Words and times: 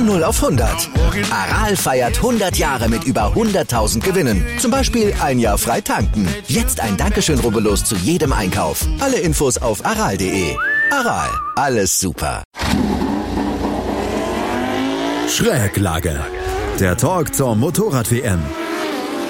Von 0.00 0.06
0 0.06 0.24
auf 0.24 0.42
100. 0.42 0.88
Aral 1.30 1.76
feiert 1.76 2.16
100 2.16 2.56
Jahre 2.56 2.88
mit 2.88 3.04
über 3.04 3.34
100.000 3.34 4.00
Gewinnen. 4.00 4.42
Zum 4.58 4.70
Beispiel 4.70 5.12
ein 5.22 5.38
Jahr 5.38 5.58
frei 5.58 5.82
tanken. 5.82 6.26
Jetzt 6.48 6.80
ein 6.80 6.96
Dankeschön, 6.96 7.38
rubbellos 7.38 7.84
zu 7.84 7.96
jedem 7.96 8.32
Einkauf. 8.32 8.86
Alle 9.00 9.18
Infos 9.18 9.58
auf 9.58 9.84
aral.de. 9.84 10.56
Aral, 10.90 11.28
alles 11.54 12.00
super. 12.00 12.42
Schräglage. 15.28 16.18
Der 16.78 16.96
Talk 16.96 17.34
zur 17.34 17.54
Motorrad-WM. 17.54 18.40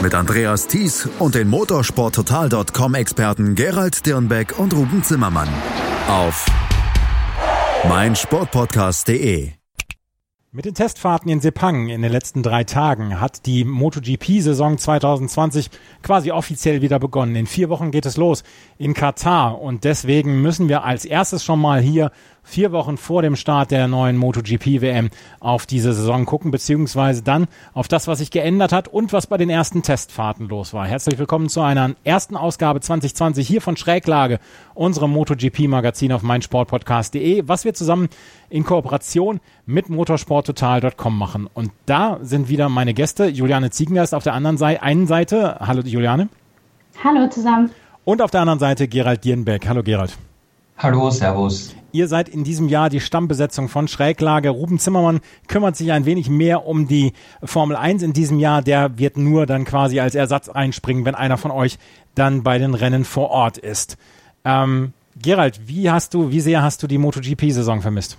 Mit 0.00 0.14
Andreas 0.14 0.68
Thies 0.68 1.08
und 1.18 1.34
den 1.34 1.48
Motorsporttotal.com-Experten 1.48 3.56
Gerald 3.56 4.06
Dirnbeck 4.06 4.56
und 4.56 4.72
Ruben 4.72 5.02
Zimmermann. 5.02 5.48
Auf 6.06 6.46
meinsportpodcast.de 7.88 9.59
mit 10.52 10.64
den 10.64 10.74
Testfahrten 10.74 11.30
in 11.30 11.40
Sepang 11.40 11.90
in 11.90 12.02
den 12.02 12.10
letzten 12.10 12.42
drei 12.42 12.64
Tagen 12.64 13.20
hat 13.20 13.46
die 13.46 13.64
MotoGP-Saison 13.64 14.78
2020 14.78 15.70
quasi 16.02 16.32
offiziell 16.32 16.82
wieder 16.82 16.98
begonnen. 16.98 17.36
In 17.36 17.46
vier 17.46 17.68
Wochen 17.68 17.92
geht 17.92 18.04
es 18.04 18.16
los 18.16 18.42
in 18.76 18.92
Katar 18.92 19.60
und 19.60 19.84
deswegen 19.84 20.42
müssen 20.42 20.68
wir 20.68 20.82
als 20.82 21.04
erstes 21.04 21.44
schon 21.44 21.60
mal 21.60 21.80
hier 21.80 22.10
vier 22.42 22.72
Wochen 22.72 22.96
vor 22.96 23.22
dem 23.22 23.36
Start 23.36 23.70
der 23.70 23.88
neuen 23.88 24.16
MotoGP-WM 24.16 25.10
auf 25.40 25.66
diese 25.66 25.92
Saison 25.92 26.26
gucken, 26.26 26.50
beziehungsweise 26.50 27.22
dann 27.22 27.46
auf 27.74 27.88
das, 27.88 28.08
was 28.08 28.18
sich 28.18 28.30
geändert 28.30 28.72
hat 28.72 28.88
und 28.88 29.12
was 29.12 29.26
bei 29.26 29.36
den 29.36 29.50
ersten 29.50 29.82
Testfahrten 29.82 30.48
los 30.48 30.74
war. 30.74 30.86
Herzlich 30.86 31.18
willkommen 31.18 31.48
zu 31.48 31.60
einer 31.60 31.92
ersten 32.04 32.36
Ausgabe 32.36 32.80
2020 32.80 33.46
hier 33.46 33.60
von 33.60 33.76
Schräglage, 33.76 34.38
unserem 34.74 35.12
MotoGP-Magazin 35.12 36.12
auf 36.12 36.22
meinsportpodcast.de, 36.22 37.44
was 37.46 37.64
wir 37.64 37.74
zusammen 37.74 38.08
in 38.48 38.64
Kooperation 38.64 39.40
mit 39.66 39.88
motorsporttotal.com 39.88 41.18
machen. 41.18 41.48
Und 41.52 41.70
da 41.86 42.18
sind 42.22 42.48
wieder 42.48 42.68
meine 42.68 42.94
Gäste, 42.94 43.26
Juliane 43.26 43.70
Ziegengeist 43.70 44.14
auf 44.14 44.24
der 44.24 44.34
anderen 44.34 44.58
Seite, 44.58 44.82
einen 44.82 45.06
Seite. 45.06 45.56
Hallo 45.60 45.82
Juliane. 45.82 46.28
Hallo 47.02 47.28
zusammen. 47.28 47.70
Und 48.04 48.22
auf 48.22 48.30
der 48.30 48.40
anderen 48.40 48.58
Seite 48.58 48.88
Gerald 48.88 49.24
Dierenbeck. 49.24 49.68
Hallo 49.68 49.82
Gerald. 49.82 50.16
Hallo, 50.82 51.10
Servus. 51.10 51.74
Ihr 51.92 52.08
seid 52.08 52.30
in 52.30 52.42
diesem 52.42 52.66
Jahr 52.66 52.88
die 52.88 53.00
Stammbesetzung 53.00 53.68
von 53.68 53.86
Schräglage. 53.86 54.48
Ruben 54.48 54.78
Zimmermann 54.78 55.20
kümmert 55.46 55.76
sich 55.76 55.92
ein 55.92 56.06
wenig 56.06 56.30
mehr 56.30 56.66
um 56.66 56.88
die 56.88 57.12
Formel 57.44 57.76
1 57.76 58.02
in 58.02 58.14
diesem 58.14 58.38
Jahr. 58.38 58.62
Der 58.62 58.96
wird 58.96 59.18
nur 59.18 59.44
dann 59.44 59.66
quasi 59.66 60.00
als 60.00 60.14
Ersatz 60.14 60.48
einspringen, 60.48 61.04
wenn 61.04 61.14
einer 61.14 61.36
von 61.36 61.50
euch 61.50 61.78
dann 62.14 62.42
bei 62.42 62.56
den 62.56 62.72
Rennen 62.72 63.04
vor 63.04 63.28
Ort 63.28 63.58
ist. 63.58 63.98
Ähm, 64.46 64.94
Gerald, 65.20 65.68
wie 65.68 65.90
hast 65.90 66.14
du, 66.14 66.30
wie 66.30 66.40
sehr 66.40 66.62
hast 66.62 66.82
du 66.82 66.86
die 66.86 66.96
MotoGP-Saison 66.96 67.82
vermisst? 67.82 68.16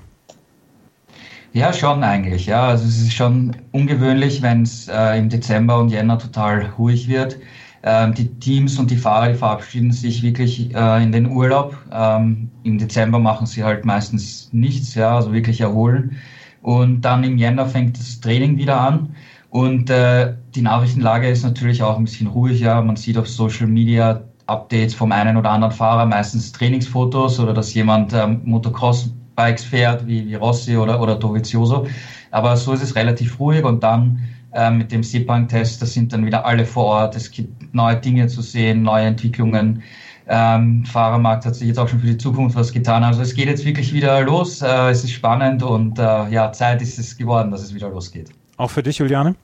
Ja, 1.54 1.74
schon 1.74 2.04
eigentlich. 2.04 2.46
Ja, 2.46 2.68
also 2.68 2.86
es 2.86 3.02
ist 3.02 3.14
schon 3.14 3.56
ungewöhnlich, 3.72 4.44
wenn 4.44 4.62
es 4.62 4.88
äh, 4.88 5.18
im 5.18 5.30
Dezember 5.30 5.80
und 5.80 5.90
Jänner 5.90 6.20
total 6.20 6.74
ruhig 6.78 7.08
wird. 7.08 7.38
Ähm, 7.84 8.14
die 8.14 8.28
Teams 8.40 8.78
und 8.78 8.92
die 8.92 8.98
Fahrer, 8.98 9.30
die 9.30 9.38
verabschieden 9.38 9.92
sich 9.92 10.22
wirklich 10.22 10.74
äh, 10.76 11.04
in 11.04 11.12
den 11.12 11.28
Urlaub. 11.28 11.76
Ähm, 11.92 12.50
Im 12.64 12.78
Dezember 12.78 13.20
machen 13.20 13.48
sie 13.48 13.64
halt 13.64 13.86
meistens 13.86 14.50
nichts, 14.52 14.94
ja, 14.96 15.16
also 15.16 15.34
wirklich 15.34 15.62
erholen. 15.62 16.18
Und 16.62 17.02
dann 17.02 17.24
im 17.24 17.38
Jänner 17.38 17.66
fängt 17.66 17.98
das 17.98 18.20
Training 18.20 18.58
wieder 18.58 18.80
an. 18.80 19.16
Und 19.50 19.90
äh, 19.90 20.36
die 20.56 20.62
Nachrichtenlage 20.62 21.28
ist 21.28 21.44
natürlich 21.44 21.82
auch 21.84 21.98
ein 21.98 22.06
bisschen 22.06 22.28
ruhig. 22.28 22.60
Ja. 22.60 22.82
Man 22.82 22.96
sieht 22.96 23.18
auf 23.18 23.28
Social 23.28 23.68
Media 23.68 24.22
Updates 24.48 24.94
vom 24.94 25.12
einen 25.12 25.38
oder 25.38 25.50
anderen 25.50 25.74
Fahrer, 25.74 26.06
meistens 26.06 26.52
Trainingsfotos 26.52 27.40
oder 27.40 27.54
dass 27.54 27.74
jemand 27.74 28.14
ähm, 28.14 28.42
Motocross-Bikes 28.44 29.64
fährt, 29.64 30.06
wie, 30.08 30.28
wie 30.28 30.36
Rossi 30.36 30.78
oder, 30.78 31.02
oder 31.02 31.16
Dovizioso. 31.16 31.88
Aber 32.32 32.56
so 32.58 32.74
ist 32.74 32.84
es 32.84 32.96
relativ 32.96 33.40
ruhig 33.40 33.64
und 33.64 33.84
dann 33.84 34.22
äh, 34.54 34.70
mit 34.70 34.92
dem 34.92 35.04
Sepang-Test, 35.04 35.82
da 35.82 35.86
sind 35.86 36.14
dann 36.14 36.26
wieder 36.26 36.46
alle 36.46 36.66
vor 36.66 36.86
Ort. 36.86 37.16
Es 37.16 37.32
gibt 37.32 37.61
neue 37.74 37.98
Dinge 37.98 38.28
zu 38.28 38.42
sehen, 38.42 38.84
neue 38.84 39.06
Entwicklungen. 39.06 39.84
Ähm, 40.28 40.86
Fahrermarkt 40.86 41.46
hat 41.46 41.56
sich 41.56 41.68
jetzt 41.68 41.78
auch 41.78 41.88
schon 41.88 42.00
für 42.00 42.08
die 42.08 42.18
Zukunft 42.18 42.56
was 42.56 42.72
getan. 42.72 43.04
Also 43.04 43.22
es 43.22 43.34
geht 43.34 43.48
jetzt 43.48 43.66
wirklich 43.66 43.94
wieder 43.94 44.22
los. 44.22 44.62
Äh, 44.62 44.90
es 44.90 45.04
ist 45.04 45.12
spannend 45.12 45.64
und 45.64 46.00
äh, 46.00 46.30
ja, 46.30 46.52
Zeit 46.52 46.82
ist 46.82 46.98
es 47.00 47.18
geworden, 47.18 47.52
dass 47.52 47.62
es 47.62 47.74
wieder 47.74 47.90
losgeht. 47.90 48.30
Auch 48.58 48.70
für 48.70 48.84
dich, 48.84 49.00
Juliane? 49.00 49.36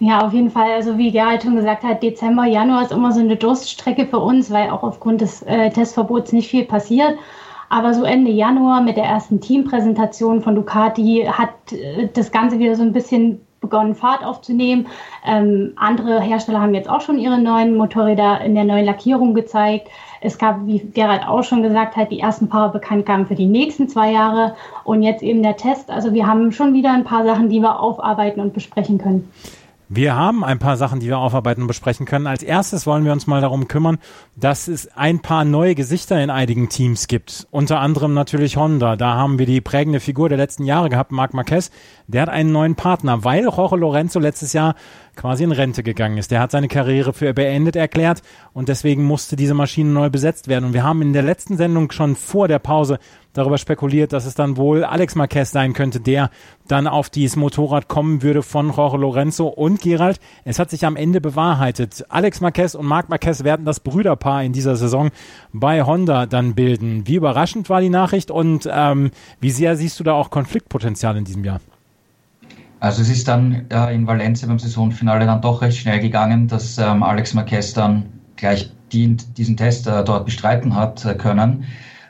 Ja, 0.00 0.26
auf 0.26 0.32
jeden 0.32 0.50
Fall. 0.50 0.72
Also 0.72 0.96
wie 0.96 1.10
Gerald 1.10 1.42
schon 1.42 1.56
gesagt 1.56 1.84
hat, 1.84 2.02
Dezember, 2.02 2.46
Januar 2.46 2.82
ist 2.82 2.92
immer 2.92 3.12
so 3.12 3.20
eine 3.20 3.36
Durststrecke 3.36 4.06
für 4.06 4.18
uns, 4.18 4.50
weil 4.50 4.70
auch 4.70 4.82
aufgrund 4.82 5.20
des 5.20 5.42
äh, 5.42 5.70
Testverbots 5.70 6.32
nicht 6.32 6.48
viel 6.50 6.64
passiert. 6.64 7.14
Aber 7.68 7.94
so 7.94 8.04
Ende 8.04 8.30
Januar 8.30 8.80
mit 8.80 8.96
der 8.96 9.04
ersten 9.04 9.40
Teampräsentation 9.40 10.42
von 10.42 10.54
Ducati 10.54 11.26
hat 11.30 11.72
äh, 11.72 12.08
das 12.12 12.32
Ganze 12.32 12.58
wieder 12.58 12.74
so 12.76 12.82
ein 12.82 12.92
bisschen 12.92 13.40
begonnen, 13.60 13.94
Fahrt 13.94 14.24
aufzunehmen. 14.24 14.88
Ähm, 15.24 15.72
andere 15.76 16.20
Hersteller 16.20 16.60
haben 16.60 16.74
jetzt 16.74 16.88
auch 16.88 17.00
schon 17.00 17.18
ihre 17.18 17.38
neuen 17.38 17.76
Motorräder 17.76 18.40
in 18.40 18.54
der 18.54 18.64
neuen 18.64 18.84
Lackierung 18.84 19.34
gezeigt. 19.34 19.88
Es 20.20 20.38
gab, 20.38 20.66
wie 20.66 20.80
Gerald 20.80 21.26
auch 21.26 21.42
schon 21.42 21.62
gesagt 21.62 21.96
hat, 21.96 22.10
die 22.10 22.20
ersten 22.20 22.48
paar 22.48 22.72
Bekanntgaben 22.72 23.26
für 23.26 23.34
die 23.34 23.46
nächsten 23.46 23.88
zwei 23.88 24.12
Jahre 24.12 24.54
und 24.84 25.02
jetzt 25.02 25.22
eben 25.22 25.42
der 25.42 25.56
Test. 25.56 25.90
Also 25.90 26.12
wir 26.12 26.26
haben 26.26 26.52
schon 26.52 26.74
wieder 26.74 26.92
ein 26.92 27.04
paar 27.04 27.24
Sachen, 27.24 27.48
die 27.48 27.60
wir 27.60 27.80
aufarbeiten 27.80 28.40
und 28.40 28.52
besprechen 28.52 28.98
können. 28.98 29.30
Wir 29.92 30.14
haben 30.14 30.44
ein 30.44 30.60
paar 30.60 30.76
Sachen, 30.76 31.00
die 31.00 31.08
wir 31.08 31.18
aufarbeiten 31.18 31.62
und 31.62 31.66
besprechen 31.66 32.06
können. 32.06 32.28
Als 32.28 32.44
erstes 32.44 32.86
wollen 32.86 33.04
wir 33.04 33.10
uns 33.10 33.26
mal 33.26 33.40
darum 33.40 33.66
kümmern, 33.66 33.98
dass 34.36 34.68
es 34.68 34.86
ein 34.96 35.18
paar 35.18 35.44
neue 35.44 35.74
Gesichter 35.74 36.22
in 36.22 36.30
einigen 36.30 36.68
Teams 36.68 37.08
gibt. 37.08 37.48
Unter 37.50 37.80
anderem 37.80 38.14
natürlich 38.14 38.56
Honda. 38.56 38.94
Da 38.94 39.14
haben 39.14 39.40
wir 39.40 39.46
die 39.46 39.60
prägende 39.60 39.98
Figur 39.98 40.28
der 40.28 40.38
letzten 40.38 40.64
Jahre 40.64 40.90
gehabt, 40.90 41.10
Marc 41.10 41.34
Marquez. 41.34 41.72
Der 42.06 42.22
hat 42.22 42.28
einen 42.28 42.52
neuen 42.52 42.76
Partner, 42.76 43.24
weil 43.24 43.42
Jorge 43.42 43.74
Lorenzo 43.74 44.20
letztes 44.20 44.52
Jahr 44.52 44.76
quasi 45.16 45.44
in 45.44 45.52
Rente 45.52 45.82
gegangen 45.82 46.18
ist. 46.18 46.30
Der 46.30 46.40
hat 46.40 46.50
seine 46.50 46.68
Karriere 46.68 47.12
für 47.12 47.32
beendet 47.34 47.76
erklärt 47.76 48.22
und 48.52 48.68
deswegen 48.68 49.04
musste 49.04 49.36
diese 49.36 49.54
Maschine 49.54 49.90
neu 49.90 50.10
besetzt 50.10 50.48
werden. 50.48 50.66
Und 50.66 50.72
wir 50.74 50.84
haben 50.84 51.02
in 51.02 51.12
der 51.12 51.22
letzten 51.22 51.56
Sendung 51.56 51.90
schon 51.92 52.16
vor 52.16 52.48
der 52.48 52.58
Pause 52.58 52.98
darüber 53.32 53.58
spekuliert, 53.58 54.12
dass 54.12 54.26
es 54.26 54.34
dann 54.34 54.56
wohl 54.56 54.84
Alex 54.84 55.14
Marquez 55.14 55.50
sein 55.50 55.72
könnte, 55.72 56.00
der 56.00 56.30
dann 56.66 56.86
auf 56.86 57.10
dieses 57.10 57.36
Motorrad 57.36 57.88
kommen 57.88 58.22
würde 58.22 58.42
von 58.42 58.72
Jorge 58.72 58.96
Lorenzo 58.96 59.46
und 59.46 59.80
Gerald. 59.80 60.18
Es 60.44 60.58
hat 60.58 60.70
sich 60.70 60.84
am 60.84 60.96
Ende 60.96 61.20
bewahrheitet. 61.20 62.04
Alex 62.08 62.40
Marquez 62.40 62.74
und 62.74 62.86
Marc 62.86 63.08
Marquez 63.08 63.44
werden 63.44 63.64
das 63.64 63.80
Brüderpaar 63.80 64.42
in 64.42 64.52
dieser 64.52 64.76
Saison 64.76 65.10
bei 65.52 65.84
Honda 65.84 66.26
dann 66.26 66.54
bilden. 66.54 67.06
Wie 67.06 67.16
überraschend 67.16 67.68
war 67.68 67.80
die 67.80 67.88
Nachricht 67.88 68.30
und 68.30 68.68
ähm, 68.70 69.10
wie 69.40 69.50
sehr 69.50 69.76
siehst 69.76 70.00
du 70.00 70.04
da 70.04 70.12
auch 70.14 70.30
Konfliktpotenzial 70.30 71.16
in 71.16 71.24
diesem 71.24 71.44
Jahr? 71.44 71.60
Also 72.80 73.02
es 73.02 73.10
ist 73.10 73.28
dann 73.28 73.66
äh, 73.70 73.94
in 73.94 74.06
Valencia 74.06 74.48
beim 74.48 74.58
Saisonfinale 74.58 75.26
dann 75.26 75.42
doch 75.42 75.60
recht 75.60 75.78
schnell 75.78 76.00
gegangen, 76.00 76.48
dass 76.48 76.78
ähm, 76.78 77.02
Alex 77.02 77.34
Marquez 77.34 77.74
dann 77.74 78.06
gleich 78.36 78.70
die, 78.90 79.16
diesen 79.36 79.56
Test 79.56 79.86
äh, 79.86 80.02
dort 80.02 80.24
bestreiten 80.24 80.74
hat 80.74 81.04
äh, 81.04 81.14
können. 81.14 81.64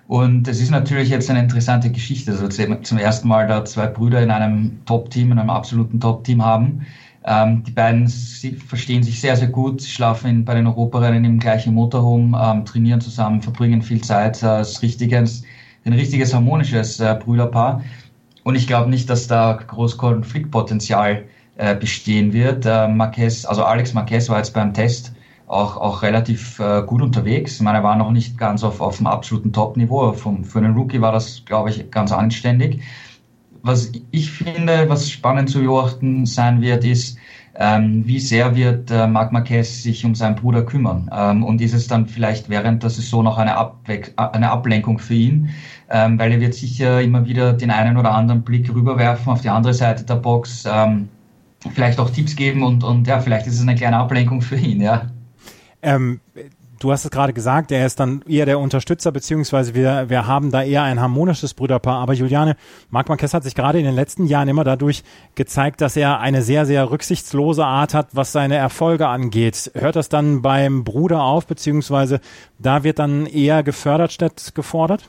Und 0.07 0.49
es 0.49 0.61
ist 0.61 0.71
natürlich 0.71 1.09
jetzt 1.09 1.31
eine 1.31 1.41
interessante 1.41 1.91
Geschichte, 1.91 2.33
also 2.33 2.49
zum 2.49 2.99
ersten 2.99 3.29
Mal 3.29 3.47
da 3.47 3.65
zwei 3.65 3.87
Brüder 3.87 4.23
in 4.23 4.31
einem 4.31 4.81
Top-Team, 4.85 5.31
in 5.33 5.39
einem 5.39 5.51
absoluten 5.51 6.01
Top-Team 6.01 6.45
haben. 6.45 6.87
Ähm, 7.25 7.63
die 7.65 7.71
beiden 7.71 8.09
verstehen 8.09 9.03
sich 9.03 9.21
sehr, 9.21 9.37
sehr 9.37 9.49
gut, 9.49 9.83
schlafen 9.83 10.31
in, 10.31 10.45
bei 10.45 10.55
den 10.55 10.67
Europarennen 10.67 11.25
im 11.25 11.39
gleichen 11.39 11.75
Motorhome, 11.75 12.37
ähm, 12.43 12.65
trainieren 12.65 13.01
zusammen, 13.01 13.43
verbringen 13.43 13.83
viel 13.83 14.01
Zeit. 14.01 14.43
Äh, 14.43 14.63
ist 14.63 14.83
richtiges, 14.83 15.43
ein 15.85 15.93
richtiges 15.93 16.35
harmonisches 16.35 16.99
äh, 16.99 17.17
Brüderpaar. 17.23 17.83
Und 18.43 18.55
ich 18.55 18.67
glaube 18.67 18.91
nicht, 18.91 19.11
dass 19.11 19.27
da 19.27 19.53
groß 19.53 19.97
Konfliktpotenzial 19.97 21.25
äh, 21.57 21.75
bestehen 21.75 22.33
wird. 22.33 22.65
Äh, 22.67 22.89
Marquez, 22.89 23.45
also 23.45 23.65
Alex 23.65 23.93
Marquez 23.93 24.29
war 24.29 24.39
jetzt 24.39 24.55
beim 24.55 24.73
Test 24.73 25.13
auch, 25.47 25.77
auch 25.77 26.03
relativ 26.03 26.59
äh, 26.61 26.83
gut 26.83 27.03
unterwegs. 27.03 27.57
Ich 27.57 27.61
meine, 27.61 27.79
er 27.79 27.85
war 27.85 27.97
noch 27.97 28.13
nicht 28.13 28.39
ganz 28.39 28.63
auf, 28.63 28.81
auf 28.81 28.99
dem 28.99 29.07
absoluten 29.07 29.53
Top-Niveau. 29.53 30.13
Für 30.13 30.59
einen 30.59 30.75
Rookie 30.75 31.01
war 31.01 31.13
das, 31.13 31.45
glaube 31.45 31.71
ich, 31.71 31.91
ganz 31.91 32.13
anständig. 32.13 32.83
Was 33.63 33.93
ich 34.11 34.31
finde, 34.31 34.89
was 34.89 35.11
spannend 35.11 35.51
zu 35.51 35.61
beobachten 35.61 36.25
sein 36.25 36.63
wird, 36.63 36.85
ist, 36.85 37.19
ähm, 37.57 38.07
wie 38.07 38.21
sehr 38.21 38.55
wird 38.55 38.91
äh, 38.91 39.07
Marc 39.07 39.33
Marquez 39.33 39.83
sich 39.83 40.05
um 40.05 40.15
seinen 40.15 40.37
Bruder 40.37 40.63
kümmern? 40.65 41.11
Ähm, 41.13 41.43
und 41.43 41.61
ist 41.61 41.75
es 41.75 41.89
dann 41.89 42.07
vielleicht 42.07 42.49
während 42.49 42.83
der 42.83 42.91
Saison 42.91 43.25
noch 43.25 43.39
eine, 43.39 43.57
Abwe 43.57 44.03
eine 44.17 44.51
Ablenkung 44.51 44.99
für 44.99 45.15
ihn? 45.15 45.51
Ähm, 45.91 46.19
weil 46.19 46.33
er 46.33 46.41
wird 46.41 46.55
sicher 46.55 47.01
immer 47.01 47.27
wieder 47.27 47.53
den 47.53 47.71
einen 47.71 47.97
oder 47.97 48.13
anderen 48.13 48.43
Blick 48.43 48.73
rüberwerfen 48.73 49.33
auf 49.33 49.41
die 49.41 49.49
andere 49.49 49.75
Seite 49.75 50.05
der 50.05 50.15
Box, 50.15 50.65
ähm, 50.71 51.09
vielleicht 51.75 51.99
auch 51.99 52.11
Tipps 52.11 52.37
geben 52.37 52.63
und, 52.63 52.85
und 52.85 53.07
ja, 53.07 53.21
vielleicht 53.21 53.47
ist 53.47 53.55
es 53.55 53.63
eine 53.63 53.75
kleine 53.75 53.97
Ablenkung 53.97 54.41
für 54.41 54.57
ihn, 54.57 54.81
ja. 54.81 55.07
Ähm, 55.83 56.21
du 56.81 56.91
hast 56.91 57.05
es 57.05 57.11
gerade 57.11 57.33
gesagt, 57.33 57.71
er 57.71 57.87
ist 57.87 58.01
dann 58.01 58.23
eher 58.27 58.47
der 58.47 58.59
Unterstützer, 58.59 59.13
beziehungsweise 59.13 59.75
wir, 59.75 60.09
wir 60.09 60.27
haben 60.27 60.51
da 60.51 60.63
eher 60.63 60.83
ein 60.83 61.01
harmonisches 61.01 61.55
Brüderpaar. 61.55 62.01
Aber 62.01 62.15
Juliane, 62.15 62.57
Marc 62.91 63.09
Marquez 63.09 63.33
hat 63.33 63.45
sich 63.45 63.55
gerade 63.55 63.79
in 63.79 63.85
den 63.85 63.95
letzten 63.95 64.27
Jahren 64.27 64.49
immer 64.49 64.65
dadurch 64.65 65.05
gezeigt, 65.37 65.81
dass 65.81 65.97
er 65.97 66.19
eine 66.19 66.43
sehr, 66.43 66.67
sehr 66.67 66.91
rücksichtslose 66.91 67.65
Art 67.65 67.95
hat, 67.95 68.09
was 68.13 68.33
seine 68.33 68.57
Erfolge 68.57 69.07
angeht. 69.07 69.71
Hört 69.75 69.95
das 69.95 70.09
dann 70.09 70.43
beim 70.43 70.83
Bruder 70.83 71.23
auf, 71.23 71.47
beziehungsweise 71.47 72.21
da 72.59 72.83
wird 72.83 72.99
dann 72.99 73.27
eher 73.27 73.63
gefördert 73.63 74.13
statt 74.13 74.53
gefordert? 74.55 75.09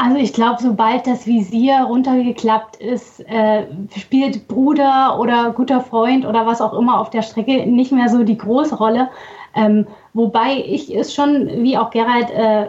Also 0.00 0.16
ich 0.16 0.32
glaube, 0.32 0.62
sobald 0.62 1.08
das 1.08 1.26
Visier 1.26 1.80
runtergeklappt 1.88 2.76
ist, 2.76 3.18
äh, 3.28 3.64
spielt 3.96 4.46
Bruder 4.46 5.18
oder 5.18 5.50
guter 5.50 5.80
Freund 5.80 6.24
oder 6.24 6.46
was 6.46 6.60
auch 6.60 6.72
immer 6.72 7.00
auf 7.00 7.10
der 7.10 7.22
Strecke 7.22 7.66
nicht 7.66 7.90
mehr 7.90 8.08
so 8.08 8.22
die 8.22 8.38
große 8.38 8.76
Rolle. 8.76 9.08
Ähm, 9.56 9.88
wobei 10.18 10.62
ich 10.66 10.94
es 10.94 11.14
schon, 11.14 11.48
wie 11.62 11.78
auch 11.78 11.90
Gerald 11.90 12.30
äh, 12.30 12.66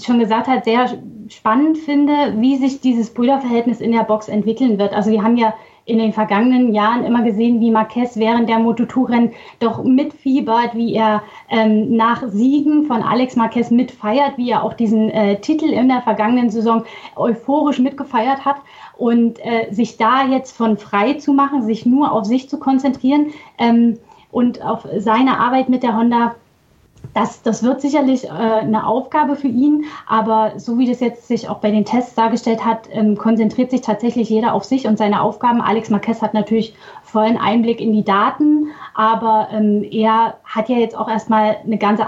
schon 0.00 0.20
gesagt 0.20 0.46
hat, 0.46 0.64
sehr 0.64 0.88
spannend 1.28 1.76
finde, 1.78 2.34
wie 2.36 2.56
sich 2.56 2.80
dieses 2.80 3.12
Brüderverhältnis 3.12 3.80
in 3.80 3.92
der 3.92 4.04
Box 4.04 4.28
entwickeln 4.28 4.78
wird. 4.78 4.92
Also 4.92 5.10
wir 5.10 5.22
haben 5.22 5.36
ja 5.36 5.54
in 5.86 5.98
den 5.98 6.12
vergangenen 6.12 6.72
Jahren 6.72 7.04
immer 7.04 7.22
gesehen, 7.22 7.60
wie 7.60 7.70
Marquez 7.70 8.16
während 8.16 8.48
der 8.48 8.58
Moto2-Rennen 8.58 9.32
doch 9.58 9.82
mitfiebert, 9.82 10.74
wie 10.74 10.94
er 10.94 11.22
ähm, 11.50 11.94
nach 11.96 12.22
Siegen 12.28 12.86
von 12.86 13.02
Alex 13.02 13.36
Marquez 13.36 13.70
mitfeiert, 13.70 14.38
wie 14.38 14.50
er 14.50 14.62
auch 14.62 14.72
diesen 14.72 15.10
äh, 15.10 15.40
Titel 15.40 15.66
in 15.66 15.88
der 15.88 16.00
vergangenen 16.00 16.48
Saison 16.48 16.84
euphorisch 17.16 17.80
mitgefeiert 17.80 18.44
hat. 18.44 18.56
Und 18.96 19.44
äh, 19.44 19.72
sich 19.72 19.96
da 19.96 20.24
jetzt 20.24 20.56
von 20.56 20.78
frei 20.78 21.14
zu 21.14 21.32
machen, 21.32 21.62
sich 21.62 21.84
nur 21.84 22.12
auf 22.12 22.24
sich 22.24 22.48
zu 22.48 22.58
konzentrieren 22.58 23.32
ähm, 23.58 23.98
und 24.30 24.64
auf 24.64 24.86
seine 24.98 25.38
Arbeit 25.38 25.68
mit 25.68 25.82
der 25.82 25.96
Honda, 25.96 26.36
das, 27.14 27.42
das 27.42 27.62
wird 27.62 27.80
sicherlich 27.80 28.24
äh, 28.24 28.28
eine 28.28 28.86
Aufgabe 28.86 29.36
für 29.36 29.48
ihn, 29.48 29.84
aber 30.06 30.54
so 30.56 30.78
wie 30.78 30.86
das 30.86 31.00
jetzt 31.00 31.28
sich 31.28 31.48
auch 31.48 31.58
bei 31.58 31.70
den 31.70 31.84
Tests 31.84 32.14
dargestellt 32.14 32.64
hat, 32.64 32.88
ähm, 32.90 33.16
konzentriert 33.16 33.70
sich 33.70 33.82
tatsächlich 33.82 34.28
jeder 34.28 34.52
auf 34.52 34.64
sich 34.64 34.86
und 34.86 34.98
seine 34.98 35.22
Aufgaben. 35.22 35.60
Alex 35.60 35.90
Marquez 35.90 36.20
hat 36.20 36.34
natürlich 36.34 36.74
vollen 37.02 37.36
Einblick 37.36 37.80
in 37.80 37.92
die 37.92 38.04
Daten, 38.04 38.68
aber 38.94 39.48
ähm, 39.52 39.86
er 39.88 40.38
hat 40.44 40.68
ja 40.68 40.76
jetzt 40.76 40.96
auch 40.96 41.08
erstmal 41.08 41.58
eine 41.64 41.78
ganz, 41.78 42.00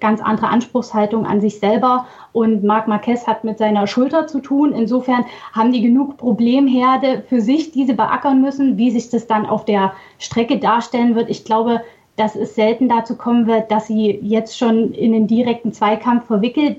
ganz 0.00 0.22
andere 0.22 0.48
Anspruchshaltung 0.48 1.26
an 1.26 1.42
sich 1.42 1.60
selber 1.60 2.06
und 2.32 2.64
Marc 2.64 2.88
Marquez 2.88 3.26
hat 3.26 3.44
mit 3.44 3.58
seiner 3.58 3.86
Schulter 3.86 4.26
zu 4.26 4.40
tun. 4.40 4.72
Insofern 4.72 5.26
haben 5.52 5.72
die 5.72 5.82
genug 5.82 6.16
Problemherde 6.16 7.22
für 7.28 7.42
sich, 7.42 7.72
die 7.72 7.84
sie 7.84 7.94
beackern 7.94 8.40
müssen, 8.40 8.78
wie 8.78 8.90
sich 8.90 9.10
das 9.10 9.26
dann 9.26 9.44
auf 9.44 9.66
der 9.66 9.92
Strecke 10.18 10.58
darstellen 10.58 11.14
wird. 11.14 11.28
Ich 11.28 11.44
glaube, 11.44 11.82
dass 12.16 12.34
es 12.34 12.54
selten 12.54 12.88
dazu 12.88 13.16
kommen 13.16 13.46
wird, 13.46 13.70
dass 13.70 13.86
sie 13.86 14.18
jetzt 14.22 14.58
schon 14.58 14.92
in 14.92 15.12
den 15.12 15.26
direkten 15.26 15.72
Zweikampf 15.72 16.26
verwickelt, 16.26 16.78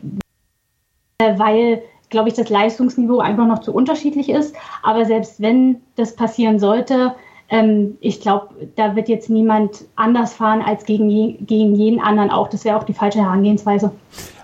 äh, 1.19 1.37
weil, 1.37 1.83
glaube 2.09 2.29
ich, 2.29 2.35
das 2.35 2.49
Leistungsniveau 2.49 3.19
einfach 3.19 3.47
noch 3.47 3.59
zu 3.59 3.73
unterschiedlich 3.73 4.29
ist. 4.29 4.55
Aber 4.83 5.05
selbst 5.05 5.41
wenn 5.41 5.81
das 5.95 6.15
passieren 6.15 6.59
sollte, 6.59 7.15
ähm, 7.49 7.97
ich 8.01 8.19
glaube, 8.19 8.49
da 8.75 8.95
wird 8.95 9.09
jetzt 9.09 9.29
niemand 9.29 9.85
anders 9.95 10.33
fahren 10.33 10.61
als 10.61 10.85
gegen, 10.85 11.45
gegen 11.45 11.75
jeden 11.75 12.01
anderen 12.01 12.29
auch. 12.29 12.49
Das 12.49 12.65
wäre 12.65 12.77
auch 12.77 12.83
die 12.83 12.93
falsche 12.93 13.19
Herangehensweise. 13.19 13.91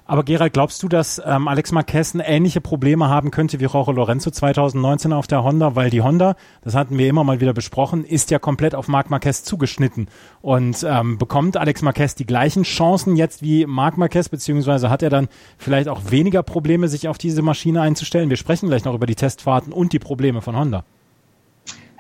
Aber 0.05 0.23
Gerald, 0.23 0.51
glaubst 0.51 0.83
du, 0.83 0.89
dass 0.89 1.21
ähm, 1.25 1.47
Alex 1.47 1.71
Marquez 1.71 2.13
ähnliche 2.15 2.59
Probleme 2.59 3.07
haben 3.07 3.31
könnte 3.31 3.61
wie 3.61 3.65
Jorge 3.65 3.93
Lorenzo 3.93 4.31
2019 4.31 5.13
auf 5.13 5.27
der 5.27 5.43
Honda? 5.43 5.75
Weil 5.75 5.89
die 5.89 6.01
Honda, 6.01 6.35
das 6.61 6.75
hatten 6.75 6.97
wir 6.97 7.07
immer 7.07 7.23
mal 7.23 7.39
wieder 7.39 7.53
besprochen, 7.53 8.03
ist 8.03 8.29
ja 8.29 8.37
komplett 8.37 8.75
auf 8.75 8.89
Marc 8.89 9.09
Marquez 9.09 9.43
zugeschnitten. 9.43 10.09
Und 10.41 10.85
ähm, 10.87 11.17
bekommt 11.17 11.55
Alex 11.55 11.81
Marquez 11.83 12.15
die 12.15 12.25
gleichen 12.25 12.63
Chancen 12.63 13.15
jetzt 13.15 13.41
wie 13.41 13.65
Marc 13.65 13.97
Marquez, 13.97 14.27
beziehungsweise 14.27 14.89
hat 14.89 15.03
er 15.03 15.09
dann 15.09 15.29
vielleicht 15.57 15.87
auch 15.87 16.01
weniger 16.09 16.43
Probleme, 16.43 16.89
sich 16.89 17.07
auf 17.07 17.17
diese 17.17 17.41
Maschine 17.41 17.81
einzustellen? 17.81 18.29
Wir 18.29 18.37
sprechen 18.37 18.67
gleich 18.67 18.83
noch 18.83 18.95
über 18.95 19.05
die 19.05 19.15
Testfahrten 19.15 19.71
und 19.71 19.93
die 19.93 19.99
Probleme 19.99 20.41
von 20.41 20.57
Honda. 20.57 20.83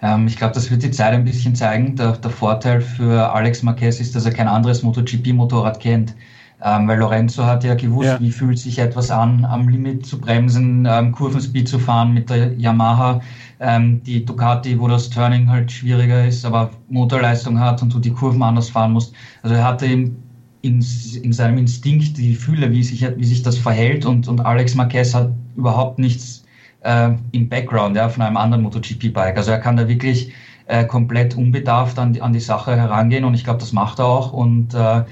Ähm, 0.01 0.27
ich 0.27 0.35
glaube, 0.35 0.53
das 0.53 0.69
wird 0.69 0.83
die 0.83 0.91
Zeit 0.91 1.13
ein 1.13 1.23
bisschen 1.23 1.55
zeigen. 1.55 1.95
Der, 1.95 2.17
der 2.17 2.31
Vorteil 2.31 2.81
für 2.81 3.33
Alex 3.33 3.63
Marquez 3.63 4.01
ist, 4.01 4.13
dass 4.13 4.25
er 4.25 4.33
kein 4.33 4.49
anderes 4.49 4.83
MotoGP-Motorrad 4.83 5.79
kennt. 5.79 6.13
Ähm, 6.65 6.87
weil 6.87 6.99
Lorenzo 6.99 7.45
hat 7.45 7.65
ja 7.65 7.75
gewusst, 7.75 8.07
ja. 8.07 8.19
wie 8.21 8.31
fühlt 8.31 8.57
sich 8.57 8.79
etwas 8.79 9.11
an, 9.11 9.43
am 9.43 9.67
Limit 9.67 10.05
zu 10.05 10.17
bremsen, 10.17 10.87
ähm, 10.89 11.11
Kurvenspeed 11.11 11.67
zu 11.67 11.77
fahren 11.77 12.13
mit 12.13 12.29
der 12.29 12.53
Yamaha. 12.53 13.19
Ähm, 13.59 14.01
die 14.03 14.23
Ducati, 14.23 14.79
wo 14.79 14.87
das 14.87 15.09
Turning 15.09 15.49
halt 15.49 15.71
schwieriger 15.71 16.25
ist, 16.25 16.45
aber 16.45 16.71
Motorleistung 16.87 17.59
hat 17.59 17.81
und 17.81 17.93
du 17.93 17.99
die 17.99 18.11
Kurven 18.11 18.41
anders 18.41 18.69
fahren 18.69 18.93
musst. 18.93 19.13
Also 19.41 19.55
er 19.55 19.65
hatte 19.65 19.85
in, 19.85 20.15
in, 20.61 20.75
in 21.21 21.33
seinem 21.33 21.57
Instinkt 21.57 22.17
die 22.17 22.31
Gefühle, 22.31 22.71
wie 22.71 22.83
sich, 22.83 23.05
wie 23.17 23.25
sich 23.25 23.43
das 23.43 23.57
verhält 23.57 24.05
und, 24.05 24.29
und 24.29 24.39
Alex 24.45 24.75
Marquez 24.75 25.13
hat 25.13 25.31
überhaupt 25.57 25.99
nichts 25.99 26.45
äh, 26.81 27.11
im 27.33 27.49
Background 27.49 27.97
ja, 27.97 28.07
von 28.07 28.23
einem 28.23 28.37
anderen 28.37 28.63
MotoGP-Bike. 28.63 29.35
Also 29.35 29.51
er 29.51 29.59
kann 29.59 29.75
da 29.75 29.89
wirklich 29.89 30.31
äh, 30.67 30.85
komplett 30.85 31.35
unbedarft 31.35 31.99
an, 31.99 32.17
an 32.21 32.31
die 32.31 32.39
Sache 32.39 32.77
herangehen 32.77 33.25
und 33.25 33.33
ich 33.33 33.43
glaube, 33.43 33.59
das 33.59 33.73
macht 33.73 33.99
er 33.99 34.05
auch 34.05 34.31
und 34.31 34.73
äh, 34.73 35.03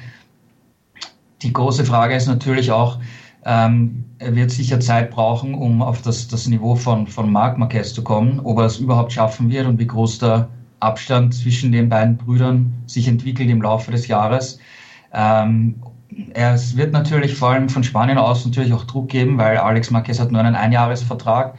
die 1.41 1.53
große 1.53 1.85
Frage 1.85 2.15
ist 2.15 2.27
natürlich 2.27 2.71
auch, 2.71 2.99
ähm, 3.45 4.05
er 4.19 4.35
wird 4.35 4.51
sicher 4.51 4.79
Zeit 4.79 5.09
brauchen, 5.09 5.55
um 5.55 5.81
auf 5.81 6.01
das, 6.01 6.27
das 6.27 6.47
Niveau 6.47 6.75
von, 6.75 7.07
von 7.07 7.31
Marc 7.31 7.57
Marquez 7.57 7.93
zu 7.93 8.03
kommen, 8.03 8.39
ob 8.43 8.59
er 8.59 8.65
es 8.65 8.77
überhaupt 8.77 9.11
schaffen 9.11 9.49
wird 9.49 9.65
und 9.65 9.79
wie 9.79 9.87
groß 9.87 10.19
der 10.19 10.49
Abstand 10.79 11.33
zwischen 11.33 11.71
den 11.71 11.89
beiden 11.89 12.17
Brüdern 12.17 12.73
sich 12.85 13.07
entwickelt 13.07 13.49
im 13.49 13.61
Laufe 13.61 13.91
des 13.91 14.07
Jahres. 14.07 14.59
Ähm, 15.13 15.81
es 16.33 16.77
wird 16.77 16.91
natürlich 16.91 17.35
vor 17.35 17.51
allem 17.51 17.69
von 17.69 17.83
Spanien 17.83 18.17
aus 18.17 18.45
natürlich 18.45 18.73
auch 18.73 18.83
Druck 18.83 19.09
geben, 19.09 19.37
weil 19.37 19.57
Alex 19.57 19.91
Marquez 19.91 20.19
hat 20.19 20.31
nur 20.31 20.41
einen 20.41 20.55
Einjahresvertrag. 20.55 21.55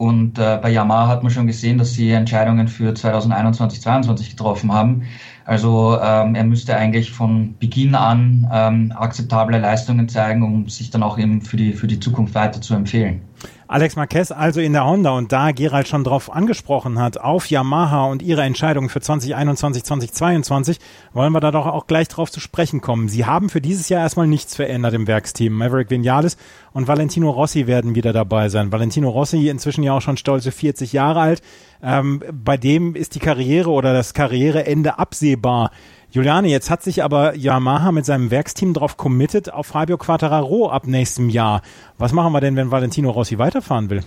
Und 0.00 0.38
äh, 0.38 0.58
bei 0.62 0.70
Yamaha 0.70 1.08
hat 1.08 1.22
man 1.22 1.30
schon 1.30 1.46
gesehen, 1.46 1.76
dass 1.76 1.92
sie 1.92 2.10
Entscheidungen 2.12 2.68
für 2.68 2.94
2021, 2.94 3.82
2022 3.82 4.30
getroffen 4.30 4.72
haben. 4.72 5.02
Also 5.44 5.98
ähm, 6.02 6.34
er 6.34 6.44
müsste 6.44 6.74
eigentlich 6.74 7.12
von 7.12 7.54
Beginn 7.58 7.94
an 7.94 8.48
ähm, 8.50 8.94
akzeptable 8.96 9.58
Leistungen 9.58 10.08
zeigen, 10.08 10.42
um 10.42 10.70
sich 10.70 10.88
dann 10.88 11.02
auch 11.02 11.18
eben 11.18 11.42
für 11.42 11.58
die, 11.58 11.74
für 11.74 11.86
die 11.86 12.00
Zukunft 12.00 12.34
weiter 12.34 12.62
zu 12.62 12.72
empfehlen. 12.72 13.20
Alex 13.68 13.94
Marquez 13.94 14.32
also 14.32 14.60
in 14.60 14.72
der 14.72 14.84
Honda 14.84 15.10
und 15.10 15.30
da 15.30 15.52
Gerald 15.52 15.86
schon 15.86 16.02
drauf 16.02 16.34
angesprochen 16.34 16.98
hat, 16.98 17.18
auf 17.18 17.46
Yamaha 17.46 18.06
und 18.06 18.20
ihre 18.20 18.42
Entscheidung 18.42 18.88
für 18.88 19.00
2021, 19.00 19.84
2022, 19.84 20.78
wollen 21.12 21.32
wir 21.32 21.40
da 21.40 21.50
doch 21.50 21.66
auch 21.66 21.86
gleich 21.86 22.08
drauf 22.08 22.30
zu 22.30 22.40
sprechen 22.40 22.80
kommen. 22.80 23.08
Sie 23.08 23.26
haben 23.26 23.48
für 23.48 23.60
dieses 23.60 23.88
Jahr 23.88 24.02
erstmal 24.02 24.26
nichts 24.26 24.56
verändert 24.56 24.94
im 24.94 25.06
Werksteam. 25.06 25.52
Maverick 25.52 25.90
Vinales 25.90 26.36
und 26.72 26.88
Valentino 26.88 27.30
Rossi 27.30 27.66
werden 27.66 27.94
wieder 27.94 28.12
dabei 28.12 28.48
sein. 28.48 28.72
Valentino 28.72 29.08
Rossi 29.08 29.48
inzwischen 29.48 29.84
ja 29.84 29.92
auch 29.92 30.02
schon 30.02 30.16
stolze 30.16 30.50
40 30.50 30.92
Jahre 30.92 31.20
alt. 31.20 31.42
Ähm, 31.82 32.22
bei 32.32 32.56
dem 32.56 32.94
ist 32.94 33.14
die 33.14 33.20
Karriere 33.20 33.70
oder 33.70 33.92
das 33.92 34.14
Karriereende 34.14 34.98
absehbar. 34.98 35.70
Juliane, 36.12 36.48
jetzt 36.48 36.70
hat 36.70 36.82
sich 36.82 37.04
aber 37.04 37.36
Yamaha 37.36 37.92
mit 37.92 38.04
seinem 38.04 38.32
Werksteam 38.32 38.74
darauf 38.74 38.96
committed 38.96 39.52
auf 39.52 39.68
Fabio 39.68 39.96
Quattararo 39.96 40.68
ab 40.68 40.88
nächstem 40.88 41.28
Jahr. 41.28 41.62
Was 41.98 42.12
machen 42.12 42.32
wir 42.32 42.40
denn, 42.40 42.56
wenn 42.56 42.72
Valentino 42.72 43.10
Rossi 43.10 43.38
weiterfahren 43.38 43.90
will? 43.90 44.02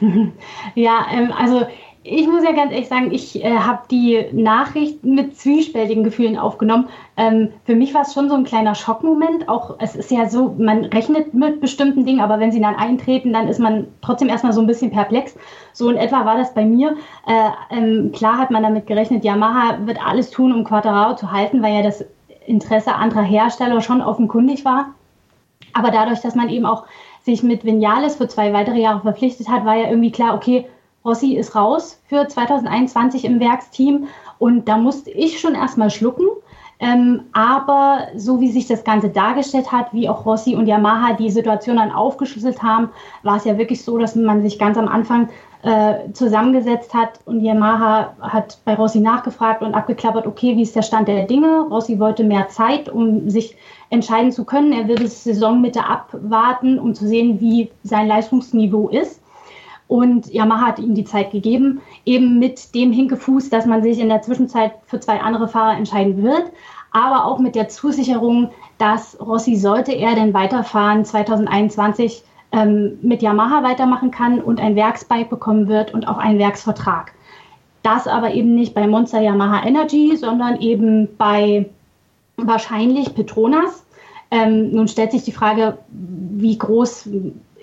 Ja, 0.74 1.06
ähm, 1.12 1.32
also 1.32 1.66
ich 2.04 2.26
muss 2.26 2.42
ja 2.42 2.52
ganz 2.52 2.72
ehrlich 2.72 2.88
sagen, 2.88 3.12
ich 3.12 3.44
äh, 3.44 3.58
habe 3.58 3.82
die 3.90 4.26
Nachricht 4.32 5.04
mit 5.04 5.36
zwiespältigen 5.36 6.02
Gefühlen 6.02 6.36
aufgenommen. 6.36 6.88
Ähm, 7.16 7.50
für 7.64 7.76
mich 7.76 7.94
war 7.94 8.02
es 8.02 8.12
schon 8.12 8.28
so 8.28 8.34
ein 8.34 8.44
kleiner 8.44 8.74
Schockmoment. 8.74 9.48
Auch 9.48 9.76
es 9.78 9.94
ist 9.94 10.10
ja 10.10 10.28
so, 10.28 10.54
man 10.58 10.86
rechnet 10.86 11.32
mit 11.32 11.60
bestimmten 11.60 12.04
Dingen, 12.04 12.20
aber 12.20 12.40
wenn 12.40 12.50
sie 12.50 12.60
dann 12.60 12.74
eintreten, 12.74 13.32
dann 13.32 13.46
ist 13.46 13.60
man 13.60 13.86
trotzdem 14.00 14.28
erstmal 14.28 14.52
so 14.52 14.60
ein 14.60 14.66
bisschen 14.66 14.90
perplex. 14.90 15.36
So 15.72 15.90
in 15.90 15.96
etwa 15.96 16.24
war 16.24 16.36
das 16.36 16.52
bei 16.54 16.64
mir. 16.64 16.96
Äh, 17.26 17.76
ähm, 17.76 18.10
klar 18.12 18.36
hat 18.36 18.50
man 18.50 18.64
damit 18.64 18.88
gerechnet, 18.88 19.24
Yamaha 19.24 19.86
wird 19.86 20.04
alles 20.04 20.30
tun, 20.30 20.52
um 20.52 20.64
Quattararo 20.64 21.14
zu 21.14 21.30
halten, 21.30 21.62
weil 21.62 21.74
ja 21.74 21.82
das 21.82 22.04
Interesse 22.46 22.96
anderer 22.96 23.22
Hersteller 23.22 23.80
schon 23.80 24.02
offenkundig 24.02 24.64
war. 24.64 24.86
Aber 25.72 25.92
dadurch, 25.92 26.20
dass 26.20 26.34
man 26.34 26.48
eben 26.48 26.66
auch 26.66 26.84
sich 27.24 27.44
mit 27.44 27.64
Vinales 27.64 28.16
für 28.16 28.26
zwei 28.26 28.52
weitere 28.52 28.80
Jahre 28.80 29.02
verpflichtet 29.02 29.48
hat, 29.48 29.64
war 29.64 29.76
ja 29.76 29.88
irgendwie 29.88 30.10
klar, 30.10 30.34
okay, 30.34 30.66
Rossi 31.04 31.34
ist 31.34 31.54
raus 31.54 32.00
für 32.06 32.26
2021 32.26 33.24
im 33.24 33.40
Werksteam 33.40 34.08
und 34.38 34.68
da 34.68 34.76
musste 34.76 35.10
ich 35.10 35.40
schon 35.40 35.54
erstmal 35.54 35.90
schlucken. 35.90 36.26
Ähm, 36.82 37.26
aber 37.32 38.08
so 38.16 38.40
wie 38.40 38.50
sich 38.50 38.66
das 38.66 38.82
Ganze 38.82 39.08
dargestellt 39.08 39.70
hat, 39.70 39.92
wie 39.92 40.08
auch 40.08 40.26
Rossi 40.26 40.56
und 40.56 40.66
Yamaha 40.66 41.12
die 41.12 41.30
Situation 41.30 41.76
dann 41.76 41.92
aufgeschlüsselt 41.92 42.60
haben, 42.60 42.88
war 43.22 43.36
es 43.36 43.44
ja 43.44 43.56
wirklich 43.56 43.84
so, 43.84 43.98
dass 43.98 44.16
man 44.16 44.42
sich 44.42 44.58
ganz 44.58 44.76
am 44.76 44.88
Anfang 44.88 45.28
äh, 45.62 46.10
zusammengesetzt 46.12 46.92
hat 46.92 47.20
und 47.24 47.40
Yamaha 47.40 48.16
hat 48.20 48.58
bei 48.64 48.74
Rossi 48.74 48.98
nachgefragt 48.98 49.62
und 49.62 49.74
abgeklappert, 49.74 50.26
okay, 50.26 50.56
wie 50.56 50.62
ist 50.62 50.74
der 50.74 50.82
Stand 50.82 51.06
der 51.06 51.24
Dinge? 51.26 51.66
Rossi 51.70 52.00
wollte 52.00 52.24
mehr 52.24 52.48
Zeit, 52.48 52.88
um 52.88 53.30
sich 53.30 53.56
entscheiden 53.90 54.32
zu 54.32 54.44
können. 54.44 54.72
Er 54.72 54.88
will 54.88 54.96
bis 54.96 55.22
Saisonmitte 55.22 55.84
abwarten, 55.84 56.80
um 56.80 56.94
zu 56.96 57.06
sehen, 57.06 57.40
wie 57.40 57.70
sein 57.84 58.08
Leistungsniveau 58.08 58.88
ist. 58.88 59.21
Und 59.88 60.32
Yamaha 60.32 60.68
hat 60.68 60.78
ihm 60.78 60.94
die 60.94 61.04
Zeit 61.04 61.32
gegeben, 61.32 61.80
eben 62.06 62.38
mit 62.38 62.74
dem 62.74 62.92
Hinkefuß, 62.92 63.50
dass 63.50 63.66
man 63.66 63.82
sich 63.82 63.98
in 63.98 64.08
der 64.08 64.22
Zwischenzeit 64.22 64.72
für 64.86 65.00
zwei 65.00 65.20
andere 65.20 65.48
Fahrer 65.48 65.76
entscheiden 65.76 66.22
wird, 66.22 66.50
aber 66.92 67.24
auch 67.26 67.38
mit 67.38 67.54
der 67.54 67.68
Zusicherung, 67.68 68.50
dass 68.78 69.18
Rossi, 69.20 69.56
sollte 69.56 69.92
er 69.92 70.14
denn 70.14 70.34
weiterfahren, 70.34 71.04
2021 71.04 72.22
ähm, 72.52 72.98
mit 73.02 73.22
Yamaha 73.22 73.62
weitermachen 73.62 74.10
kann 74.10 74.40
und 74.40 74.60
ein 74.60 74.76
Werksbike 74.76 75.30
bekommen 75.30 75.68
wird 75.68 75.94
und 75.94 76.06
auch 76.06 76.18
einen 76.18 76.38
Werksvertrag. 76.38 77.12
Das 77.82 78.06
aber 78.06 78.32
eben 78.34 78.54
nicht 78.54 78.74
bei 78.74 78.86
Monster 78.86 79.20
Yamaha 79.20 79.66
Energy, 79.66 80.16
sondern 80.16 80.60
eben 80.60 81.08
bei 81.16 81.68
wahrscheinlich 82.36 83.14
Petronas. 83.14 83.84
Ähm, 84.30 84.70
nun 84.70 84.88
stellt 84.88 85.12
sich 85.12 85.24
die 85.24 85.32
Frage, 85.32 85.78
wie 85.90 86.56
groß 86.56 87.08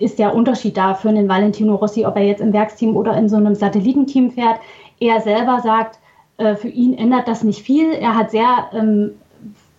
ist 0.00 0.18
der 0.18 0.34
Unterschied 0.34 0.76
da 0.76 0.94
für 0.94 1.08
einen 1.08 1.28
Valentino 1.28 1.74
Rossi, 1.74 2.06
ob 2.06 2.16
er 2.16 2.24
jetzt 2.24 2.40
im 2.40 2.52
Werksteam 2.52 2.96
oder 2.96 3.16
in 3.16 3.28
so 3.28 3.36
einem 3.36 3.54
Satellitenteam 3.54 4.30
fährt. 4.30 4.58
Er 4.98 5.20
selber 5.20 5.60
sagt, 5.60 5.98
äh, 6.38 6.56
für 6.56 6.68
ihn 6.68 6.94
ändert 6.94 7.28
das 7.28 7.44
nicht 7.44 7.62
viel. 7.62 7.92
Er 7.92 8.16
hat 8.16 8.30
sehr 8.30 8.70
ähm, 8.72 9.12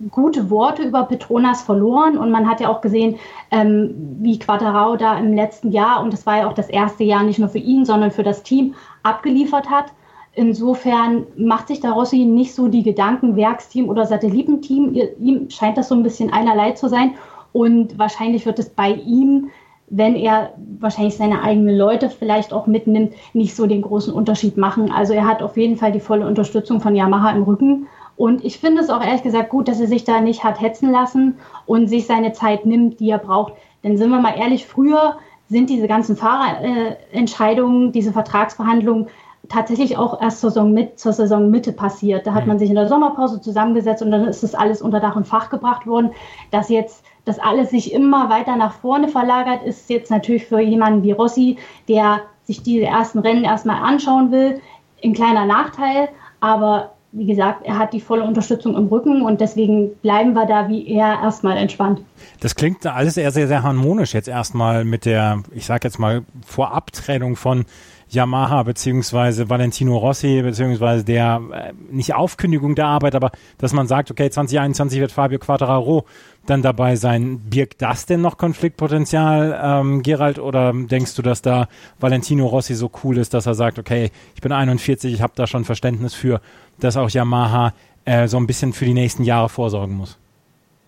gute 0.09 0.49
Worte 0.49 0.83
über 0.83 1.03
Petronas 1.03 1.61
verloren 1.61 2.17
und 2.17 2.31
man 2.31 2.47
hat 2.49 2.59
ja 2.59 2.69
auch 2.69 2.81
gesehen, 2.81 3.17
ähm, 3.51 3.93
wie 4.19 4.39
Quattarao 4.39 4.95
da 4.95 5.17
im 5.17 5.33
letzten 5.33 5.71
Jahr, 5.71 6.01
und 6.01 6.13
das 6.13 6.25
war 6.25 6.37
ja 6.37 6.47
auch 6.47 6.53
das 6.53 6.69
erste 6.69 7.03
Jahr 7.03 7.23
nicht 7.23 7.39
nur 7.39 7.49
für 7.49 7.59
ihn, 7.59 7.85
sondern 7.85 8.11
für 8.11 8.23
das 8.23 8.43
Team, 8.43 8.75
abgeliefert 9.03 9.69
hat. 9.69 9.85
Insofern 10.33 11.25
macht 11.35 11.67
sich 11.67 11.81
da 11.81 11.91
Rossi 11.91 12.25
nicht 12.25 12.53
so 12.55 12.67
die 12.67 12.83
Gedanken, 12.83 13.35
Werksteam 13.35 13.89
oder 13.89 14.05
Satellitenteam. 14.05 14.95
Ihm 15.19 15.49
scheint 15.49 15.77
das 15.77 15.89
so 15.89 15.95
ein 15.95 16.03
bisschen 16.03 16.31
einerlei 16.31 16.71
zu 16.71 16.87
sein. 16.87 17.15
Und 17.51 17.99
wahrscheinlich 17.99 18.45
wird 18.45 18.57
es 18.59 18.69
bei 18.69 18.93
ihm, 18.93 19.49
wenn 19.91 20.15
er 20.15 20.53
wahrscheinlich 20.79 21.17
seine 21.17 21.43
eigenen 21.43 21.77
Leute 21.77 22.09
vielleicht 22.09 22.53
auch 22.53 22.65
mitnimmt, 22.65 23.13
nicht 23.33 23.55
so 23.55 23.67
den 23.67 23.81
großen 23.81 24.13
Unterschied 24.13 24.55
machen. 24.57 24.89
Also 24.89 25.13
er 25.13 25.27
hat 25.27 25.43
auf 25.43 25.57
jeden 25.57 25.75
Fall 25.75 25.91
die 25.91 25.99
volle 25.99 26.25
Unterstützung 26.25 26.79
von 26.79 26.95
Yamaha 26.95 27.31
im 27.31 27.43
Rücken. 27.43 27.87
Und 28.15 28.43
ich 28.45 28.57
finde 28.57 28.81
es 28.81 28.89
auch 28.89 29.03
ehrlich 29.03 29.21
gesagt 29.21 29.49
gut, 29.49 29.67
dass 29.67 29.81
er 29.81 29.87
sich 29.87 30.05
da 30.05 30.21
nicht 30.21 30.45
hat 30.45 30.61
hetzen 30.61 30.91
lassen 30.91 31.35
und 31.65 31.87
sich 31.87 32.07
seine 32.07 32.31
Zeit 32.31 32.65
nimmt, 32.65 33.01
die 33.01 33.09
er 33.09 33.17
braucht. 33.17 33.53
Denn 33.83 33.97
sind 33.97 34.09
wir 34.09 34.19
mal 34.19 34.37
ehrlich, 34.37 34.65
früher 34.65 35.17
sind 35.49 35.69
diese 35.69 35.87
ganzen 35.89 36.15
Fahrerentscheidungen, 36.15 37.91
diese 37.91 38.13
Vertragsverhandlungen 38.13 39.07
tatsächlich 39.49 39.97
auch 39.97 40.21
erst 40.21 40.39
zur, 40.39 40.51
Saison 40.51 40.71
mit, 40.71 40.99
zur 40.99 41.11
Saisonmitte 41.11 41.73
passiert. 41.73 42.25
Da 42.25 42.33
hat 42.33 42.47
man 42.47 42.55
mhm. 42.55 42.59
sich 42.59 42.69
in 42.69 42.75
der 42.75 42.87
Sommerpause 42.87 43.41
zusammengesetzt 43.41 44.01
und 44.01 44.11
dann 44.11 44.25
ist 44.25 44.43
das 44.43 44.55
alles 44.55 44.81
unter 44.81 45.01
Dach 45.01 45.17
und 45.17 45.27
Fach 45.27 45.49
gebracht 45.49 45.85
worden. 45.85 46.11
Dass 46.51 46.69
jetzt 46.69 47.03
das 47.25 47.39
alles 47.39 47.69
sich 47.69 47.93
immer 47.93 48.29
weiter 48.29 48.55
nach 48.55 48.73
vorne 48.73 49.07
verlagert, 49.07 49.63
ist 49.63 49.89
jetzt 49.89 50.09
natürlich 50.09 50.45
für 50.45 50.59
jemanden 50.59 51.03
wie 51.03 51.11
Rossi, 51.11 51.57
der 51.87 52.21
sich 52.43 52.63
diese 52.63 52.85
ersten 52.85 53.19
Rennen 53.19 53.43
erstmal 53.43 53.81
anschauen 53.81 54.31
will, 54.31 54.61
ein 55.03 55.13
kleiner 55.13 55.45
Nachteil. 55.45 56.09
Aber 56.39 56.91
wie 57.11 57.25
gesagt, 57.25 57.65
er 57.65 57.77
hat 57.77 57.93
die 57.93 57.99
volle 57.99 58.23
Unterstützung 58.23 58.75
im 58.75 58.87
Rücken 58.87 59.21
und 59.21 59.41
deswegen 59.41 59.95
bleiben 59.97 60.33
wir 60.33 60.45
da 60.45 60.69
wie 60.69 60.87
er 60.87 61.21
erstmal 61.21 61.57
entspannt. 61.57 62.01
Das 62.39 62.55
klingt 62.55 62.85
alles 62.87 63.17
eher 63.17 63.31
sehr, 63.31 63.47
sehr 63.47 63.63
harmonisch 63.63 64.13
jetzt 64.13 64.27
erstmal 64.27 64.85
mit 64.85 65.05
der, 65.05 65.43
ich 65.51 65.65
sag 65.65 65.83
jetzt 65.83 65.99
mal, 65.99 66.23
Vorabtrennung 66.45 67.35
von 67.35 67.65
Yamaha 68.11 68.63
beziehungsweise 68.63 69.49
Valentino 69.49 69.97
Rossi 69.97 70.41
beziehungsweise 70.41 71.05
der 71.05 71.41
äh, 71.53 71.73
nicht 71.89 72.13
Aufkündigung 72.13 72.75
der 72.75 72.87
Arbeit, 72.87 73.15
aber 73.15 73.31
dass 73.57 73.71
man 73.71 73.87
sagt, 73.87 74.11
okay, 74.11 74.29
2021 74.29 74.99
wird 74.99 75.11
Fabio 75.11 75.39
Quattararo 75.39 76.05
dann 76.45 76.61
dabei 76.61 76.97
sein. 76.97 77.39
Birgt 77.39 77.81
das 77.81 78.05
denn 78.05 78.21
noch 78.21 78.37
Konfliktpotenzial, 78.37 79.59
ähm, 79.63 80.03
Gerald, 80.03 80.39
oder 80.39 80.73
denkst 80.73 81.15
du, 81.15 81.21
dass 81.21 81.41
da 81.41 81.67
Valentino 81.99 82.47
Rossi 82.47 82.75
so 82.75 82.91
cool 83.03 83.17
ist, 83.17 83.33
dass 83.33 83.45
er 83.45 83.53
sagt, 83.53 83.79
okay, 83.79 84.11
ich 84.35 84.41
bin 84.41 84.51
41, 84.51 85.13
ich 85.13 85.21
habe 85.21 85.33
da 85.35 85.47
schon 85.47 85.63
Verständnis 85.63 86.13
für, 86.13 86.41
dass 86.79 86.97
auch 86.97 87.09
Yamaha 87.09 87.73
äh, 88.05 88.27
so 88.27 88.37
ein 88.37 88.47
bisschen 88.47 88.73
für 88.73 88.85
die 88.85 88.93
nächsten 88.93 89.23
Jahre 89.23 89.47
vorsorgen 89.47 89.95
muss? 89.95 90.17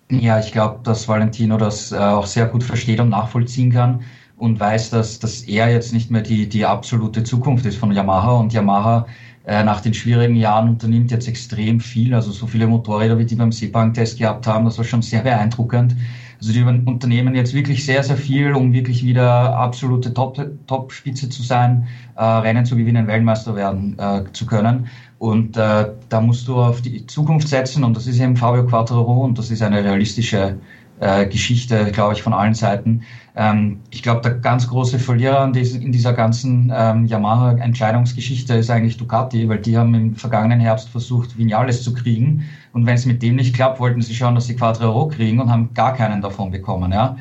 Ja, 0.09 0.39
ich 0.39 0.51
glaube, 0.51 0.79
dass 0.83 1.07
Valentino 1.07 1.57
das 1.57 1.91
äh, 1.91 1.97
auch 1.97 2.25
sehr 2.25 2.47
gut 2.47 2.63
versteht 2.63 2.99
und 2.99 3.09
nachvollziehen 3.09 3.71
kann 3.71 4.03
und 4.37 4.59
weiß, 4.59 4.89
dass, 4.89 5.19
dass 5.19 5.41
er 5.41 5.71
jetzt 5.71 5.93
nicht 5.93 6.11
mehr 6.11 6.21
die, 6.21 6.49
die 6.49 6.65
absolute 6.65 7.23
Zukunft 7.23 7.65
ist 7.65 7.77
von 7.77 7.91
Yamaha 7.91 8.31
und 8.31 8.53
Yamaha 8.53 9.07
äh, 9.45 9.63
nach 9.63 9.81
den 9.81 9.93
schwierigen 9.93 10.35
Jahren 10.35 10.69
unternimmt 10.69 11.11
jetzt 11.11 11.27
extrem 11.27 11.79
viel. 11.79 12.13
Also 12.13 12.31
so 12.31 12.47
viele 12.47 12.67
Motorräder, 12.67 13.17
wie 13.17 13.25
die 13.25 13.35
beim 13.35 13.51
Sepang-Test 13.51 14.17
gehabt 14.17 14.47
haben, 14.47 14.65
das 14.65 14.77
war 14.77 14.85
schon 14.85 15.01
sehr 15.01 15.21
beeindruckend. 15.21 15.95
Also 16.39 16.51
die 16.51 16.63
unternehmen 16.63 17.35
jetzt 17.35 17.53
wirklich 17.53 17.85
sehr, 17.85 18.03
sehr 18.03 18.17
viel, 18.17 18.53
um 18.53 18.73
wirklich 18.73 19.05
wieder 19.05 19.55
absolute 19.55 20.13
Top-Spitze 20.13 21.29
Top 21.29 21.33
zu 21.33 21.41
sein, 21.41 21.87
äh, 22.17 22.23
Rennen 22.23 22.65
zu 22.65 22.75
gewinnen, 22.75 23.07
Weltmeister 23.07 23.55
werden 23.55 23.97
äh, 23.97 24.23
zu 24.33 24.45
können. 24.45 24.87
Und 25.19 25.55
äh, 25.55 25.91
da 26.09 26.19
musst 26.19 26.49
du 26.49 26.61
auf 26.61 26.81
die 26.81 27.05
Zukunft 27.07 27.47
setzen 27.47 27.85
und 27.85 27.95
das 27.95 28.07
ist 28.07 28.19
eben 28.19 28.35
Fabio 28.35 28.65
Quattro 28.65 29.23
und 29.23 29.37
das 29.37 29.51
ist 29.51 29.61
eine 29.61 29.81
realistische 29.83 30.57
äh, 30.99 31.25
Geschichte, 31.25 31.91
glaube 31.91 32.13
ich, 32.13 32.23
von 32.23 32.33
allen 32.33 32.53
Seiten. 32.53 33.03
Ähm, 33.35 33.79
ich 33.89 34.03
glaube, 34.03 34.21
der 34.21 34.35
ganz 34.35 34.67
große 34.67 34.99
Verlierer 34.99 35.43
in, 35.43 35.53
diesen, 35.53 35.81
in 35.81 35.91
dieser 35.91 36.13
ganzen 36.13 36.71
ähm, 36.73 37.05
Yamaha-Entscheidungsgeschichte 37.05 38.53
ist 38.55 38.69
eigentlich 38.69 38.97
Ducati, 38.97 39.49
weil 39.49 39.59
die 39.59 39.77
haben 39.77 39.93
im 39.95 40.15
vergangenen 40.15 40.59
Herbst 40.59 40.89
versucht, 40.89 41.37
Vinales 41.37 41.83
zu 41.83 41.93
kriegen. 41.93 42.45
Und 42.73 42.85
wenn 42.85 42.95
es 42.95 43.05
mit 43.05 43.21
dem 43.23 43.35
nicht 43.35 43.55
klappt, 43.55 43.79
wollten 43.79 44.01
sie 44.01 44.13
schauen, 44.13 44.35
dass 44.35 44.45
sie 44.45 44.55
Quattro 44.55 45.07
kriegen 45.07 45.39
und 45.39 45.49
haben 45.49 45.73
gar 45.73 45.93
keinen 45.93 46.21
davon 46.21 46.51
bekommen. 46.51 46.91
Ja? 46.91 47.17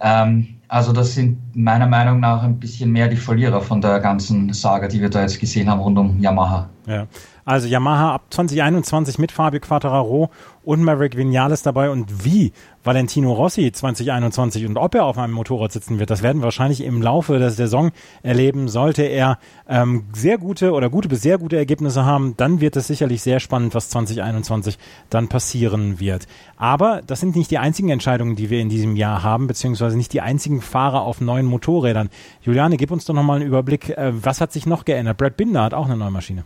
Ähm, 0.00 0.56
also 0.68 0.92
das 0.92 1.14
sind 1.14 1.38
meiner 1.54 1.86
Meinung 1.86 2.18
nach 2.18 2.42
ein 2.42 2.58
bisschen 2.58 2.90
mehr 2.90 3.06
die 3.06 3.16
Verlierer 3.16 3.60
von 3.60 3.80
der 3.80 4.00
ganzen 4.00 4.52
Saga, 4.54 4.88
die 4.88 5.00
wir 5.00 5.10
da 5.10 5.20
jetzt 5.20 5.38
gesehen 5.38 5.68
haben 5.68 5.80
rund 5.80 5.98
um 5.98 6.18
Yamaha. 6.18 6.70
Ja. 6.86 7.06
Also 7.44 7.66
Yamaha 7.68 8.14
ab 8.14 8.22
2021 8.30 9.18
mit 9.18 9.32
Fabio 9.32 9.60
Quattararo 9.60 10.30
und 10.64 10.82
Maverick 10.82 11.16
Vinales 11.16 11.62
dabei 11.62 11.90
und 11.90 12.24
wie 12.24 12.52
Valentino 12.84 13.32
Rossi 13.32 13.70
2021 13.70 14.66
und 14.66 14.76
ob 14.76 14.94
er 14.94 15.04
auf 15.04 15.18
einem 15.18 15.34
Motorrad 15.34 15.72
sitzen 15.72 15.98
wird, 15.98 16.10
das 16.10 16.22
werden 16.22 16.40
wir 16.40 16.44
wahrscheinlich 16.44 16.82
im 16.82 17.00
Laufe 17.00 17.38
der 17.38 17.50
Saison 17.50 17.92
erleben. 18.22 18.68
Sollte 18.68 19.02
er 19.02 19.38
ähm, 19.68 20.04
sehr 20.12 20.38
gute 20.38 20.72
oder 20.72 20.90
gute 20.90 21.08
bis 21.08 21.22
sehr 21.22 21.38
gute 21.38 21.56
Ergebnisse 21.56 22.04
haben, 22.04 22.34
dann 22.36 22.60
wird 22.60 22.76
es 22.76 22.88
sicherlich 22.88 23.22
sehr 23.22 23.40
spannend, 23.40 23.74
was 23.74 23.90
2021 23.90 24.78
dann 25.10 25.28
passieren 25.28 26.00
wird. 26.00 26.26
Aber 26.56 27.02
das 27.06 27.20
sind 27.20 27.36
nicht 27.36 27.50
die 27.50 27.58
einzigen 27.58 27.90
Entscheidungen, 27.90 28.36
die 28.36 28.50
wir 28.50 28.60
in 28.60 28.68
diesem 28.68 28.96
Jahr 28.96 29.22
haben, 29.22 29.46
beziehungsweise 29.46 29.96
nicht 29.96 30.12
die 30.12 30.20
einzigen 30.20 30.60
Fahrer 30.60 31.02
auf 31.02 31.20
neuen 31.20 31.46
Motorrädern. 31.46 32.08
Juliane, 32.42 32.76
gib 32.76 32.90
uns 32.90 33.04
doch 33.04 33.14
nochmal 33.14 33.36
einen 33.36 33.46
Überblick. 33.48 33.90
Äh, 33.90 34.12
was 34.12 34.40
hat 34.40 34.52
sich 34.52 34.66
noch 34.66 34.84
geändert? 34.84 35.18
Brad 35.18 35.36
Binder 35.36 35.62
hat 35.62 35.74
auch 35.74 35.86
eine 35.86 35.96
neue 35.96 36.10
Maschine. 36.10 36.44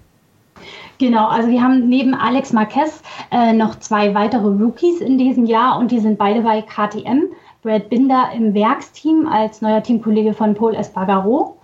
Genau, 0.98 1.28
also 1.28 1.48
wir 1.48 1.62
haben 1.62 1.88
neben 1.88 2.14
Alex 2.14 2.52
Marquez 2.52 3.02
äh, 3.30 3.52
noch 3.52 3.78
zwei 3.78 4.14
weitere 4.14 4.46
Rookies 4.46 5.00
in 5.00 5.18
diesem 5.18 5.44
Jahr 5.44 5.78
und 5.78 5.90
die 5.90 6.00
sind 6.00 6.18
beide 6.18 6.40
bei 6.40 6.62
KTM. 6.62 7.25
Brad 7.62 7.88
Binder 7.88 8.30
im 8.34 8.54
Werksteam 8.54 9.26
als 9.26 9.60
neuer 9.60 9.82
Teamkollege 9.82 10.34
von 10.34 10.54
Paul 10.54 10.75
Espargaro. 10.75 11.56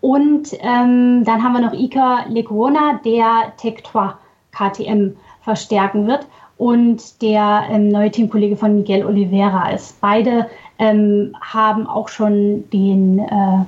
Und 0.00 0.52
ähm, 0.60 1.24
dann 1.24 1.42
haben 1.42 1.52
wir 1.52 1.60
noch 1.60 1.72
Ika 1.72 2.26
Lecuona, 2.28 3.00
der 3.04 3.54
Tech3 3.58 4.14
KTM 4.52 5.16
verstärken 5.40 6.06
wird 6.06 6.26
und 6.58 7.22
der 7.22 7.64
ähm, 7.70 7.88
neue 7.88 8.10
Teamkollege 8.10 8.56
von 8.56 8.74
Miguel 8.74 9.06
Oliveira 9.06 9.70
ist. 9.70 10.00
Beide 10.00 10.50
ähm, 10.78 11.34
haben 11.40 11.86
auch 11.86 12.08
schon 12.08 12.68
den 12.70 13.20
äh, 13.20 13.64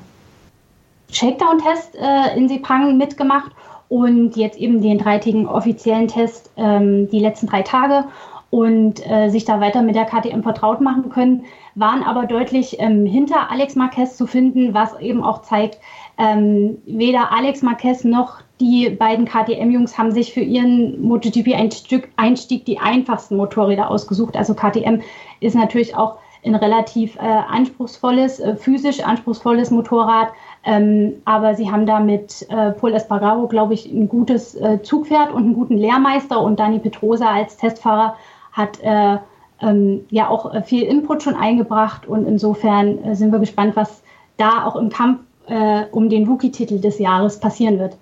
Shakedown-Test 1.12 1.96
äh, 1.96 2.36
in 2.36 2.48
Sepang 2.48 2.96
mitgemacht 2.98 3.52
und 3.88 4.36
jetzt 4.36 4.58
eben 4.58 4.82
den 4.82 4.98
dreitägigen 4.98 5.46
offiziellen 5.46 6.08
Test 6.08 6.50
ähm, 6.56 7.08
die 7.10 7.20
letzten 7.20 7.46
drei 7.46 7.62
Tage 7.62 8.04
und 8.50 9.04
äh, 9.10 9.28
sich 9.28 9.44
da 9.44 9.60
weiter 9.60 9.82
mit 9.82 9.96
der 9.96 10.04
KTM 10.04 10.42
vertraut 10.42 10.80
machen 10.80 11.10
können, 11.10 11.44
waren 11.74 12.02
aber 12.02 12.26
deutlich 12.26 12.76
ähm, 12.78 13.04
hinter 13.04 13.50
Alex 13.50 13.74
Marquez 13.76 14.16
zu 14.16 14.26
finden, 14.26 14.72
was 14.72 14.98
eben 15.00 15.22
auch 15.22 15.42
zeigt, 15.42 15.78
ähm, 16.18 16.78
weder 16.86 17.32
Alex 17.32 17.62
Marquez 17.62 18.04
noch 18.04 18.40
die 18.60 18.88
beiden 18.88 19.26
KTM-Jungs 19.26 19.98
haben 19.98 20.12
sich 20.12 20.32
für 20.32 20.40
ihren 20.40 21.02
MotoGP-Einstieg 21.02 22.64
die 22.64 22.78
einfachsten 22.78 23.36
Motorräder 23.36 23.90
ausgesucht. 23.90 24.36
Also 24.36 24.54
KTM 24.54 25.02
ist 25.40 25.54
natürlich 25.54 25.94
auch 25.94 26.16
ein 26.42 26.54
relativ 26.54 27.16
äh, 27.16 27.20
anspruchsvolles, 27.20 28.40
äh, 28.40 28.56
physisch 28.56 29.00
anspruchsvolles 29.00 29.70
Motorrad, 29.70 30.28
ähm, 30.66 31.14
aber 31.24 31.54
sie 31.54 31.70
haben 31.70 31.86
da 31.86 32.00
mit 32.00 32.44
äh, 32.50 32.72
Paul 32.72 32.92
Espargaro, 32.92 33.46
glaube 33.46 33.74
ich, 33.74 33.86
ein 33.86 34.08
gutes 34.08 34.56
äh, 34.56 34.82
Zugpferd 34.82 35.32
und 35.32 35.44
einen 35.44 35.54
guten 35.54 35.78
Lehrmeister. 35.78 36.40
Und 36.42 36.58
Dani 36.58 36.80
Petrosa 36.80 37.30
als 37.30 37.56
Testfahrer 37.56 38.16
hat 38.50 38.80
äh, 38.82 39.18
ähm, 39.60 40.04
ja 40.10 40.28
auch 40.28 40.52
äh, 40.52 40.62
viel 40.62 40.82
Input 40.82 41.22
schon 41.22 41.36
eingebracht. 41.36 42.08
Und 42.08 42.26
insofern 42.26 43.02
äh, 43.04 43.14
sind 43.14 43.30
wir 43.30 43.38
gespannt, 43.38 43.76
was 43.76 44.02
da 44.38 44.64
auch 44.66 44.74
im 44.74 44.88
Kampf 44.90 45.20
äh, 45.46 45.84
um 45.92 46.08
den 46.08 46.26
Rookie-Titel 46.26 46.80
des 46.80 46.98
Jahres 46.98 47.38
passieren 47.38 47.78
wird. 47.78 47.96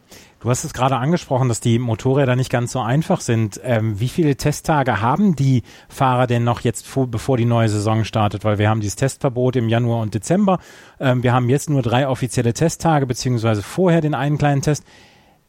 Du 0.44 0.50
hast 0.50 0.62
es 0.62 0.74
gerade 0.74 0.96
angesprochen, 0.98 1.48
dass 1.48 1.60
die 1.60 1.78
Motorräder 1.78 2.36
nicht 2.36 2.50
ganz 2.50 2.72
so 2.72 2.80
einfach 2.80 3.22
sind. 3.22 3.58
Ähm, 3.64 3.98
wie 3.98 4.10
viele 4.10 4.36
Testtage 4.36 5.00
haben 5.00 5.34
die 5.36 5.62
Fahrer 5.88 6.26
denn 6.26 6.44
noch 6.44 6.60
jetzt, 6.60 6.86
vor, 6.86 7.06
bevor 7.06 7.38
die 7.38 7.46
neue 7.46 7.70
Saison 7.70 8.04
startet? 8.04 8.44
Weil 8.44 8.58
wir 8.58 8.68
haben 8.68 8.82
dieses 8.82 8.96
Testverbot 8.96 9.56
im 9.56 9.70
Januar 9.70 10.02
und 10.02 10.12
Dezember. 10.12 10.58
Ähm, 11.00 11.22
wir 11.22 11.32
haben 11.32 11.48
jetzt 11.48 11.70
nur 11.70 11.80
drei 11.80 12.06
offizielle 12.06 12.52
Testtage, 12.52 13.06
beziehungsweise 13.06 13.62
vorher 13.62 14.02
den 14.02 14.14
einen 14.14 14.36
kleinen 14.36 14.60
Test. 14.60 14.84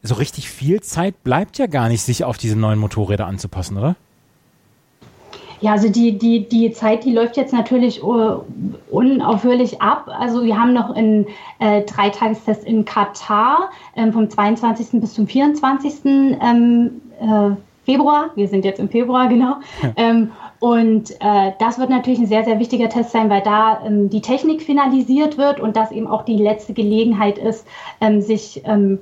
So 0.02 0.14
richtig 0.14 0.48
viel 0.48 0.80
Zeit 0.80 1.22
bleibt 1.22 1.58
ja 1.58 1.66
gar 1.66 1.90
nicht, 1.90 2.00
sich 2.00 2.24
auf 2.24 2.38
diese 2.38 2.56
neuen 2.56 2.78
Motorräder 2.78 3.26
anzupassen, 3.26 3.76
oder? 3.76 3.96
Ja, 5.60 5.72
also 5.72 5.88
die, 5.88 6.18
die, 6.18 6.48
die 6.48 6.72
Zeit, 6.72 7.04
die 7.04 7.12
läuft 7.12 7.36
jetzt 7.36 7.52
natürlich 7.52 8.02
uh, 8.02 8.42
unaufhörlich 8.90 9.80
ab. 9.80 10.08
Also 10.08 10.44
wir 10.44 10.58
haben 10.58 10.72
noch 10.72 10.90
einen 10.94 11.26
äh, 11.58 11.82
Dreitagestest 11.82 12.64
in 12.64 12.84
Katar 12.84 13.70
ähm, 13.96 14.12
vom 14.12 14.28
22. 14.28 15.00
bis 15.00 15.14
zum 15.14 15.26
24. 15.26 16.04
Ähm, 16.04 17.00
äh, 17.20 17.56
Februar. 17.84 18.30
Wir 18.34 18.48
sind 18.48 18.64
jetzt 18.64 18.80
im 18.80 18.88
Februar, 18.88 19.28
genau. 19.28 19.56
Ja. 19.82 19.92
Ähm, 19.96 20.32
Und 20.58 21.10
äh, 21.20 21.52
das 21.58 21.78
wird 21.78 21.90
natürlich 21.90 22.18
ein 22.18 22.26
sehr, 22.26 22.44
sehr 22.44 22.58
wichtiger 22.58 22.88
Test 22.88 23.10
sein, 23.12 23.28
weil 23.28 23.42
da 23.42 23.82
ähm, 23.84 24.08
die 24.08 24.22
Technik 24.22 24.62
finalisiert 24.62 25.36
wird 25.36 25.60
und 25.60 25.76
das 25.76 25.92
eben 25.92 26.06
auch 26.06 26.24
die 26.24 26.38
letzte 26.38 26.72
Gelegenheit 26.72 27.38
ist, 27.38 27.66
ähm, 28.00 28.22
sich 28.22 28.62
ähm, 28.64 28.98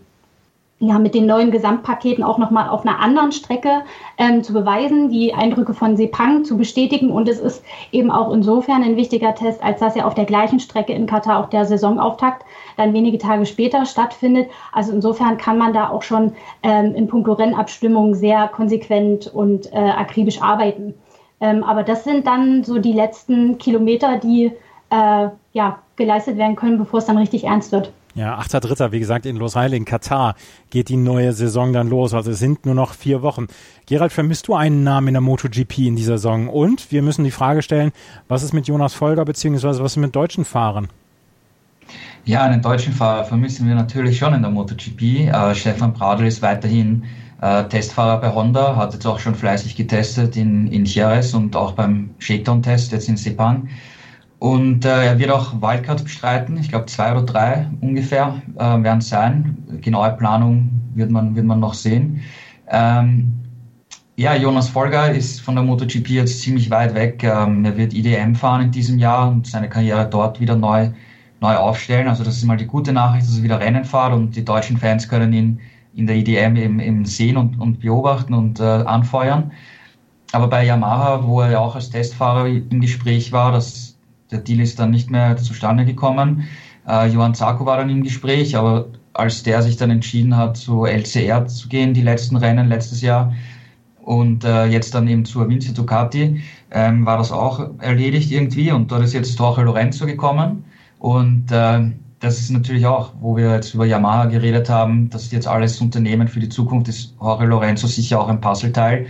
ja, 0.88 0.98
mit 0.98 1.14
den 1.14 1.26
neuen 1.26 1.50
Gesamtpaketen 1.50 2.22
auch 2.24 2.38
nochmal 2.38 2.68
auf 2.68 2.86
einer 2.86 3.00
anderen 3.00 3.32
Strecke 3.32 3.82
ähm, 4.18 4.42
zu 4.42 4.52
beweisen, 4.52 5.08
die 5.10 5.34
Eindrücke 5.34 5.74
von 5.74 5.96
Sepang 5.96 6.44
zu 6.44 6.56
bestätigen. 6.56 7.10
Und 7.10 7.28
es 7.28 7.40
ist 7.40 7.64
eben 7.92 8.10
auch 8.10 8.32
insofern 8.32 8.82
ein 8.82 8.96
wichtiger 8.96 9.34
Test, 9.34 9.62
als 9.62 9.80
dass 9.80 9.96
er 9.96 10.06
auf 10.06 10.14
der 10.14 10.24
gleichen 10.24 10.60
Strecke 10.60 10.92
in 10.92 11.06
Katar 11.06 11.40
auch 11.40 11.48
der 11.48 11.64
Saisonauftakt 11.64 12.44
dann 12.76 12.92
wenige 12.92 13.18
Tage 13.18 13.46
später 13.46 13.86
stattfindet. 13.86 14.48
Also 14.72 14.92
insofern 14.92 15.38
kann 15.38 15.58
man 15.58 15.72
da 15.72 15.90
auch 15.90 16.02
schon 16.02 16.32
ähm, 16.62 16.94
in 16.94 17.08
puncto 17.08 17.32
Rennabstimmung 17.32 18.14
sehr 18.14 18.48
konsequent 18.48 19.26
und 19.32 19.72
äh, 19.72 19.76
akribisch 19.76 20.42
arbeiten. 20.42 20.94
Ähm, 21.40 21.64
aber 21.64 21.82
das 21.82 22.04
sind 22.04 22.26
dann 22.26 22.64
so 22.64 22.78
die 22.78 22.92
letzten 22.92 23.58
Kilometer, 23.58 24.18
die 24.18 24.52
äh, 24.90 25.28
ja, 25.52 25.78
geleistet 25.96 26.36
werden 26.36 26.56
können, 26.56 26.78
bevor 26.78 26.98
es 26.98 27.06
dann 27.06 27.18
richtig 27.18 27.44
ernst 27.44 27.72
wird. 27.72 27.92
Ja, 28.14 28.38
8.3., 28.38 28.92
wie 28.92 29.00
gesagt, 29.00 29.26
in 29.26 29.36
Los 29.36 29.56
Heile 29.56 29.76
in 29.76 29.84
Katar 29.84 30.36
geht 30.70 30.88
die 30.88 30.96
neue 30.96 31.32
Saison 31.32 31.72
dann 31.72 31.88
los. 31.88 32.14
Also 32.14 32.30
es 32.30 32.38
sind 32.38 32.64
nur 32.64 32.76
noch 32.76 32.94
vier 32.94 33.22
Wochen. 33.22 33.48
Gerald, 33.86 34.12
vermisst 34.12 34.46
du 34.46 34.54
einen 34.54 34.84
Namen 34.84 35.08
in 35.08 35.14
der 35.14 35.20
MotoGP 35.20 35.78
in 35.78 35.96
dieser 35.96 36.18
Saison? 36.18 36.48
Und 36.48 36.92
wir 36.92 37.02
müssen 37.02 37.24
die 37.24 37.32
Frage 37.32 37.62
stellen, 37.62 37.90
was 38.28 38.44
ist 38.44 38.52
mit 38.52 38.68
Jonas 38.68 38.94
Folger, 38.94 39.24
beziehungsweise 39.24 39.82
was 39.82 39.92
ist 39.92 39.96
mit 39.96 40.14
deutschen 40.14 40.44
Fahrern? 40.44 40.88
Ja, 42.24 42.44
einen 42.44 42.62
deutschen 42.62 42.92
Fahrer 42.92 43.24
vermissen 43.24 43.66
wir 43.66 43.74
natürlich 43.74 44.16
schon 44.18 44.32
in 44.32 44.42
der 44.42 44.50
MotoGP. 44.50 45.28
Äh, 45.28 45.54
Stefan 45.56 45.92
Bradl 45.92 46.24
ist 46.24 46.40
weiterhin 46.40 47.02
äh, 47.42 47.64
Testfahrer 47.64 48.20
bei 48.20 48.32
Honda, 48.32 48.76
hat 48.76 48.94
jetzt 48.94 49.06
auch 49.06 49.18
schon 49.18 49.34
fleißig 49.34 49.74
getestet 49.74 50.36
in, 50.36 50.68
in 50.68 50.84
Jerez 50.84 51.34
und 51.34 51.56
auch 51.56 51.72
beim 51.72 52.10
Shakedown-Test 52.18 52.92
jetzt 52.92 53.08
in 53.08 53.16
Sepang. 53.16 53.68
Und 54.44 54.84
äh, 54.84 55.06
er 55.06 55.18
wird 55.18 55.30
auch 55.30 55.54
Wildcard 55.62 56.04
bestreiten. 56.04 56.58
Ich 56.58 56.68
glaube, 56.68 56.84
zwei 56.84 57.12
oder 57.12 57.22
drei 57.22 57.66
ungefähr 57.80 58.42
äh, 58.56 58.82
werden 58.82 58.98
es 58.98 59.08
sein. 59.08 59.56
Genaue 59.80 60.10
Planung 60.18 60.68
wird 60.94 61.10
man, 61.10 61.34
wird 61.34 61.46
man 61.46 61.60
noch 61.60 61.72
sehen. 61.72 62.20
Ähm, 62.68 63.32
ja, 64.16 64.34
Jonas 64.36 64.68
Folger 64.68 65.10
ist 65.10 65.40
von 65.40 65.54
der 65.54 65.64
MotoGP 65.64 66.10
jetzt 66.10 66.42
ziemlich 66.42 66.68
weit 66.68 66.94
weg. 66.94 67.24
Ähm, 67.24 67.64
er 67.64 67.78
wird 67.78 67.94
IDM 67.94 68.34
fahren 68.34 68.64
in 68.64 68.70
diesem 68.70 68.98
Jahr 68.98 69.30
und 69.30 69.46
seine 69.46 69.70
Karriere 69.70 70.06
dort 70.10 70.38
wieder 70.40 70.56
neu, 70.56 70.90
neu 71.40 71.56
aufstellen. 71.56 72.06
Also 72.06 72.22
das 72.22 72.36
ist 72.36 72.44
mal 72.44 72.58
die 72.58 72.66
gute 72.66 72.92
Nachricht, 72.92 73.26
dass 73.26 73.38
er 73.38 73.44
wieder 73.44 73.60
Rennen 73.60 73.86
fährt 73.86 74.12
und 74.12 74.36
die 74.36 74.44
deutschen 74.44 74.76
Fans 74.76 75.08
können 75.08 75.32
ihn 75.32 75.60
in 75.94 76.06
der 76.06 76.16
IDM 76.16 76.56
eben, 76.56 76.80
eben 76.80 77.06
sehen 77.06 77.38
und, 77.38 77.58
und 77.58 77.80
beobachten 77.80 78.34
und 78.34 78.60
äh, 78.60 78.62
anfeuern. 78.62 79.52
Aber 80.32 80.48
bei 80.48 80.66
Yamaha, 80.66 81.26
wo 81.26 81.40
er 81.40 81.52
ja 81.52 81.58
auch 81.60 81.76
als 81.76 81.88
Testfahrer 81.88 82.46
im 82.46 82.82
Gespräch 82.82 83.32
war, 83.32 83.50
das 83.50 83.93
der 84.30 84.40
Deal 84.40 84.60
ist 84.60 84.78
dann 84.78 84.90
nicht 84.90 85.10
mehr 85.10 85.36
zustande 85.36 85.84
gekommen. 85.84 86.44
Äh, 86.88 87.08
Johann 87.08 87.34
Zarko 87.34 87.66
war 87.66 87.76
dann 87.76 87.90
im 87.90 88.02
Gespräch, 88.02 88.56
aber 88.56 88.86
als 89.12 89.42
der 89.42 89.62
sich 89.62 89.76
dann 89.76 89.90
entschieden 89.90 90.36
hat, 90.36 90.56
zu 90.56 90.84
LCR 90.86 91.46
zu 91.46 91.68
gehen, 91.68 91.94
die 91.94 92.02
letzten 92.02 92.36
Rennen 92.36 92.68
letztes 92.68 93.00
Jahr, 93.00 93.32
und 94.04 94.44
äh, 94.44 94.66
jetzt 94.66 94.94
dann 94.94 95.08
eben 95.08 95.24
zur 95.24 95.48
Vinci 95.48 95.72
Ducati, 95.72 96.42
ähm, 96.70 97.06
war 97.06 97.16
das 97.16 97.32
auch 97.32 97.70
erledigt 97.78 98.30
irgendwie 98.30 98.70
und 98.70 98.90
dort 98.90 99.02
ist 99.02 99.14
jetzt 99.14 99.38
Jorge 99.38 99.62
Lorenzo 99.62 100.06
gekommen 100.06 100.64
und 100.98 101.50
äh, 101.50 101.90
das 102.20 102.40
ist 102.40 102.50
natürlich 102.50 102.86
auch, 102.86 103.12
wo 103.20 103.36
wir 103.36 103.52
jetzt 103.52 103.74
über 103.74 103.86
Yamaha 103.86 104.26
geredet 104.26 104.68
haben, 104.70 105.10
das 105.10 105.24
ist 105.24 105.32
jetzt 105.32 105.46
alles 105.46 105.80
Unternehmen 105.80 106.28
für 106.28 106.40
die 106.40 106.48
Zukunft, 106.48 106.88
ist 106.88 107.14
Jorge 107.20 107.46
Lorenzo 107.46 107.86
sicher 107.86 108.20
auch 108.20 108.28
ein 108.28 108.40
Puzzleteil. 108.40 109.06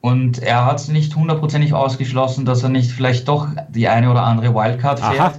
Und 0.00 0.38
er 0.38 0.64
hat 0.64 0.80
es 0.80 0.88
nicht 0.88 1.14
hundertprozentig 1.14 1.74
ausgeschlossen, 1.74 2.46
dass 2.46 2.62
er 2.62 2.70
nicht 2.70 2.90
vielleicht 2.90 3.28
doch 3.28 3.48
die 3.68 3.88
eine 3.88 4.10
oder 4.10 4.22
andere 4.22 4.54
Wildcard 4.54 5.00
fährt. 5.00 5.20
Aha. 5.20 5.32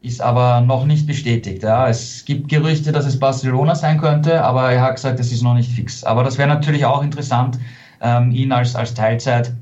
Ist 0.00 0.20
aber 0.20 0.60
noch 0.60 0.86
nicht 0.86 1.06
bestätigt. 1.06 1.62
Ja. 1.62 1.88
Es 1.88 2.24
gibt 2.24 2.48
Gerüchte, 2.48 2.92
dass 2.92 3.04
es 3.04 3.18
Barcelona 3.18 3.74
sein 3.74 3.98
könnte, 3.98 4.44
aber 4.44 4.72
er 4.72 4.82
hat 4.82 4.94
gesagt, 4.96 5.20
es 5.20 5.32
ist 5.32 5.42
noch 5.42 5.54
nicht 5.54 5.70
fix. 5.70 6.04
Aber 6.04 6.24
das 6.24 6.38
wäre 6.38 6.48
natürlich 6.48 6.84
auch 6.84 7.02
interessant, 7.02 7.58
ähm, 8.00 8.30
ihn 8.30 8.52
als, 8.52 8.76
als 8.76 8.94
Teilzeitfahrer 8.94 9.56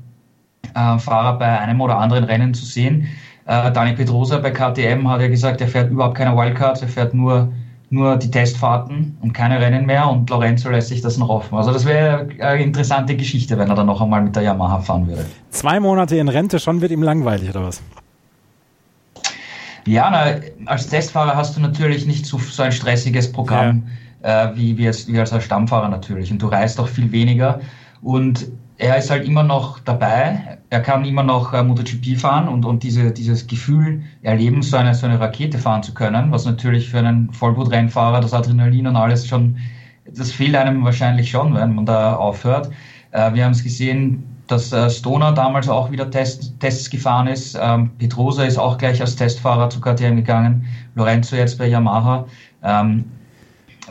äh, 1.35 1.39
bei 1.39 1.59
einem 1.59 1.81
oder 1.81 1.97
anderen 1.97 2.23
Rennen 2.23 2.53
zu 2.53 2.65
sehen. 2.65 3.07
Äh, 3.45 3.71
Dani 3.71 3.93
Pedrosa 3.93 4.37
bei 4.37 4.51
KTM 4.51 5.07
hat 5.07 5.21
ja 5.21 5.27
gesagt, 5.27 5.61
er 5.61 5.67
fährt 5.67 5.89
überhaupt 5.91 6.17
keine 6.17 6.35
Wildcards, 6.35 6.81
er 6.81 6.87
fährt 6.87 7.13
nur 7.13 7.51
nur 7.89 8.17
die 8.17 8.29
Testfahrten 8.29 9.17
und 9.21 9.33
keine 9.33 9.59
Rennen 9.61 9.85
mehr 9.85 10.09
und 10.09 10.29
Lorenzo 10.29 10.69
lässt 10.69 10.89
sich 10.89 11.01
das 11.01 11.17
noch 11.17 11.29
offen. 11.29 11.57
Also 11.57 11.71
das 11.71 11.85
wäre 11.85 12.27
eine 12.39 12.61
interessante 12.61 13.15
Geschichte, 13.15 13.57
wenn 13.57 13.69
er 13.69 13.75
dann 13.75 13.87
noch 13.87 14.01
einmal 14.01 14.21
mit 14.21 14.35
der 14.35 14.43
Yamaha 14.43 14.79
fahren 14.79 15.07
würde. 15.07 15.25
Zwei 15.51 15.79
Monate 15.79 16.17
in 16.17 16.27
Rente, 16.27 16.59
schon 16.59 16.81
wird 16.81 16.91
ihm 16.91 17.03
langweilig 17.03 17.49
oder 17.49 17.63
was? 17.63 17.81
Ja, 19.85 20.09
na, 20.11 20.69
als 20.69 20.87
Testfahrer 20.87 21.35
hast 21.35 21.55
du 21.55 21.61
natürlich 21.61 22.05
nicht 22.05 22.25
so, 22.25 22.37
so 22.37 22.61
ein 22.61 22.73
stressiges 22.73 23.31
Programm 23.31 23.83
ja. 24.21 24.51
äh, 24.51 24.57
wie, 24.57 24.77
wie, 24.77 24.83
jetzt, 24.83 25.11
wie 25.11 25.17
als 25.17 25.33
Stammfahrer 25.41 25.87
natürlich 25.87 26.29
und 26.29 26.41
du 26.41 26.47
reist 26.47 26.77
auch 26.81 26.89
viel 26.89 27.09
weniger 27.13 27.61
und 28.01 28.47
er 28.77 28.97
ist 28.97 29.09
halt 29.09 29.25
immer 29.25 29.43
noch 29.43 29.79
dabei. 29.79 30.59
Er 30.69 30.81
kann 30.81 31.05
immer 31.05 31.23
noch 31.23 31.53
äh, 31.53 31.63
MotoGP 31.63 32.19
fahren 32.19 32.47
und, 32.47 32.65
und 32.65 32.83
diese, 32.83 33.11
dieses 33.11 33.47
Gefühl 33.47 34.03
erleben, 34.21 34.61
so 34.61 34.77
eine, 34.77 34.93
so 34.93 35.07
eine 35.07 35.19
Rakete 35.19 35.57
fahren 35.57 35.81
zu 35.81 35.93
können, 35.93 36.31
was 36.31 36.45
natürlich 36.45 36.89
für 36.89 36.99
einen 36.99 37.31
Vollblutrennfahrer 37.33 38.21
das 38.21 38.33
Adrenalin 38.33 38.87
und 38.87 38.95
alles 38.95 39.27
schon, 39.27 39.57
das 40.13 40.31
fehlt 40.31 40.55
einem 40.55 40.83
wahrscheinlich 40.83 41.29
schon, 41.29 41.55
wenn 41.55 41.73
man 41.73 41.85
da 41.85 42.15
aufhört. 42.15 42.69
Äh, 43.11 43.33
wir 43.33 43.45
haben 43.45 43.53
es 43.53 43.63
gesehen, 43.63 44.23
dass 44.47 44.71
äh, 44.71 44.89
Stoner 44.89 45.31
damals 45.31 45.67
auch 45.67 45.91
wieder 45.91 46.09
Test, 46.09 46.59
Tests 46.59 46.89
gefahren 46.89 47.27
ist. 47.27 47.57
Ähm, 47.59 47.91
Petrosa 47.97 48.43
ist 48.43 48.57
auch 48.57 48.77
gleich 48.77 49.01
als 49.01 49.15
Testfahrer 49.15 49.69
zu 49.69 49.81
KTM 49.81 50.15
gegangen. 50.17 50.65
Lorenzo 50.95 51.35
jetzt 51.35 51.57
bei 51.57 51.67
Yamaha. 51.67 52.25
Ähm, 52.63 53.05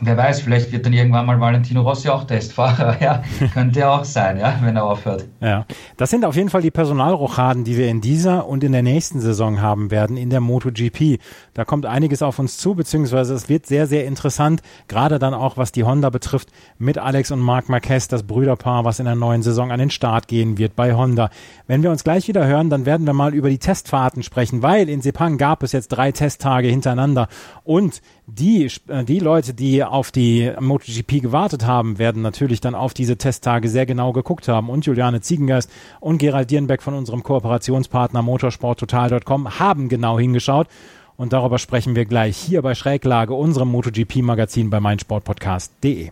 Wer 0.01 0.15
weiß, 0.15 0.41
vielleicht 0.41 0.71
wird 0.71 0.85
dann 0.85 0.93
irgendwann 0.93 1.25
mal 1.25 1.39
Valentino 1.39 1.81
Rossi 1.81 2.09
auch 2.09 2.23
Testfahrer. 2.25 2.97
Ja, 3.01 3.23
könnte 3.53 3.89
auch 3.89 4.03
sein, 4.03 4.39
ja, 4.39 4.57
wenn 4.61 4.75
er 4.75 4.83
aufhört. 4.83 5.25
Ja, 5.39 5.65
das 5.97 6.09
sind 6.09 6.25
auf 6.25 6.35
jeden 6.35 6.49
Fall 6.49 6.63
die 6.63 6.71
Personalrochaden, 6.71 7.63
die 7.63 7.77
wir 7.77 7.89
in 7.89 8.01
dieser 8.01 8.47
und 8.47 8.63
in 8.63 8.71
der 8.71 8.81
nächsten 8.81 9.19
Saison 9.19 9.61
haben 9.61 9.91
werden 9.91 10.17
in 10.17 10.31
der 10.31 10.39
MotoGP. 10.39 11.19
Da 11.53 11.63
kommt 11.63 11.85
einiges 11.85 12.23
auf 12.23 12.39
uns 12.39 12.57
zu, 12.57 12.73
beziehungsweise 12.73 13.35
es 13.35 13.47
wird 13.47 13.67
sehr, 13.67 13.85
sehr 13.85 14.05
interessant, 14.05 14.63
gerade 14.87 15.19
dann 15.19 15.35
auch, 15.35 15.55
was 15.55 15.71
die 15.71 15.83
Honda 15.83 16.09
betrifft, 16.09 16.49
mit 16.79 16.97
Alex 16.97 17.29
und 17.29 17.39
Marc 17.39 17.69
Marquez, 17.69 18.07
das 18.07 18.23
Brüderpaar, 18.23 18.83
was 18.83 18.97
in 18.97 19.05
der 19.05 19.15
neuen 19.15 19.43
Saison 19.43 19.71
an 19.71 19.79
den 19.79 19.91
Start 19.91 20.27
gehen 20.27 20.57
wird 20.57 20.75
bei 20.75 20.95
Honda. 20.95 21.29
Wenn 21.67 21.83
wir 21.83 21.91
uns 21.91 22.03
gleich 22.03 22.27
wieder 22.27 22.47
hören, 22.47 22.71
dann 22.71 22.87
werden 22.87 23.05
wir 23.05 23.13
mal 23.13 23.35
über 23.35 23.49
die 23.49 23.59
Testfahrten 23.59 24.23
sprechen, 24.23 24.63
weil 24.63 24.89
in 24.89 25.01
Sepang 25.01 25.37
gab 25.37 25.61
es 25.61 25.71
jetzt 25.71 25.89
drei 25.89 26.11
Testtage 26.11 26.67
hintereinander 26.67 27.27
und 27.63 28.01
die, 28.27 28.69
äh, 28.87 29.05
die 29.05 29.19
Leute, 29.19 29.53
die 29.53 29.83
auf 29.83 30.11
die 30.11 30.51
MotoGP 30.59 31.21
gewartet 31.21 31.65
haben, 31.65 31.97
werden 31.97 32.21
natürlich 32.21 32.59
dann 32.59 32.75
auf 32.75 32.93
diese 32.93 33.17
Testtage 33.17 33.69
sehr 33.69 33.85
genau 33.85 34.11
geguckt 34.11 34.49
haben. 34.49 34.69
Und 34.69 34.85
Juliane 34.85 35.21
Ziegengeist 35.27 35.71
und 35.99 36.17
Gerald 36.17 36.49
Dierenbeck 36.49 36.81
von 36.81 36.93
unserem 36.93 37.23
Kooperationspartner 37.23 38.21
motorsporttotal.com 38.21 39.59
haben 39.59 39.89
genau 39.89 40.17
hingeschaut. 40.17 40.67
Und 41.17 41.33
darüber 41.33 41.57
sprechen 41.57 41.95
wir 41.95 42.05
gleich 42.05 42.37
hier 42.37 42.61
bei 42.61 42.75
Schräglage, 42.75 43.33
unserem 43.33 43.69
MotoGP-Magazin 43.69 44.69
bei 44.69 44.79
meinsportpodcast.de. 44.79 46.11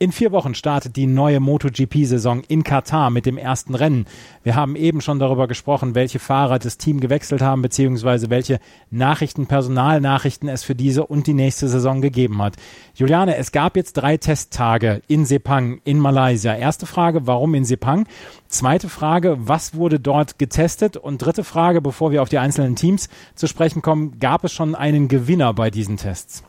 In 0.00 0.10
vier 0.10 0.32
Wochen 0.32 0.56
startet 0.56 0.96
die 0.96 1.06
neue 1.06 1.38
MotoGP-Saison 1.38 2.42
in 2.48 2.64
Katar 2.64 3.10
mit 3.10 3.26
dem 3.26 3.38
ersten 3.38 3.76
Rennen. 3.76 4.06
Wir 4.42 4.56
haben 4.56 4.74
eben 4.74 5.00
schon 5.00 5.20
darüber 5.20 5.46
gesprochen, 5.46 5.94
welche 5.94 6.18
Fahrer 6.18 6.58
das 6.58 6.78
Team 6.78 6.98
gewechselt 6.98 7.42
haben, 7.42 7.62
beziehungsweise 7.62 8.28
welche 8.28 8.58
Nachrichten, 8.90 9.46
Personalnachrichten 9.46 10.48
es 10.48 10.64
für 10.64 10.74
diese 10.74 11.06
und 11.06 11.28
die 11.28 11.32
nächste 11.32 11.68
Saison 11.68 12.00
gegeben 12.00 12.42
hat. 12.42 12.56
Juliane, 12.96 13.36
es 13.36 13.52
gab 13.52 13.76
jetzt 13.76 13.92
drei 13.92 14.16
Testtage 14.16 15.00
in 15.06 15.24
Sepang 15.26 15.80
in 15.84 16.00
Malaysia. 16.00 16.56
Erste 16.56 16.86
Frage, 16.86 17.28
warum 17.28 17.54
in 17.54 17.64
Sepang? 17.64 18.08
Zweite 18.48 18.88
Frage, 18.88 19.36
was 19.38 19.76
wurde 19.76 20.00
dort 20.00 20.40
getestet? 20.40 20.96
Und 20.96 21.18
dritte 21.18 21.44
Frage, 21.44 21.80
bevor 21.80 22.10
wir 22.10 22.20
auf 22.20 22.28
die 22.28 22.38
einzelnen 22.38 22.74
Teams 22.74 23.08
zu 23.36 23.46
sprechen 23.46 23.80
kommen, 23.80 24.18
gab 24.18 24.42
es 24.42 24.52
schon 24.52 24.74
einen 24.74 25.06
Gewinner 25.06 25.54
bei 25.54 25.70
diesen 25.70 25.98
Tests? 25.98 26.42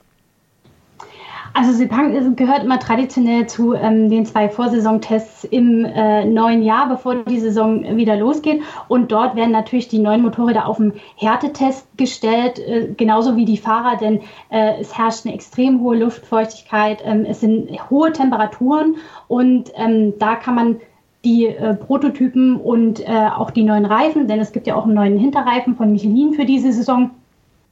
Also 1.57 1.71
Sepang 1.71 2.35
gehört 2.35 2.65
immer 2.65 2.79
traditionell 2.79 3.47
zu 3.47 3.73
ähm, 3.75 4.09
den 4.09 4.25
zwei 4.25 4.49
Vorsaisontests 4.49 5.45
im 5.45 5.85
äh, 5.85 6.25
neuen 6.25 6.61
Jahr, 6.61 6.89
bevor 6.89 7.15
die 7.15 7.39
Saison 7.39 7.95
wieder 7.95 8.17
losgeht. 8.17 8.61
Und 8.89 9.13
dort 9.13 9.37
werden 9.37 9.51
natürlich 9.51 9.87
die 9.87 9.99
neuen 9.99 10.21
Motorräder 10.21 10.67
auf 10.67 10.77
den 10.77 10.91
Härtetest 11.15 11.87
gestellt, 11.97 12.59
äh, 12.59 12.93
genauso 12.97 13.37
wie 13.37 13.45
die 13.45 13.55
Fahrer, 13.55 13.95
denn 13.95 14.19
äh, 14.49 14.81
es 14.81 14.97
herrscht 14.97 15.25
eine 15.25 15.33
extrem 15.33 15.79
hohe 15.79 15.97
Luftfeuchtigkeit, 15.97 17.01
ähm, 17.05 17.25
es 17.25 17.39
sind 17.39 17.69
hohe 17.89 18.11
Temperaturen 18.11 18.97
und 19.29 19.71
ähm, 19.75 20.13
da 20.19 20.35
kann 20.35 20.55
man 20.55 20.81
die 21.23 21.45
äh, 21.45 21.73
Prototypen 21.73 22.57
und 22.57 22.99
äh, 22.99 23.29
auch 23.33 23.49
die 23.49 23.63
neuen 23.63 23.85
Reifen, 23.85 24.27
denn 24.27 24.41
es 24.41 24.51
gibt 24.51 24.67
ja 24.67 24.75
auch 24.75 24.83
einen 24.83 24.95
neuen 24.95 25.17
Hinterreifen 25.17 25.77
von 25.77 25.89
Michelin 25.93 26.33
für 26.33 26.43
diese 26.43 26.73
Saison, 26.73 27.11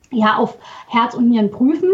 ja 0.10 0.38
auf 0.38 0.58
Herz 0.88 1.16
und 1.16 1.28
Nieren 1.28 1.52
prüfen. 1.52 1.90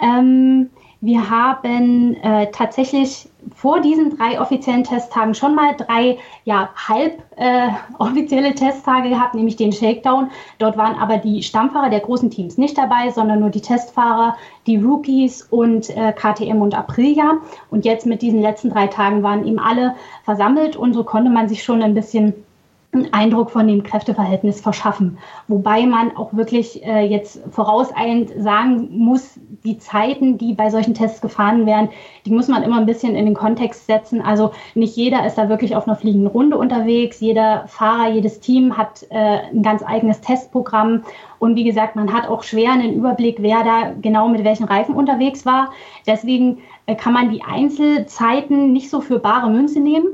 Ähm, 0.00 0.70
wir 1.02 1.28
haben 1.28 2.14
äh, 2.22 2.46
tatsächlich 2.52 3.28
vor 3.56 3.80
diesen 3.80 4.16
drei 4.16 4.40
offiziellen 4.40 4.84
Testtagen 4.84 5.34
schon 5.34 5.56
mal 5.56 5.74
drei 5.76 6.18
ja, 6.44 6.70
halb 6.76 7.20
äh, 7.34 7.70
offizielle 7.98 8.54
Testtage 8.54 9.08
gehabt, 9.08 9.34
nämlich 9.34 9.56
den 9.56 9.72
Shakedown. 9.72 10.30
Dort 10.58 10.76
waren 10.76 10.94
aber 10.94 11.18
die 11.18 11.42
Stammfahrer 11.42 11.90
der 11.90 11.98
großen 11.98 12.30
Teams 12.30 12.56
nicht 12.56 12.78
dabei, 12.78 13.10
sondern 13.10 13.40
nur 13.40 13.50
die 13.50 13.60
Testfahrer, 13.60 14.36
die 14.68 14.76
Rookies 14.76 15.42
und 15.42 15.90
äh, 15.90 16.12
KTM 16.12 16.62
und 16.62 16.78
Aprilia. 16.78 17.38
Und 17.68 17.84
jetzt 17.84 18.06
mit 18.06 18.22
diesen 18.22 18.40
letzten 18.40 18.70
drei 18.70 18.86
Tagen 18.86 19.24
waren 19.24 19.44
eben 19.44 19.58
alle 19.58 19.96
versammelt 20.24 20.76
und 20.76 20.94
so 20.94 21.02
konnte 21.02 21.30
man 21.30 21.48
sich 21.48 21.64
schon 21.64 21.82
ein 21.82 21.94
bisschen 21.94 22.32
einen 22.92 23.12
Eindruck 23.12 23.50
von 23.50 23.66
dem 23.66 23.82
Kräfteverhältnis 23.82 24.60
verschaffen. 24.60 25.18
Wobei 25.48 25.86
man 25.86 26.16
auch 26.16 26.32
wirklich 26.34 26.84
äh, 26.84 27.04
jetzt 27.06 27.40
vorauseilend 27.50 28.30
sagen 28.38 28.88
muss, 28.90 29.40
die 29.64 29.78
Zeiten, 29.78 30.38
die 30.38 30.54
bei 30.54 30.70
solchen 30.70 30.94
Tests 30.94 31.20
gefahren 31.20 31.66
werden, 31.66 31.90
die 32.26 32.30
muss 32.30 32.48
man 32.48 32.62
immer 32.62 32.78
ein 32.78 32.86
bisschen 32.86 33.14
in 33.14 33.26
den 33.26 33.34
Kontext 33.34 33.86
setzen. 33.86 34.20
Also 34.20 34.52
nicht 34.74 34.96
jeder 34.96 35.24
ist 35.26 35.36
da 35.36 35.48
wirklich 35.48 35.76
auf 35.76 35.86
einer 35.86 35.96
fliegenden 35.96 36.28
Runde 36.28 36.56
unterwegs. 36.56 37.20
Jeder 37.20 37.64
Fahrer, 37.68 38.10
jedes 38.10 38.40
Team 38.40 38.76
hat 38.76 39.06
äh, 39.10 39.40
ein 39.52 39.62
ganz 39.62 39.82
eigenes 39.82 40.20
Testprogramm. 40.20 41.04
Und 41.38 41.56
wie 41.56 41.64
gesagt, 41.64 41.96
man 41.96 42.12
hat 42.12 42.28
auch 42.28 42.42
schwer 42.42 42.72
einen 42.72 42.94
Überblick, 42.94 43.36
wer 43.40 43.64
da 43.64 43.92
genau 44.00 44.28
mit 44.28 44.44
welchen 44.44 44.64
Reifen 44.64 44.94
unterwegs 44.94 45.46
war. 45.46 45.72
Deswegen 46.06 46.58
äh, 46.86 46.94
kann 46.94 47.12
man 47.12 47.30
die 47.30 47.42
Einzelzeiten 47.42 48.72
nicht 48.72 48.90
so 48.90 49.00
für 49.00 49.18
bare 49.18 49.50
Münze 49.50 49.80
nehmen. 49.80 50.06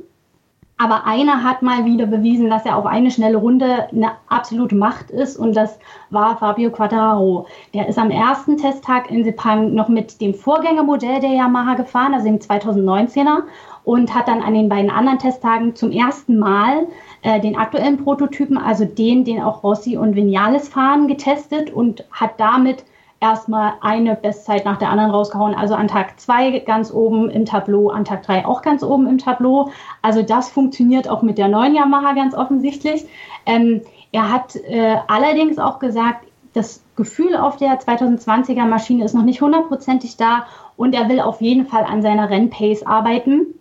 Aber 0.80 1.06
einer 1.06 1.42
hat 1.42 1.60
mal 1.60 1.84
wieder 1.84 2.06
bewiesen, 2.06 2.48
dass 2.50 2.64
er 2.64 2.76
auf 2.76 2.86
eine 2.86 3.10
schnelle 3.10 3.36
Runde 3.36 3.88
eine 3.90 4.12
absolute 4.28 4.76
Macht 4.76 5.10
ist 5.10 5.36
und 5.36 5.56
das 5.56 5.76
war 6.10 6.36
Fabio 6.36 6.70
Quattararo. 6.70 7.46
Der 7.74 7.88
ist 7.88 7.98
am 7.98 8.12
ersten 8.12 8.56
Testtag 8.56 9.10
in 9.10 9.24
Sepang 9.24 9.74
noch 9.74 9.88
mit 9.88 10.20
dem 10.20 10.34
Vorgängermodell 10.34 11.18
der 11.20 11.30
Yamaha 11.30 11.74
gefahren, 11.74 12.14
also 12.14 12.26
dem 12.26 12.38
2019er 12.38 13.42
und 13.82 14.14
hat 14.14 14.28
dann 14.28 14.40
an 14.40 14.54
den 14.54 14.68
beiden 14.68 14.90
anderen 14.90 15.18
Testtagen 15.18 15.74
zum 15.74 15.90
ersten 15.90 16.38
Mal 16.38 16.86
äh, 17.22 17.40
den 17.40 17.56
aktuellen 17.56 17.96
Prototypen, 17.96 18.56
also 18.56 18.84
den, 18.84 19.24
den 19.24 19.42
auch 19.42 19.64
Rossi 19.64 19.96
und 19.96 20.14
Vinales 20.14 20.68
fahren, 20.68 21.08
getestet 21.08 21.72
und 21.72 22.04
hat 22.12 22.38
damit 22.38 22.84
erstmal 23.20 23.74
eine 23.80 24.14
Bestzeit 24.14 24.64
nach 24.64 24.78
der 24.78 24.90
anderen 24.90 25.10
rausgehauen. 25.10 25.54
Also 25.54 25.74
an 25.74 25.88
Tag 25.88 26.20
zwei 26.20 26.60
ganz 26.60 26.92
oben 26.92 27.30
im 27.30 27.44
Tableau, 27.44 27.88
an 27.90 28.04
Tag 28.04 28.22
drei 28.22 28.46
auch 28.46 28.62
ganz 28.62 28.82
oben 28.82 29.08
im 29.08 29.18
Tableau. 29.18 29.70
Also 30.02 30.22
das 30.22 30.50
funktioniert 30.50 31.08
auch 31.08 31.22
mit 31.22 31.38
der 31.38 31.48
neuen 31.48 31.74
Yamaha 31.74 32.12
ganz 32.12 32.34
offensichtlich. 32.34 33.06
Ähm, 33.46 33.82
er 34.12 34.32
hat 34.32 34.56
äh, 34.56 34.96
allerdings 35.08 35.58
auch 35.58 35.78
gesagt, 35.78 36.26
das 36.54 36.82
Gefühl 36.96 37.36
auf 37.36 37.56
der 37.56 37.78
2020er 37.78 38.64
Maschine 38.64 39.04
ist 39.04 39.14
noch 39.14 39.22
nicht 39.22 39.40
hundertprozentig 39.40 40.16
da 40.16 40.46
und 40.76 40.94
er 40.94 41.08
will 41.08 41.20
auf 41.20 41.40
jeden 41.40 41.66
Fall 41.66 41.84
an 41.84 42.02
seiner 42.02 42.30
Rennpace 42.30 42.84
arbeiten. 42.84 43.54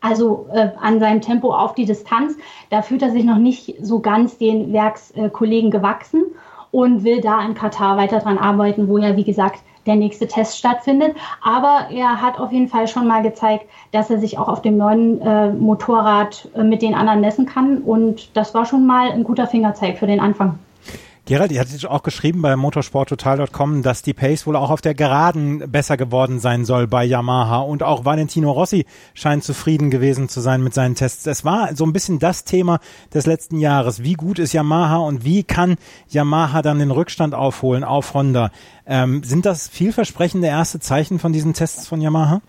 Also 0.00 0.46
äh, 0.52 0.70
an 0.80 0.98
seinem 0.98 1.20
Tempo 1.20 1.54
auf 1.54 1.74
die 1.74 1.84
Distanz. 1.84 2.36
Da 2.70 2.82
fühlt 2.82 3.02
er 3.02 3.10
sich 3.10 3.22
noch 3.22 3.36
nicht 3.36 3.76
so 3.80 4.00
ganz 4.00 4.38
den 4.38 4.72
Werkskollegen 4.72 5.70
gewachsen 5.70 6.24
und 6.72 7.04
will 7.04 7.20
da 7.20 7.40
in 7.44 7.54
Katar 7.54 7.96
weiter 7.96 8.18
dran 8.18 8.38
arbeiten, 8.38 8.88
wo 8.88 8.98
ja, 8.98 9.16
wie 9.16 9.24
gesagt, 9.24 9.62
der 9.86 9.96
nächste 9.96 10.26
Test 10.26 10.58
stattfindet. 10.58 11.14
Aber 11.42 11.88
er 11.90 12.20
hat 12.20 12.40
auf 12.40 12.50
jeden 12.50 12.68
Fall 12.68 12.88
schon 12.88 13.06
mal 13.06 13.22
gezeigt, 13.22 13.66
dass 13.92 14.10
er 14.10 14.18
sich 14.18 14.38
auch 14.38 14.48
auf 14.48 14.62
dem 14.62 14.76
neuen 14.76 15.20
äh, 15.20 15.52
Motorrad 15.52 16.48
äh, 16.56 16.64
mit 16.64 16.82
den 16.82 16.94
anderen 16.94 17.20
messen 17.20 17.46
kann. 17.46 17.78
Und 17.78 18.36
das 18.36 18.54
war 18.54 18.64
schon 18.64 18.86
mal 18.86 19.10
ein 19.10 19.24
guter 19.24 19.46
Fingerzeig 19.46 19.98
für 19.98 20.06
den 20.06 20.20
Anfang. 20.20 20.58
Gerald, 21.32 21.50
ihr 21.50 21.60
hattet 21.60 21.86
auch 21.86 22.02
geschrieben 22.02 22.42
bei 22.42 22.54
motorsporttotal.com, 22.56 23.80
dass 23.82 24.02
die 24.02 24.12
Pace 24.12 24.46
wohl 24.46 24.54
auch 24.54 24.68
auf 24.68 24.82
der 24.82 24.92
Geraden 24.92 25.70
besser 25.72 25.96
geworden 25.96 26.40
sein 26.40 26.66
soll 26.66 26.86
bei 26.86 27.06
Yamaha 27.06 27.60
und 27.60 27.82
auch 27.82 28.04
Valentino 28.04 28.50
Rossi 28.50 28.84
scheint 29.14 29.42
zufrieden 29.42 29.90
gewesen 29.90 30.28
zu 30.28 30.42
sein 30.42 30.62
mit 30.62 30.74
seinen 30.74 30.94
Tests. 30.94 31.26
Es 31.26 31.42
war 31.42 31.74
so 31.74 31.86
ein 31.86 31.94
bisschen 31.94 32.18
das 32.18 32.44
Thema 32.44 32.80
des 33.14 33.24
letzten 33.24 33.60
Jahres. 33.60 34.02
Wie 34.02 34.12
gut 34.12 34.38
ist 34.38 34.52
Yamaha 34.52 34.98
und 34.98 35.24
wie 35.24 35.42
kann 35.42 35.76
Yamaha 36.10 36.60
dann 36.60 36.80
den 36.80 36.90
Rückstand 36.90 37.34
aufholen 37.34 37.82
auf 37.82 38.12
Honda? 38.12 38.50
Ähm, 38.84 39.24
sind 39.24 39.46
das 39.46 39.68
vielversprechende 39.68 40.48
erste 40.48 40.80
Zeichen 40.80 41.18
von 41.18 41.32
diesen 41.32 41.54
Tests 41.54 41.88
von 41.88 42.02
Yamaha? 42.02 42.42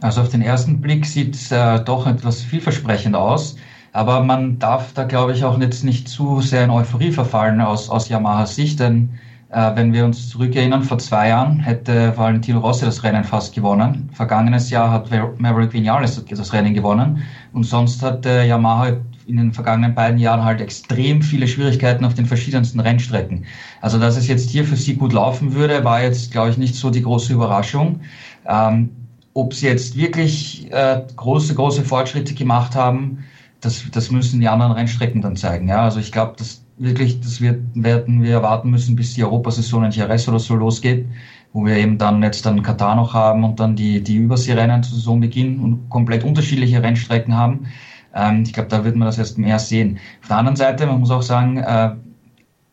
Also 0.00 0.20
auf 0.20 0.30
den 0.30 0.42
ersten 0.42 0.80
Blick 0.80 1.06
sieht 1.06 1.36
es 1.36 1.52
äh, 1.52 1.78
doch 1.84 2.08
etwas 2.08 2.42
vielversprechend 2.42 3.14
aus. 3.14 3.54
Aber 3.92 4.22
man 4.24 4.58
darf 4.58 4.92
da, 4.94 5.04
glaube 5.04 5.32
ich, 5.32 5.44
auch 5.44 5.60
jetzt 5.60 5.84
nicht 5.84 6.08
zu 6.08 6.40
sehr 6.40 6.64
in 6.64 6.70
Euphorie 6.70 7.12
verfallen 7.12 7.60
aus, 7.60 7.90
aus 7.90 8.08
Yamahas 8.08 8.56
Sicht, 8.56 8.80
denn 8.80 9.10
äh, 9.50 9.76
wenn 9.76 9.92
wir 9.92 10.06
uns 10.06 10.30
zurückerinnern, 10.30 10.82
vor 10.82 10.98
zwei 10.98 11.28
Jahren 11.28 11.60
hätte 11.60 12.16
Valentino 12.16 12.60
Rossi 12.60 12.86
das 12.86 13.02
Rennen 13.02 13.22
fast 13.22 13.54
gewonnen. 13.54 14.08
Vergangenes 14.14 14.70
Jahr 14.70 14.90
hat 14.90 15.10
Maverick 15.38 15.74
Vinales 15.74 16.22
das 16.24 16.52
Rennen 16.54 16.72
gewonnen 16.72 17.22
und 17.52 17.64
sonst 17.64 18.02
hat 18.02 18.24
äh, 18.24 18.46
Yamaha 18.46 18.96
in 19.26 19.36
den 19.36 19.52
vergangenen 19.52 19.94
beiden 19.94 20.18
Jahren 20.18 20.42
halt 20.42 20.60
extrem 20.60 21.22
viele 21.22 21.46
Schwierigkeiten 21.46 22.04
auf 22.04 22.14
den 22.14 22.26
verschiedensten 22.26 22.80
Rennstrecken. 22.80 23.44
Also, 23.82 23.98
dass 23.98 24.16
es 24.16 24.26
jetzt 24.26 24.50
hier 24.50 24.64
für 24.64 24.76
sie 24.76 24.96
gut 24.96 25.12
laufen 25.12 25.54
würde, 25.54 25.84
war 25.84 26.02
jetzt, 26.02 26.32
glaube 26.32 26.50
ich, 26.50 26.58
nicht 26.58 26.74
so 26.74 26.90
die 26.90 27.02
große 27.02 27.32
Überraschung. 27.32 28.00
Ähm, 28.48 28.90
ob 29.34 29.54
sie 29.54 29.66
jetzt 29.66 29.96
wirklich 29.96 30.70
äh, 30.72 31.02
große, 31.14 31.54
große 31.54 31.82
Fortschritte 31.82 32.34
gemacht 32.34 32.74
haben, 32.74 33.24
das, 33.62 33.84
das 33.90 34.10
müssen 34.10 34.40
die 34.40 34.48
anderen 34.48 34.72
Rennstrecken 34.72 35.22
dann 35.22 35.36
zeigen. 35.36 35.68
Ja, 35.68 35.84
also 35.84 36.00
ich 36.00 36.12
glaube, 36.12 36.34
das 36.36 36.64
wirklich, 36.78 37.20
das 37.20 37.40
wird, 37.40 37.62
werden 37.74 38.22
wir 38.22 38.32
erwarten 38.32 38.70
müssen, 38.70 38.96
bis 38.96 39.14
die 39.14 39.24
Europasaison 39.24 39.84
in 39.84 39.92
Jerez 39.92 40.28
oder 40.28 40.40
so 40.40 40.56
losgeht, 40.56 41.06
wo 41.52 41.64
wir 41.64 41.76
eben 41.76 41.96
dann 41.96 42.22
jetzt 42.22 42.44
dann 42.44 42.62
Katar 42.62 42.96
noch 42.96 43.14
haben 43.14 43.44
und 43.44 43.60
dann 43.60 43.76
die, 43.76 44.02
die 44.02 44.16
Überseerennen 44.16 44.82
zur 44.82 44.96
Saisonbeginn 44.96 45.60
und 45.60 45.88
komplett 45.88 46.24
unterschiedliche 46.24 46.82
Rennstrecken 46.82 47.36
haben. 47.36 47.66
Ähm, 48.14 48.42
ich 48.44 48.52
glaube, 48.52 48.68
da 48.68 48.84
wird 48.84 48.96
man 48.96 49.06
das 49.06 49.18
erst 49.18 49.38
mehr 49.38 49.60
sehen. 49.60 49.98
Auf 50.22 50.28
der 50.28 50.38
anderen 50.38 50.56
Seite, 50.56 50.86
man 50.86 50.98
muss 50.98 51.10
auch 51.12 51.22
sagen, 51.22 51.58
äh, 51.58 51.90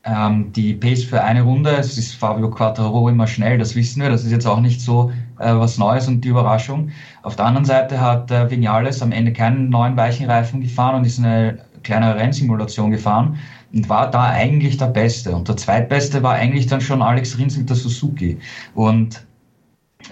ähm, 0.06 0.52
die 0.54 0.73
Pace 0.73 1.04
für 1.04 1.21
eine 1.21 1.43
Runde, 1.43 1.71
es 1.71 1.97
ist 1.97 2.15
Fabio 2.15 2.49
Quattro 2.49 3.10
immer 3.10 3.28
schnell, 3.28 3.60
das 3.60 3.75
wissen 3.75 4.02
wir, 4.02 4.10
das 4.10 4.23
ist 4.23 4.32
jetzt 4.32 4.47
auch 4.47 4.62
nicht 4.62 4.82
so 4.82 5.12
äh, 5.39 5.54
was 5.56 5.78
Neues 5.78 6.08
und 6.08 6.21
die 6.21 6.30
Überraschung. 6.30 6.89
Auf 7.23 7.36
der 7.36 7.45
anderen 7.45 7.65
Seite 7.65 7.99
hat 7.99 8.32
äh, 8.32 8.49
Vinales 8.49 9.02
am 9.02 9.12
Ende 9.12 9.34
keinen 9.34 9.69
neuen 9.69 9.97
weichen 9.97 10.30
Reifen 10.30 10.62
gefahren 10.62 10.95
und 10.95 11.06
ist 11.06 11.19
eine 11.19 11.60
kleine 11.84 12.15
Rennsimulation 12.15 12.91
gefahren 12.91 13.38
und 13.73 13.89
war 13.89 14.10
da 14.10 14.25
eigentlich 14.25 14.78
der 14.78 14.88
Beste. 14.88 15.36
Und 15.36 15.47
der 15.47 15.58
Zweitbeste 15.58 16.23
war 16.23 16.34
eigentlich 16.34 16.67
dann 16.67 16.82
schon 16.82 17.02
Alex 17.02 17.38
Rins 17.38 17.58
mit 17.58 17.69
der 17.69 17.75
Suzuki. 17.75 18.39
Und 18.75 19.25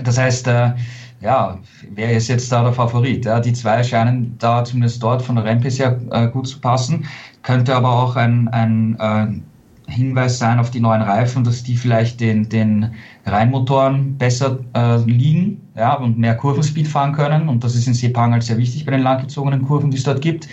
das 0.03 0.17
heißt, 0.17 0.47
äh, 0.47 0.73
ja, 1.21 1.57
wer 1.95 2.11
ist 2.11 2.27
jetzt 2.27 2.51
da 2.51 2.63
der 2.63 2.73
Favorit? 2.73 3.25
Ja, 3.25 3.39
die 3.39 3.53
zwei 3.53 3.83
scheinen 3.83 4.37
da 4.37 4.63
zumindest 4.63 5.01
dort 5.01 5.21
von 5.21 5.35
der 5.35 5.45
Rennpace 5.45 5.79
her 5.79 5.99
äh, 6.11 6.27
gut 6.27 6.47
zu 6.47 6.59
passen. 6.59 7.05
Könnte 7.41 7.75
aber 7.75 7.91
auch 7.91 8.15
ein, 8.15 8.47
ein 8.49 8.97
äh, 8.99 9.41
Hinweis 9.87 10.37
sein 10.37 10.59
auf 10.59 10.69
die 10.69 10.79
neuen 10.79 11.01
Reifen, 11.01 11.43
dass 11.43 11.63
die 11.63 11.77
vielleicht 11.77 12.19
den, 12.19 12.49
den 12.49 12.93
Reihenmotoren 13.25 14.17
besser 14.17 14.59
äh, 14.75 14.97
liegen 14.97 15.61
ja, 15.75 15.93
und 15.95 16.17
mehr 16.17 16.35
Kurvenspeed 16.35 16.87
fahren 16.87 17.13
können. 17.13 17.47
Und 17.49 17.63
das 17.63 17.75
ist 17.75 17.87
in 17.87 17.93
Sepang 17.93 18.33
halt 18.33 18.43
sehr 18.43 18.57
wichtig 18.57 18.85
bei 18.85 18.91
den 18.91 19.01
langgezogenen 19.01 19.61
Kurven, 19.63 19.89
die 19.89 19.97
es 19.97 20.03
dort 20.03 20.21
gibt. 20.21 20.47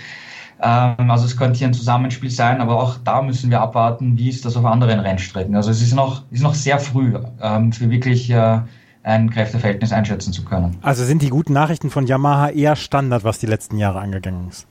Ähm, 0.62 1.10
also 1.10 1.26
es 1.26 1.36
könnte 1.36 1.58
hier 1.58 1.66
ein 1.66 1.74
Zusammenspiel 1.74 2.30
sein, 2.30 2.60
aber 2.60 2.80
auch 2.80 2.96
da 3.04 3.22
müssen 3.22 3.50
wir 3.50 3.60
abwarten, 3.60 4.16
wie 4.16 4.28
ist 4.28 4.44
das 4.44 4.56
auf 4.56 4.64
anderen 4.64 5.00
Rennstrecken. 5.00 5.56
Also 5.56 5.70
es 5.70 5.82
ist 5.82 5.94
noch, 5.94 6.22
ist 6.30 6.42
noch 6.42 6.54
sehr 6.54 6.78
früh 6.78 7.14
ähm, 7.42 7.72
für 7.72 7.90
wirklich 7.90 8.30
äh, 8.30 8.60
ein 9.02 9.30
Kräfteverhältnis 9.30 9.92
einschätzen 9.92 10.32
zu 10.32 10.44
können. 10.44 10.76
Also 10.80 11.04
sind 11.04 11.22
die 11.22 11.28
guten 11.28 11.52
Nachrichten 11.52 11.90
von 11.90 12.06
Yamaha 12.06 12.50
eher 12.50 12.76
Standard, 12.76 13.24
was 13.24 13.38
die 13.38 13.46
letzten 13.46 13.78
Jahre 13.78 14.00
angegangen 14.00 14.48
ist? 14.48 14.66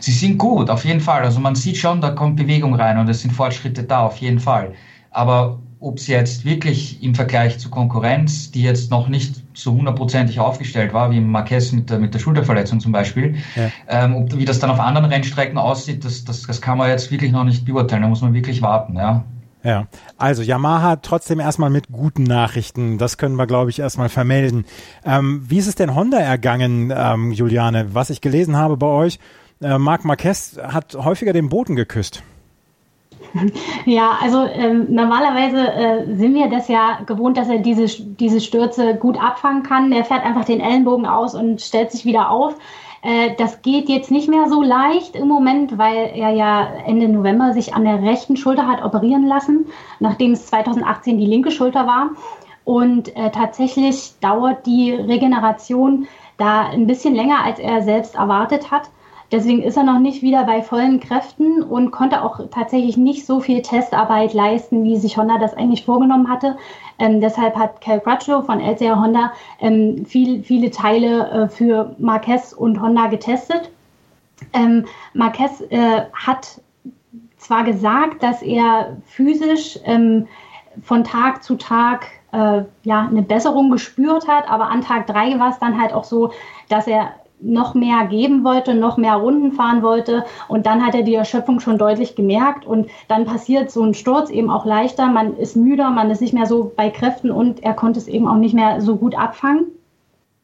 Sie 0.00 0.12
sind 0.12 0.38
gut, 0.38 0.70
auf 0.70 0.84
jeden 0.84 1.00
Fall. 1.00 1.22
Also 1.22 1.40
man 1.40 1.54
sieht 1.54 1.76
schon, 1.76 2.00
da 2.00 2.10
kommt 2.10 2.36
Bewegung 2.36 2.74
rein 2.74 2.98
und 2.98 3.08
es 3.08 3.22
sind 3.22 3.32
Fortschritte 3.32 3.82
da, 3.84 4.00
auf 4.00 4.16
jeden 4.18 4.40
Fall. 4.40 4.74
Aber 5.10 5.58
ob 5.82 5.98
sie 5.98 6.12
jetzt 6.12 6.44
wirklich 6.44 7.02
im 7.02 7.14
Vergleich 7.14 7.58
zur 7.58 7.70
Konkurrenz, 7.70 8.52
die 8.52 8.62
jetzt 8.62 8.90
noch 8.90 9.08
nicht 9.08 9.42
so 9.52 9.72
hundertprozentig 9.72 10.38
aufgestellt 10.38 10.94
war, 10.94 11.10
wie 11.10 11.20
Marquez 11.20 11.72
mit 11.72 11.90
der, 11.90 11.98
mit 11.98 12.14
der 12.14 12.20
Schulterverletzung 12.20 12.78
zum 12.78 12.92
Beispiel, 12.92 13.36
ja. 13.56 13.70
ähm, 13.88 14.14
ob, 14.14 14.36
wie 14.36 14.44
das 14.44 14.60
dann 14.60 14.70
auf 14.70 14.78
anderen 14.78 15.06
Rennstrecken 15.06 15.58
aussieht, 15.58 16.04
das, 16.04 16.24
das, 16.24 16.42
das 16.42 16.60
kann 16.60 16.78
man 16.78 16.88
jetzt 16.88 17.10
wirklich 17.10 17.32
noch 17.32 17.44
nicht 17.44 17.64
beurteilen. 17.64 18.02
Da 18.02 18.08
muss 18.08 18.22
man 18.22 18.32
wirklich 18.32 18.62
warten, 18.62 18.96
ja. 18.96 19.24
Ja, 19.64 19.86
also 20.18 20.42
Yamaha 20.42 20.96
trotzdem 20.96 21.38
erstmal 21.38 21.70
mit 21.70 21.88
guten 21.92 22.24
Nachrichten. 22.24 22.98
Das 22.98 23.16
können 23.16 23.36
wir, 23.36 23.46
glaube 23.46 23.70
ich, 23.70 23.78
erstmal 23.78 24.08
vermelden. 24.08 24.64
Ähm, 25.04 25.44
wie 25.46 25.58
ist 25.58 25.68
es 25.68 25.76
denn 25.76 25.94
Honda 25.94 26.18
ergangen, 26.18 26.92
ähm, 26.94 27.30
Juliane? 27.30 27.94
Was 27.94 28.10
ich 28.10 28.20
gelesen 28.20 28.56
habe 28.56 28.76
bei 28.76 28.88
euch, 28.88 29.20
äh, 29.62 29.78
Marc 29.78 30.04
Marquez 30.04 30.58
hat 30.62 30.94
häufiger 30.94 31.32
den 31.32 31.48
Boden 31.48 31.76
geküsst. 31.76 32.22
Ja, 33.84 34.18
also 34.20 34.44
ähm, 34.44 34.86
normalerweise 34.90 35.72
äh, 35.72 36.16
sind 36.16 36.34
wir 36.34 36.48
das 36.48 36.68
ja 36.68 37.00
gewohnt, 37.06 37.36
dass 37.36 37.48
er 37.48 37.58
diese, 37.58 37.86
diese 37.86 38.40
Stürze 38.40 38.94
gut 38.94 39.18
abfangen 39.18 39.62
kann. 39.62 39.90
Er 39.92 40.04
fährt 40.04 40.24
einfach 40.24 40.44
den 40.44 40.60
Ellenbogen 40.60 41.06
aus 41.06 41.34
und 41.34 41.60
stellt 41.60 41.90
sich 41.90 42.04
wieder 42.04 42.30
auf. 42.30 42.54
Äh, 43.02 43.34
das 43.36 43.62
geht 43.62 43.88
jetzt 43.88 44.10
nicht 44.10 44.28
mehr 44.28 44.48
so 44.48 44.62
leicht 44.62 45.16
im 45.16 45.28
Moment, 45.28 45.76
weil 45.78 46.12
er 46.14 46.30
ja 46.30 46.68
Ende 46.86 47.08
November 47.08 47.52
sich 47.52 47.74
an 47.74 47.84
der 47.84 48.02
rechten 48.02 48.36
Schulter 48.36 48.66
hat 48.66 48.84
operieren 48.84 49.26
lassen, 49.26 49.66
nachdem 49.98 50.32
es 50.32 50.46
2018 50.46 51.18
die 51.18 51.26
linke 51.26 51.50
Schulter 51.50 51.86
war. 51.86 52.10
Und 52.64 53.14
äh, 53.16 53.30
tatsächlich 53.30 54.12
dauert 54.20 54.66
die 54.66 54.92
Regeneration 54.92 56.06
da 56.36 56.68
ein 56.68 56.86
bisschen 56.86 57.14
länger, 57.14 57.44
als 57.44 57.58
er 57.58 57.82
selbst 57.82 58.14
erwartet 58.14 58.70
hat. 58.70 58.90
Deswegen 59.32 59.62
ist 59.62 59.78
er 59.78 59.82
noch 59.82 59.98
nicht 59.98 60.20
wieder 60.20 60.44
bei 60.44 60.60
vollen 60.60 61.00
Kräften 61.00 61.62
und 61.62 61.90
konnte 61.90 62.22
auch 62.22 62.38
tatsächlich 62.50 62.98
nicht 62.98 63.24
so 63.24 63.40
viel 63.40 63.62
Testarbeit 63.62 64.34
leisten, 64.34 64.84
wie 64.84 64.98
sich 64.98 65.16
Honda 65.16 65.38
das 65.38 65.54
eigentlich 65.54 65.86
vorgenommen 65.86 66.28
hatte. 66.28 66.58
Ähm, 66.98 67.22
deshalb 67.22 67.56
hat 67.56 67.80
Cal 67.80 68.00
Crutchlow 68.00 68.42
von 68.42 68.60
LCR 68.60 69.00
Honda 69.00 69.32
ähm, 69.58 70.04
viel, 70.04 70.42
viele 70.42 70.70
Teile 70.70 71.30
äh, 71.30 71.48
für 71.48 71.96
Marquez 71.98 72.52
und 72.52 72.78
Honda 72.80 73.06
getestet. 73.06 73.70
Ähm, 74.52 74.84
Marquez 75.14 75.62
äh, 75.70 76.02
hat 76.12 76.60
zwar 77.38 77.64
gesagt, 77.64 78.22
dass 78.22 78.42
er 78.42 78.98
physisch 79.06 79.78
ähm, 79.84 80.28
von 80.82 81.04
Tag 81.04 81.42
zu 81.42 81.56
Tag 81.56 82.06
äh, 82.32 82.64
ja, 82.82 83.08
eine 83.08 83.22
Besserung 83.22 83.70
gespürt 83.70 84.28
hat, 84.28 84.50
aber 84.50 84.68
an 84.68 84.82
Tag 84.82 85.06
drei 85.06 85.38
war 85.38 85.50
es 85.50 85.58
dann 85.58 85.80
halt 85.80 85.94
auch 85.94 86.04
so, 86.04 86.32
dass 86.68 86.86
er 86.86 87.14
noch 87.42 87.74
mehr 87.74 88.06
geben 88.06 88.44
wollte, 88.44 88.74
noch 88.74 88.96
mehr 88.96 89.16
Runden 89.16 89.52
fahren 89.52 89.82
wollte. 89.82 90.24
Und 90.48 90.66
dann 90.66 90.84
hat 90.84 90.94
er 90.94 91.02
die 91.02 91.14
Erschöpfung 91.14 91.60
schon 91.60 91.78
deutlich 91.78 92.14
gemerkt. 92.14 92.64
Und 92.64 92.88
dann 93.08 93.24
passiert 93.24 93.70
so 93.70 93.82
ein 93.82 93.94
Sturz 93.94 94.30
eben 94.30 94.50
auch 94.50 94.64
leichter. 94.64 95.08
Man 95.08 95.36
ist 95.36 95.56
müder, 95.56 95.90
man 95.90 96.10
ist 96.10 96.20
nicht 96.20 96.34
mehr 96.34 96.46
so 96.46 96.72
bei 96.76 96.90
Kräften 96.90 97.30
und 97.30 97.62
er 97.62 97.74
konnte 97.74 97.98
es 97.98 98.08
eben 98.08 98.28
auch 98.28 98.36
nicht 98.36 98.54
mehr 98.54 98.80
so 98.80 98.96
gut 98.96 99.16
abfangen. 99.18 99.66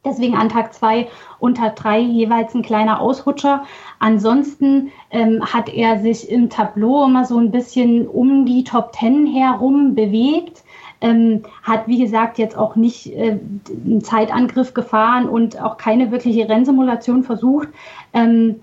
Deswegen 0.04 0.36
an 0.36 0.48
Tag 0.48 0.72
zwei 0.74 1.08
und 1.40 1.56
Tag 1.56 1.76
drei 1.76 1.98
jeweils 1.98 2.54
ein 2.54 2.62
kleiner 2.62 3.00
Ausrutscher. 3.00 3.64
Ansonsten 3.98 4.90
ähm, 5.10 5.44
hat 5.44 5.68
er 5.68 5.98
sich 5.98 6.30
im 6.30 6.48
Tableau 6.48 7.04
immer 7.04 7.24
so 7.24 7.36
ein 7.38 7.50
bisschen 7.50 8.06
um 8.06 8.46
die 8.46 8.62
Top 8.64 8.92
Ten 8.92 9.26
herum 9.26 9.94
bewegt 9.94 10.62
ähm, 11.00 11.42
hat 11.62 11.86
wie 11.86 11.98
gesagt 11.98 12.38
jetzt 12.38 12.56
auch 12.56 12.76
nicht 12.76 13.06
äh, 13.14 13.38
einen 13.84 14.02
Zeitangriff 14.02 14.74
gefahren 14.74 15.28
und 15.28 15.60
auch 15.60 15.76
keine 15.76 16.10
wirkliche 16.10 16.48
Rennsimulation 16.48 17.22
versucht. 17.22 17.68
Ähm, 18.12 18.56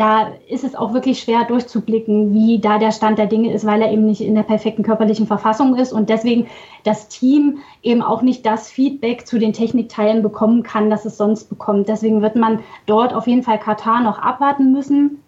da 0.00 0.28
ist 0.48 0.64
es 0.64 0.74
auch 0.74 0.94
wirklich 0.94 1.20
schwer 1.20 1.44
durchzublicken, 1.44 2.32
wie 2.32 2.58
da 2.58 2.78
der 2.78 2.90
Stand 2.90 3.18
der 3.18 3.26
Dinge 3.26 3.52
ist, 3.52 3.66
weil 3.66 3.82
er 3.82 3.92
eben 3.92 4.06
nicht 4.06 4.22
in 4.22 4.34
der 4.34 4.44
perfekten 4.44 4.82
körperlichen 4.82 5.26
Verfassung 5.26 5.76
ist 5.76 5.92
und 5.92 6.08
deswegen 6.08 6.46
das 6.84 7.08
Team 7.08 7.58
eben 7.82 8.00
auch 8.00 8.22
nicht 8.22 8.46
das 8.46 8.70
Feedback 8.70 9.26
zu 9.26 9.38
den 9.38 9.52
Technikteilen 9.52 10.22
bekommen 10.22 10.62
kann, 10.62 10.88
das 10.88 11.04
es 11.04 11.18
sonst 11.18 11.50
bekommt. 11.50 11.88
Deswegen 11.88 12.22
wird 12.22 12.34
man 12.34 12.60
dort 12.86 13.12
auf 13.12 13.26
jeden 13.26 13.42
Fall 13.42 13.58
Katar 13.58 14.00
noch 14.00 14.18
abwarten 14.18 14.72
müssen. 14.72 15.22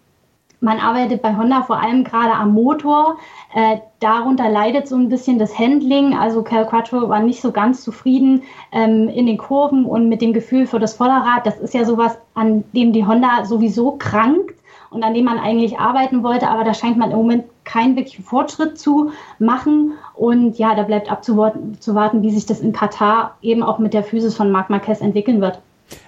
Man 0.63 0.79
arbeitet 0.79 1.21
bei 1.21 1.35
Honda 1.35 1.63
vor 1.63 1.81
allem 1.81 2.05
gerade 2.05 2.33
am 2.33 2.53
Motor. 2.53 3.17
Äh, 3.53 3.79
darunter 3.99 4.47
leidet 4.47 4.87
so 4.87 4.95
ein 4.95 5.09
bisschen 5.09 5.37
das 5.37 5.59
Handling. 5.59 6.17
Also 6.17 6.41
Cal 6.41 6.65
Quattro 6.65 7.09
war 7.09 7.19
nicht 7.19 7.41
so 7.41 7.51
ganz 7.51 7.83
zufrieden 7.83 8.43
ähm, 8.71 9.09
in 9.09 9.25
den 9.25 9.37
Kurven 9.37 9.83
und 9.83 10.07
mit 10.07 10.21
dem 10.21 10.31
Gefühl 10.31 10.65
für 10.65 10.79
das 10.79 10.93
Vorderrad. 10.93 11.45
Das 11.45 11.59
ist 11.59 11.73
ja 11.73 11.83
sowas, 11.83 12.17
an 12.33 12.63
dem 12.71 12.93
die 12.93 13.05
Honda 13.05 13.43
sowieso 13.43 13.97
krankt 13.99 14.55
und 14.89 15.03
an 15.03 15.13
dem 15.13 15.25
man 15.25 15.37
eigentlich 15.37 15.79
arbeiten 15.79 16.23
wollte. 16.23 16.47
Aber 16.47 16.63
da 16.63 16.73
scheint 16.73 16.97
man 16.97 17.11
im 17.11 17.17
Moment 17.17 17.43
keinen 17.65 17.97
wirklichen 17.97 18.23
Fortschritt 18.23 18.79
zu 18.79 19.11
machen. 19.39 19.95
Und 20.15 20.57
ja, 20.57 20.75
da 20.75 20.83
bleibt 20.83 21.11
abzuwarten, 21.11 22.21
wie 22.21 22.31
sich 22.31 22.45
das 22.45 22.61
in 22.61 22.71
Katar 22.71 23.35
eben 23.41 23.63
auch 23.63 23.79
mit 23.79 23.93
der 23.93 24.03
Physis 24.05 24.37
von 24.37 24.49
Marc 24.49 24.69
Marquez 24.69 25.01
entwickeln 25.01 25.41
wird. 25.41 25.59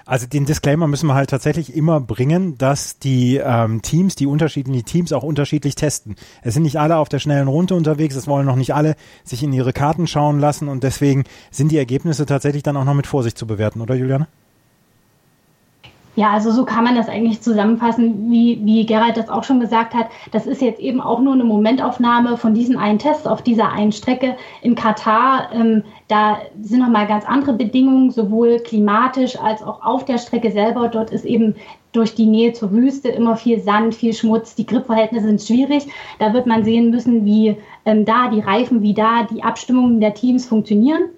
Also 0.05 0.27
den 0.27 0.45
Disclaimer 0.45 0.87
müssen 0.87 1.07
wir 1.07 1.15
halt 1.15 1.29
tatsächlich 1.29 1.75
immer 1.75 1.99
bringen, 1.99 2.57
dass 2.57 2.99
die 2.99 3.37
ähm, 3.37 3.81
Teams, 3.81 4.15
die 4.15 4.27
unterschiedlichen 4.27 4.85
Teams 4.85 5.13
auch 5.13 5.23
unterschiedlich 5.23 5.75
testen. 5.75 6.15
Es 6.41 6.53
sind 6.53 6.63
nicht 6.63 6.79
alle 6.79 6.97
auf 6.97 7.09
der 7.09 7.19
schnellen 7.19 7.47
Runde 7.47 7.75
unterwegs, 7.75 8.15
es 8.15 8.27
wollen 8.27 8.45
noch 8.45 8.55
nicht 8.55 8.73
alle 8.73 8.95
sich 9.23 9.43
in 9.43 9.53
ihre 9.53 9.73
Karten 9.73 10.07
schauen 10.07 10.39
lassen 10.39 10.67
und 10.67 10.83
deswegen 10.83 11.23
sind 11.51 11.71
die 11.71 11.77
Ergebnisse 11.77 12.25
tatsächlich 12.25 12.63
dann 12.63 12.77
auch 12.77 12.85
noch 12.85 12.93
mit 12.93 13.07
Vorsicht 13.07 13.37
zu 13.37 13.47
bewerten, 13.47 13.81
oder 13.81 13.95
Juliane? 13.95 14.27
Ja, 16.15 16.32
also 16.32 16.51
so 16.51 16.63
kann 16.63 16.86
man 16.86 16.95
das 16.95 17.10
eigentlich 17.10 17.41
zusammenfassen, 17.41 18.32
wie, 18.32 18.60
wie 18.63 18.86
Gerald 18.86 19.17
das 19.17 19.28
auch 19.28 19.43
schon 19.43 19.60
gesagt 19.60 19.93
hat. 19.93 20.08
Das 20.32 20.47
ist 20.47 20.62
jetzt 20.62 20.80
eben 20.80 21.01
auch 21.01 21.19
nur 21.19 21.34
eine 21.34 21.43
Momentaufnahme 21.43 22.38
von 22.38 22.54
diesem 22.54 22.78
einen 22.78 22.99
Test 22.99 23.28
auf 23.28 23.41
dieser 23.41 23.71
einen 23.71 23.91
Strecke 23.91 24.38
in 24.62 24.75
Katar. 24.75 25.49
Ähm, 25.54 25.84
da 26.08 26.38
sind 26.62 26.80
nochmal 26.80 27.08
ganz 27.08 27.25
andere 27.25 27.54
Bedingungen, 27.54 28.12
sowohl 28.12 28.60
klimatisch 28.60 29.38
als 29.38 29.62
auch 29.62 29.84
auf 29.84 30.06
der 30.06 30.17
Strecke 30.17 30.51
selber. 30.51 30.88
Dort 30.88 31.12
ist 31.12 31.25
eben 31.25 31.56
durch 31.91 32.15
die 32.15 32.28
Nähe 32.28 32.54
zur 32.54 32.71
Wüste 32.71 33.10
immer 33.10 33.36
viel 33.36 33.60
Sand, 33.60 33.93
viel 33.93 34.13
Schmutz. 34.13 34.56
Die 34.56 34.65
Gripverhältnisse 34.65 35.25
sind 35.25 35.41
schwierig. 35.41 35.88
Da 36.19 36.34
wird 36.34 36.45
man 36.45 36.63
sehen 36.63 36.91
müssen, 36.91 37.25
wie 37.25 37.58
ähm, 37.86 38.06
da 38.06 38.30
die 38.30 38.39
Reifen, 38.39 38.82
wie 38.82 38.93
da 38.93 39.23
die 39.23 39.43
Abstimmungen 39.43 39.99
der 39.99 40.13
Teams 40.13 40.45
funktionieren. 40.45 41.10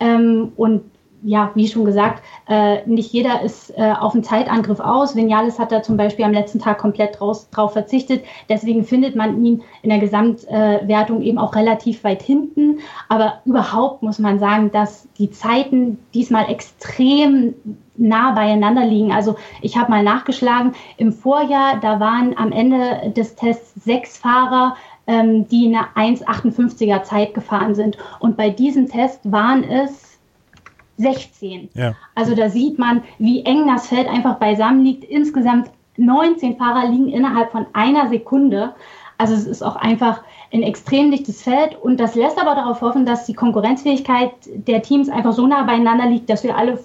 Ähm, 0.00 0.52
und 0.56 0.82
ja, 1.22 1.50
wie 1.54 1.66
schon 1.66 1.84
gesagt, 1.84 2.22
äh, 2.48 2.86
nicht 2.86 3.12
jeder 3.12 3.42
ist 3.42 3.70
äh, 3.76 3.92
auf 3.98 4.14
einen 4.14 4.22
Zeitangriff 4.22 4.80
aus. 4.80 5.16
Vinales 5.16 5.58
hat 5.58 5.72
da 5.72 5.82
zum 5.82 5.96
Beispiel 5.96 6.24
am 6.24 6.32
letzten 6.32 6.60
Tag 6.60 6.78
komplett 6.78 7.18
draus, 7.18 7.50
drauf 7.50 7.72
verzichtet. 7.72 8.24
Deswegen 8.48 8.84
findet 8.84 9.16
man 9.16 9.44
ihn 9.44 9.62
in 9.82 9.90
der 9.90 9.98
Gesamtwertung 9.98 11.22
äh, 11.22 11.24
eben 11.24 11.38
auch 11.38 11.54
relativ 11.54 12.04
weit 12.04 12.22
hinten. 12.22 12.78
Aber 13.08 13.40
überhaupt 13.44 14.02
muss 14.02 14.18
man 14.18 14.38
sagen, 14.38 14.70
dass 14.70 15.08
die 15.18 15.30
Zeiten 15.30 15.98
diesmal 16.14 16.50
extrem 16.50 17.54
nah 17.96 18.32
beieinander 18.32 18.86
liegen. 18.86 19.12
Also 19.12 19.36
ich 19.60 19.76
habe 19.76 19.90
mal 19.90 20.04
nachgeschlagen, 20.04 20.72
im 20.96 21.12
Vorjahr, 21.12 21.80
da 21.80 21.98
waren 21.98 22.36
am 22.38 22.52
Ende 22.52 23.12
des 23.16 23.34
Tests 23.34 23.72
sechs 23.84 24.18
Fahrer, 24.18 24.76
ähm, 25.08 25.48
die 25.48 25.66
eine 25.66 25.88
1,58er 25.96 27.02
Zeit 27.02 27.34
gefahren 27.34 27.74
sind. 27.74 27.98
Und 28.20 28.36
bei 28.36 28.50
diesem 28.50 28.88
Test 28.88 29.20
waren 29.24 29.64
es 29.64 30.07
16. 30.98 31.70
Ja. 31.74 31.94
Also 32.14 32.34
da 32.34 32.50
sieht 32.50 32.78
man, 32.78 33.02
wie 33.18 33.44
eng 33.44 33.66
das 33.66 33.88
Feld 33.88 34.08
einfach 34.08 34.36
beisammen 34.38 34.84
liegt. 34.84 35.04
Insgesamt 35.04 35.70
19 35.96 36.56
Fahrer 36.56 36.88
liegen 36.88 37.08
innerhalb 37.08 37.50
von 37.50 37.66
einer 37.72 38.08
Sekunde. 38.08 38.74
Also 39.16 39.34
es 39.34 39.46
ist 39.46 39.62
auch 39.62 39.76
einfach 39.76 40.22
ein 40.52 40.62
extrem 40.62 41.10
dichtes 41.10 41.42
Feld 41.42 41.76
und 41.80 41.98
das 41.98 42.14
lässt 42.14 42.40
aber 42.40 42.54
darauf 42.54 42.80
hoffen, 42.80 43.04
dass 43.04 43.26
die 43.26 43.34
Konkurrenzfähigkeit 43.34 44.32
der 44.46 44.82
Teams 44.82 45.08
einfach 45.08 45.32
so 45.32 45.46
nah 45.46 45.64
beieinander 45.64 46.06
liegt, 46.06 46.30
dass 46.30 46.44
wir 46.44 46.56
alle 46.56 46.78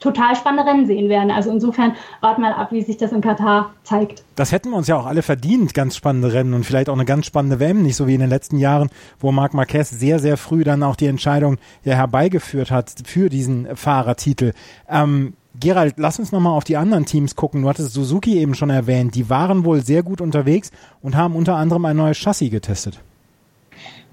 total 0.00 0.34
spannende 0.34 0.68
Rennen 0.68 0.86
sehen 0.86 1.08
werden. 1.08 1.30
Also 1.30 1.50
insofern 1.50 1.94
warten 2.20 2.40
mal 2.40 2.52
ab, 2.52 2.72
wie 2.72 2.82
sich 2.82 2.96
das 2.96 3.12
in 3.12 3.20
Katar 3.20 3.74
zeigt. 3.84 4.24
Das 4.34 4.50
hätten 4.50 4.70
wir 4.70 4.76
uns 4.76 4.88
ja 4.88 4.96
auch 4.96 5.06
alle 5.06 5.22
verdient, 5.22 5.74
ganz 5.74 5.96
spannende 5.96 6.32
Rennen 6.32 6.54
und 6.54 6.64
vielleicht 6.64 6.88
auch 6.88 6.94
eine 6.94 7.04
ganz 7.04 7.26
spannende 7.26 7.60
WM, 7.60 7.82
nicht 7.82 7.96
so 7.96 8.06
wie 8.06 8.14
in 8.14 8.20
den 8.20 8.30
letzten 8.30 8.58
Jahren, 8.58 8.90
wo 9.20 9.30
Marc 9.30 9.54
Marquez 9.54 9.90
sehr, 9.90 10.18
sehr 10.18 10.36
früh 10.36 10.64
dann 10.64 10.82
auch 10.82 10.96
die 10.96 11.06
Entscheidung 11.06 11.58
ja 11.84 11.94
herbeigeführt 11.94 12.70
hat 12.70 12.92
für 13.04 13.28
diesen 13.28 13.76
Fahrertitel. 13.76 14.52
Ähm, 14.88 15.34
Gerald, 15.58 15.94
lass 15.98 16.18
uns 16.18 16.32
nochmal 16.32 16.56
auf 16.56 16.64
die 16.64 16.76
anderen 16.76 17.04
Teams 17.04 17.36
gucken. 17.36 17.62
Du 17.62 17.68
hattest 17.68 17.92
Suzuki 17.92 18.38
eben 18.38 18.54
schon 18.54 18.70
erwähnt. 18.70 19.14
Die 19.14 19.28
waren 19.28 19.64
wohl 19.64 19.82
sehr 19.82 20.02
gut 20.02 20.20
unterwegs 20.20 20.70
und 21.02 21.16
haben 21.16 21.36
unter 21.36 21.56
anderem 21.56 21.84
ein 21.84 21.96
neues 21.96 22.18
Chassis 22.18 22.50
getestet. 22.50 23.00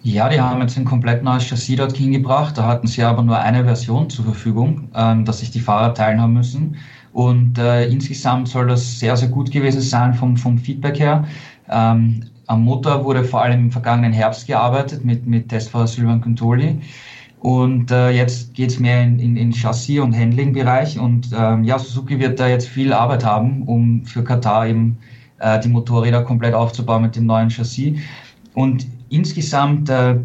Ja, 0.04 0.30
die 0.30 0.40
haben 0.40 0.62
jetzt 0.62 0.78
ein 0.78 0.86
komplett 0.86 1.24
neues 1.24 1.44
Chassis 1.44 1.76
dorthin 1.76 2.12
gebracht. 2.12 2.58
Da 2.58 2.66
hatten 2.66 2.88
sie 2.88 3.04
aber 3.04 3.24
nur 3.24 3.38
eine 3.40 3.64
Version 3.64 4.10
zur 4.10 4.26
Verfügung, 4.26 4.90
ähm, 4.96 5.26
dass 5.26 5.40
sich 5.40 5.52
die 5.52 5.60
Fahrer 5.60 5.94
teilen 5.94 6.22
haben 6.22 6.34
müssen. 6.34 6.78
Und 7.14 7.58
äh, 7.58 7.88
insgesamt 7.90 8.48
soll 8.48 8.68
das 8.68 9.00
sehr, 9.00 9.18
sehr 9.18 9.30
gut 9.30 9.52
gewesen 9.52 9.82
sein 9.82 10.14
vom, 10.14 10.38
vom 10.38 10.58
Feedback 10.58 11.00
her. 11.00 11.26
Ähm, 11.68 12.24
am 12.46 12.64
Motor 12.64 13.04
wurde 13.04 13.24
vor 13.24 13.42
allem 13.42 13.60
im 13.60 13.72
vergangenen 13.72 14.14
Herbst 14.14 14.48
gearbeitet 14.48 15.04
mit, 15.04 15.26
mit 15.28 15.50
Testfahrer 15.50 15.88
Silvan 15.88 16.22
Contoli. 16.22 16.80
Und 17.40 17.92
äh, 17.92 18.12
jetzt 18.12 18.54
geht 18.54 18.70
es 18.70 18.80
mehr 18.80 19.04
in, 19.04 19.20
in, 19.20 19.36
in 19.36 19.52
Chassis- 19.52 20.00
und 20.00 20.16
Handling-Bereich. 20.16 21.00
Und 21.00 21.30
ähm, 21.38 21.64
ja, 21.64 21.78
Suzuki 21.78 22.20
wird 22.20 22.40
da 22.40 22.48
jetzt 22.48 22.68
viel 22.68 22.94
Arbeit 22.94 23.26
haben, 23.26 23.64
um 23.64 24.06
für 24.06 24.24
Katar 24.24 24.68
eben 24.68 24.98
äh, 25.40 25.60
die 25.60 25.70
Motorräder 25.70 26.24
komplett 26.24 26.54
aufzubauen 26.54 27.02
mit 27.02 27.16
dem 27.16 27.26
neuen 27.26 27.50
Chassis. 27.50 28.00
Und 28.54 28.88
insgesamt, 29.10 29.90
äh, 29.90 30.16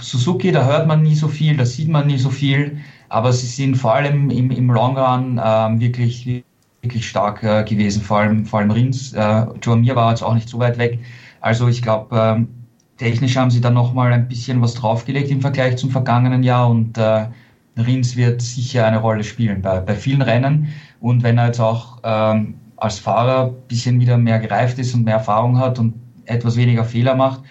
Suzuki, 0.00 0.50
da 0.50 0.64
hört 0.64 0.86
man 0.86 1.02
nie 1.02 1.14
so 1.14 1.28
viel, 1.28 1.56
da 1.56 1.66
sieht 1.66 1.88
man 1.88 2.06
nie 2.06 2.18
so 2.18 2.30
viel, 2.30 2.78
aber 3.08 3.32
sie 3.32 3.46
sind 3.46 3.76
vor 3.76 3.94
allem 3.94 4.30
im, 4.30 4.50
im 4.50 4.70
Long 4.70 4.96
Run 4.96 5.38
äh, 5.38 5.80
wirklich, 5.80 6.44
wirklich 6.80 7.08
stark 7.08 7.42
äh, 7.42 7.62
gewesen, 7.64 8.02
vor 8.02 8.18
allem, 8.18 8.46
vor 8.46 8.60
allem 8.60 8.70
Rins. 8.70 9.12
Äh, 9.12 9.46
Joamir 9.62 9.94
war 9.94 10.10
jetzt 10.10 10.22
auch 10.22 10.34
nicht 10.34 10.48
so 10.48 10.58
weit 10.58 10.78
weg. 10.78 10.98
Also 11.40 11.68
ich 11.68 11.82
glaube, 11.82 12.16
ähm, 12.18 12.48
technisch 12.96 13.36
haben 13.36 13.50
sie 13.50 13.60
dann 13.60 13.74
nochmal 13.74 14.12
ein 14.12 14.28
bisschen 14.28 14.62
was 14.62 14.74
draufgelegt 14.74 15.30
im 15.30 15.40
Vergleich 15.40 15.76
zum 15.76 15.90
vergangenen 15.90 16.42
Jahr 16.42 16.70
und 16.70 16.96
äh, 16.96 17.26
Rins 17.76 18.16
wird 18.16 18.42
sicher 18.42 18.86
eine 18.86 18.98
Rolle 18.98 19.24
spielen 19.24 19.62
bei, 19.62 19.80
bei 19.80 19.94
vielen 19.94 20.22
Rennen. 20.22 20.68
Und 21.00 21.22
wenn 21.22 21.38
er 21.38 21.46
jetzt 21.46 21.60
auch 21.60 21.98
ähm, 22.04 22.54
als 22.76 22.98
Fahrer 22.98 23.46
ein 23.46 23.68
bisschen 23.68 24.00
wieder 24.00 24.18
mehr 24.18 24.38
gereift 24.38 24.78
ist 24.78 24.94
und 24.94 25.04
mehr 25.04 25.14
Erfahrung 25.14 25.58
hat 25.58 25.78
und 25.78 25.94
etwas 26.26 26.56
weniger 26.56 26.84
Fehler 26.84 27.14
macht, 27.14 27.42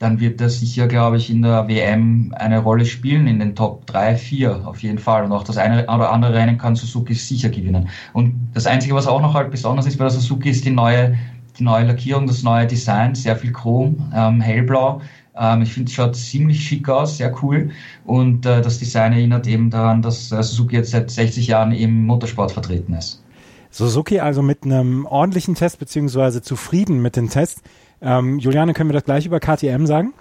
dann 0.00 0.18
wird 0.18 0.40
das 0.40 0.60
sicher, 0.60 0.88
glaube 0.88 1.18
ich, 1.18 1.28
in 1.28 1.42
der 1.42 1.68
WM 1.68 2.34
eine 2.34 2.58
Rolle 2.58 2.86
spielen, 2.86 3.26
in 3.26 3.38
den 3.38 3.54
Top 3.54 3.86
3, 3.86 4.16
4 4.16 4.66
auf 4.66 4.82
jeden 4.82 4.98
Fall. 4.98 5.24
Und 5.24 5.32
auch 5.32 5.44
das 5.44 5.58
eine 5.58 5.84
oder 5.84 6.10
andere 6.10 6.32
Rennen 6.32 6.56
kann 6.56 6.74
Suzuki 6.74 7.12
sicher 7.12 7.50
gewinnen. 7.50 7.90
Und 8.14 8.34
das 8.54 8.66
Einzige, 8.66 8.94
was 8.94 9.06
auch 9.06 9.20
noch 9.20 9.34
halt 9.34 9.50
besonders 9.50 9.84
ist 9.84 9.98
bei 9.98 10.04
der 10.04 10.10
Suzuki, 10.10 10.48
ist 10.48 10.64
die 10.64 10.70
neue, 10.70 11.18
die 11.58 11.64
neue 11.64 11.84
Lackierung, 11.84 12.26
das 12.26 12.42
neue 12.42 12.66
Design, 12.66 13.14
sehr 13.14 13.36
viel 13.36 13.52
Chrom, 13.52 14.10
ähm, 14.14 14.40
hellblau. 14.40 15.02
Ähm, 15.36 15.60
ich 15.60 15.74
finde, 15.74 15.90
es 15.90 15.94
schaut 15.94 16.16
ziemlich 16.16 16.64
schick 16.66 16.88
aus, 16.88 17.18
sehr 17.18 17.34
cool. 17.42 17.70
Und 18.06 18.46
äh, 18.46 18.62
das 18.62 18.78
Design 18.78 19.12
erinnert 19.12 19.46
eben 19.46 19.68
daran, 19.68 20.00
dass 20.00 20.32
äh, 20.32 20.42
Suzuki 20.42 20.76
jetzt 20.76 20.92
seit 20.92 21.10
60 21.10 21.46
Jahren 21.46 21.72
im 21.72 22.06
Motorsport 22.06 22.52
vertreten 22.52 22.94
ist. 22.94 23.22
Suzuki 23.70 24.18
also 24.18 24.40
mit 24.40 24.64
einem 24.64 25.04
ordentlichen 25.04 25.56
Test 25.56 25.78
beziehungsweise 25.78 26.40
zufrieden 26.40 27.02
mit 27.02 27.16
den 27.16 27.28
Tests. 27.28 27.62
Ähm, 28.02 28.38
Juliane, 28.38 28.72
können 28.74 28.90
wir 28.90 28.94
das 28.94 29.04
gleich 29.04 29.26
über 29.26 29.40
KTM 29.40 29.86
sagen? 29.86 30.14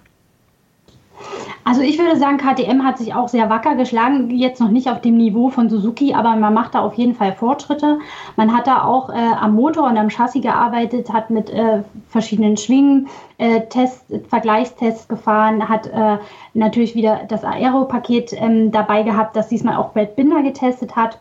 Also 1.69 1.81
ich 1.81 1.99
würde 1.99 2.17
sagen, 2.17 2.37
KTM 2.37 2.83
hat 2.83 2.97
sich 2.97 3.13
auch 3.13 3.27
sehr 3.27 3.47
wacker 3.51 3.75
geschlagen, 3.75 4.31
jetzt 4.31 4.59
noch 4.59 4.71
nicht 4.71 4.89
auf 4.89 5.01
dem 5.01 5.17
Niveau 5.17 5.49
von 5.49 5.69
Suzuki, 5.69 6.15
aber 6.15 6.35
man 6.35 6.51
macht 6.51 6.73
da 6.73 6.79
auf 6.79 6.95
jeden 6.95 7.13
Fall 7.13 7.33
Fortschritte. 7.33 7.99
Man 8.37 8.55
hat 8.55 8.65
da 8.65 8.83
auch 8.83 9.09
äh, 9.09 9.13
am 9.13 9.53
Motor 9.53 9.87
und 9.87 9.95
am 9.95 10.09
Chassis 10.09 10.41
gearbeitet, 10.41 11.13
hat 11.13 11.29
mit 11.29 11.51
äh, 11.51 11.83
verschiedenen 12.09 12.57
Schwingen 12.57 13.07
äh, 13.37 13.61
Tests, 13.67 14.03
Vergleichstests 14.29 15.07
gefahren, 15.07 15.69
hat 15.69 15.85
äh, 15.87 16.17
natürlich 16.55 16.95
wieder 16.95 17.21
das 17.27 17.43
Aero-Paket 17.43 18.33
ähm, 18.33 18.71
dabei 18.71 19.03
gehabt, 19.03 19.35
das 19.35 19.49
diesmal 19.49 19.75
auch 19.75 19.93
Brad 19.93 20.15
Binder 20.15 20.41
getestet 20.41 20.95
hat. 20.95 21.19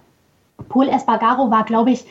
Paul 0.70 0.88
Espargaro 0.88 1.50
war, 1.50 1.64
glaube 1.64 1.90
ich, 1.90 2.06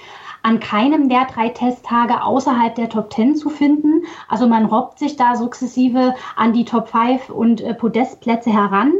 an 0.48 0.62
keinem 0.62 1.10
der 1.10 1.26
drei 1.26 1.50
Testtage 1.50 2.24
außerhalb 2.24 2.74
der 2.74 2.88
Top 2.88 3.12
10 3.12 3.36
zu 3.36 3.50
finden. 3.50 4.04
Also 4.30 4.48
man 4.48 4.64
robbt 4.64 4.98
sich 4.98 5.18
da 5.18 5.36
sukzessive 5.36 6.16
an 6.38 6.54
die 6.54 6.64
Top 6.64 6.88
5 6.88 7.30
und 7.30 7.60
äh, 7.60 7.74
Podestplätze 7.74 8.50
heran. 8.50 8.94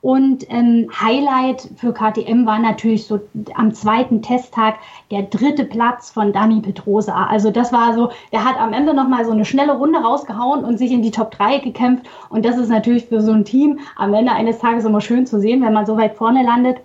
Und 0.00 0.46
ähm, 0.50 0.90
Highlight 0.98 1.68
für 1.76 1.92
KTM 1.92 2.46
war 2.46 2.58
natürlich 2.58 3.06
so 3.06 3.20
am 3.54 3.74
zweiten 3.74 4.22
Testtag 4.22 4.76
der 5.10 5.22
dritte 5.22 5.64
Platz 5.66 6.10
von 6.10 6.32
Dani 6.32 6.60
Petrosa. 6.60 7.26
Also 7.26 7.50
das 7.50 7.70
war 7.70 7.92
so, 7.92 8.10
der 8.32 8.44
hat 8.44 8.58
am 8.58 8.72
Ende 8.72 8.94
nochmal 8.94 9.26
so 9.26 9.32
eine 9.32 9.44
schnelle 9.44 9.76
Runde 9.76 9.98
rausgehauen 9.98 10.64
und 10.64 10.78
sich 10.78 10.90
in 10.90 11.02
die 11.02 11.10
Top 11.10 11.32
3 11.32 11.58
gekämpft. 11.58 12.06
Und 12.30 12.46
das 12.46 12.56
ist 12.56 12.70
natürlich 12.70 13.06
für 13.06 13.20
so 13.20 13.32
ein 13.32 13.44
Team 13.44 13.78
am 13.96 14.14
Ende 14.14 14.32
eines 14.32 14.58
Tages 14.58 14.86
immer 14.86 15.02
schön 15.02 15.26
zu 15.26 15.38
sehen, 15.38 15.62
wenn 15.62 15.74
man 15.74 15.84
so 15.84 15.98
weit 15.98 16.16
vorne 16.16 16.42
landet. 16.42 16.78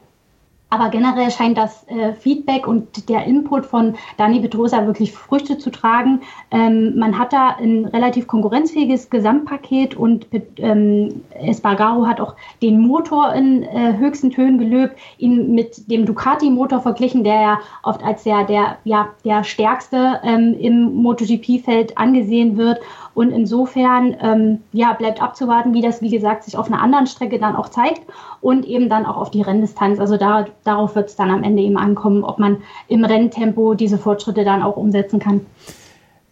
Aber 0.72 0.90
generell 0.90 1.32
scheint 1.32 1.58
das 1.58 1.88
äh, 1.88 2.14
Feedback 2.14 2.68
und 2.68 3.10
der 3.10 3.26
Input 3.26 3.66
von 3.66 3.96
Dani 4.18 4.40
Petrosa 4.40 4.86
wirklich 4.86 5.12
Früchte 5.12 5.58
zu 5.58 5.72
tragen. 5.72 6.22
Ähm, 6.52 6.98
man 6.98 7.18
hat 7.18 7.34
da 7.34 7.56
ein 7.60 7.86
relativ 7.86 8.28
konkurrenzfähiges 8.28 9.10
Gesamtpaket 9.10 9.96
und 9.96 10.28
ähm, 10.58 11.22
Espargaro 11.32 12.06
hat 12.06 12.22
auch 12.22 12.36
den 12.62 12.80
Motor 12.80 13.34
in 13.34 13.64
äh, 13.64 13.98
höchsten 13.98 14.30
Tönen 14.30 14.60
gelöbt, 14.60 14.96
ihn 15.18 15.56
mit 15.56 15.90
dem 15.90 16.06
Ducati-Motor 16.06 16.82
verglichen, 16.82 17.24
der 17.24 17.42
ja 17.42 17.60
oft 17.82 18.04
als 18.04 18.24
der, 18.24 18.44
der, 18.44 18.78
ja, 18.84 19.10
der 19.26 19.44
stärkste 19.44 20.20
ähm, 20.24 20.56
im 20.60 20.94
MotoGP-Feld 20.94 21.98
angesehen 21.98 22.58
wird. 22.58 22.80
Und 23.14 23.32
insofern 23.32 24.16
ähm, 24.22 24.62
ja, 24.72 24.94
bleibt 24.94 25.22
abzuwarten, 25.22 25.74
wie 25.74 25.82
das, 25.82 26.02
wie 26.02 26.10
gesagt, 26.10 26.44
sich 26.44 26.58
auf 26.58 26.68
einer 26.68 26.82
anderen 26.82 27.08
Strecke 27.08 27.40
dann 27.40 27.56
auch 27.56 27.70
zeigt 27.70 28.02
und 28.42 28.66
eben 28.66 28.90
dann 28.90 29.06
auch 29.06 29.18
auf 29.18 29.32
die 29.32 29.42
Renndistanz. 29.42 30.00
Also 30.00 30.18
da, 30.18 30.46
darauf 30.64 30.96
wird 30.96 31.10
es 31.10 31.16
dann 31.16 31.32
am 31.32 31.44
Ende 31.44 31.62
eben 31.64 31.78
ankommen, 31.78 32.24
ob 32.24 32.40
man 32.40 32.58
im 32.88 33.04
Renntempo 33.04 33.74
diese 33.74 33.98
Fortschritte 33.98 34.44
dann 34.44 34.64
auch 34.64 34.78
umsetzen 34.78 35.20
kann. 35.20 35.46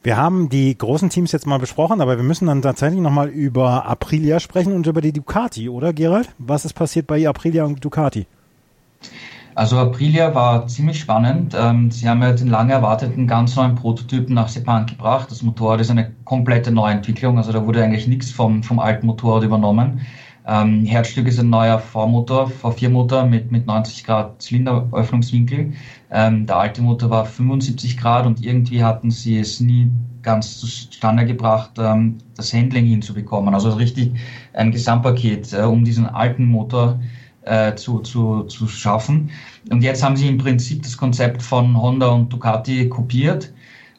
Wir 0.03 0.15
haben 0.15 0.47
die 0.47 0.77
großen 0.77 1.09
Teams 1.09 1.33
jetzt 1.33 1.47
mal 1.47 1.59
besprochen, 1.59 1.99
aber 1.99 2.15
wir 2.15 2.23
müssen 2.23 2.47
dann 2.47 2.61
tatsächlich 2.61 3.01
nochmal 3.01 3.27
über 3.27 3.85
Aprilia 3.85 4.39
sprechen 4.39 4.73
und 4.73 4.87
über 4.87 5.01
die 5.01 5.11
Ducati, 5.11 5.67
oder 5.67 5.91
Gerald? 5.91 6.29
Was 6.37 6.63
ist 6.63 6.73
passiert 6.73 7.07
bei 7.07 7.27
Aprilia 7.27 7.65
und 7.65 7.83
Ducati? 7.83 8.25
Also 9.57 9.79
Aprilia 9.79 10.35
war 10.35 10.67
ziemlich 10.67 10.99
spannend. 10.99 11.55
Ähm, 11.59 11.89
sie 11.89 12.07
haben 12.07 12.21
ja 12.21 12.31
den 12.31 12.47
lange 12.47 12.73
erwarteten 12.73 13.25
ganz 13.25 13.55
neuen 13.55 13.73
Prototypen 13.73 14.35
nach 14.35 14.49
Sepang 14.49 14.85
gebracht. 14.85 15.31
Das 15.31 15.41
Motorrad 15.41 15.81
ist 15.81 15.89
eine 15.89 16.11
komplette 16.25 16.71
Neuentwicklung, 16.71 17.39
also 17.39 17.51
da 17.51 17.65
wurde 17.65 17.83
eigentlich 17.83 18.07
nichts 18.07 18.29
vom, 18.29 18.61
vom 18.61 18.77
alten 18.77 19.07
Motorrad 19.07 19.43
übernommen. 19.43 20.01
Ähm, 20.45 20.85
Herzstück 20.85 21.25
ist 21.25 21.39
ein 21.39 21.49
neuer 21.49 21.79
V-Motor, 21.79 22.51
V4-Motor 22.61 23.25
mit, 23.25 23.51
mit 23.51 23.65
90 23.65 24.03
Grad 24.03 24.39
Zylinderöffnungswinkel. 24.43 25.73
Ähm, 26.11 26.45
der 26.45 26.57
alte 26.57 26.83
Motor 26.83 27.09
war 27.09 27.25
75 27.25 27.97
Grad 27.97 28.27
und 28.27 28.45
irgendwie 28.45 28.83
hatten 28.83 29.09
sie 29.09 29.39
es 29.39 29.59
nie 29.59 29.91
ganz 30.21 30.59
zustande 30.59 31.25
gebracht, 31.25 31.71
ähm, 31.79 32.19
das 32.35 32.53
Handling 32.53 32.85
hinzubekommen. 32.85 33.55
Also 33.55 33.71
richtig 33.71 34.11
ein 34.53 34.69
Gesamtpaket, 34.69 35.51
äh, 35.53 35.63
um 35.63 35.83
diesen 35.83 36.05
alten 36.05 36.45
Motor 36.45 36.99
äh, 37.49 37.75
zu, 37.75 37.99
zu, 37.99 38.43
zu 38.43 38.67
schaffen. 38.67 39.29
Und 39.69 39.81
jetzt 39.81 40.03
haben 40.03 40.15
sie 40.15 40.27
im 40.27 40.37
Prinzip 40.37 40.83
das 40.83 40.97
Konzept 40.97 41.41
von 41.41 41.79
Honda 41.79 42.07
und 42.07 42.31
Ducati 42.31 42.89
kopiert. 42.89 43.51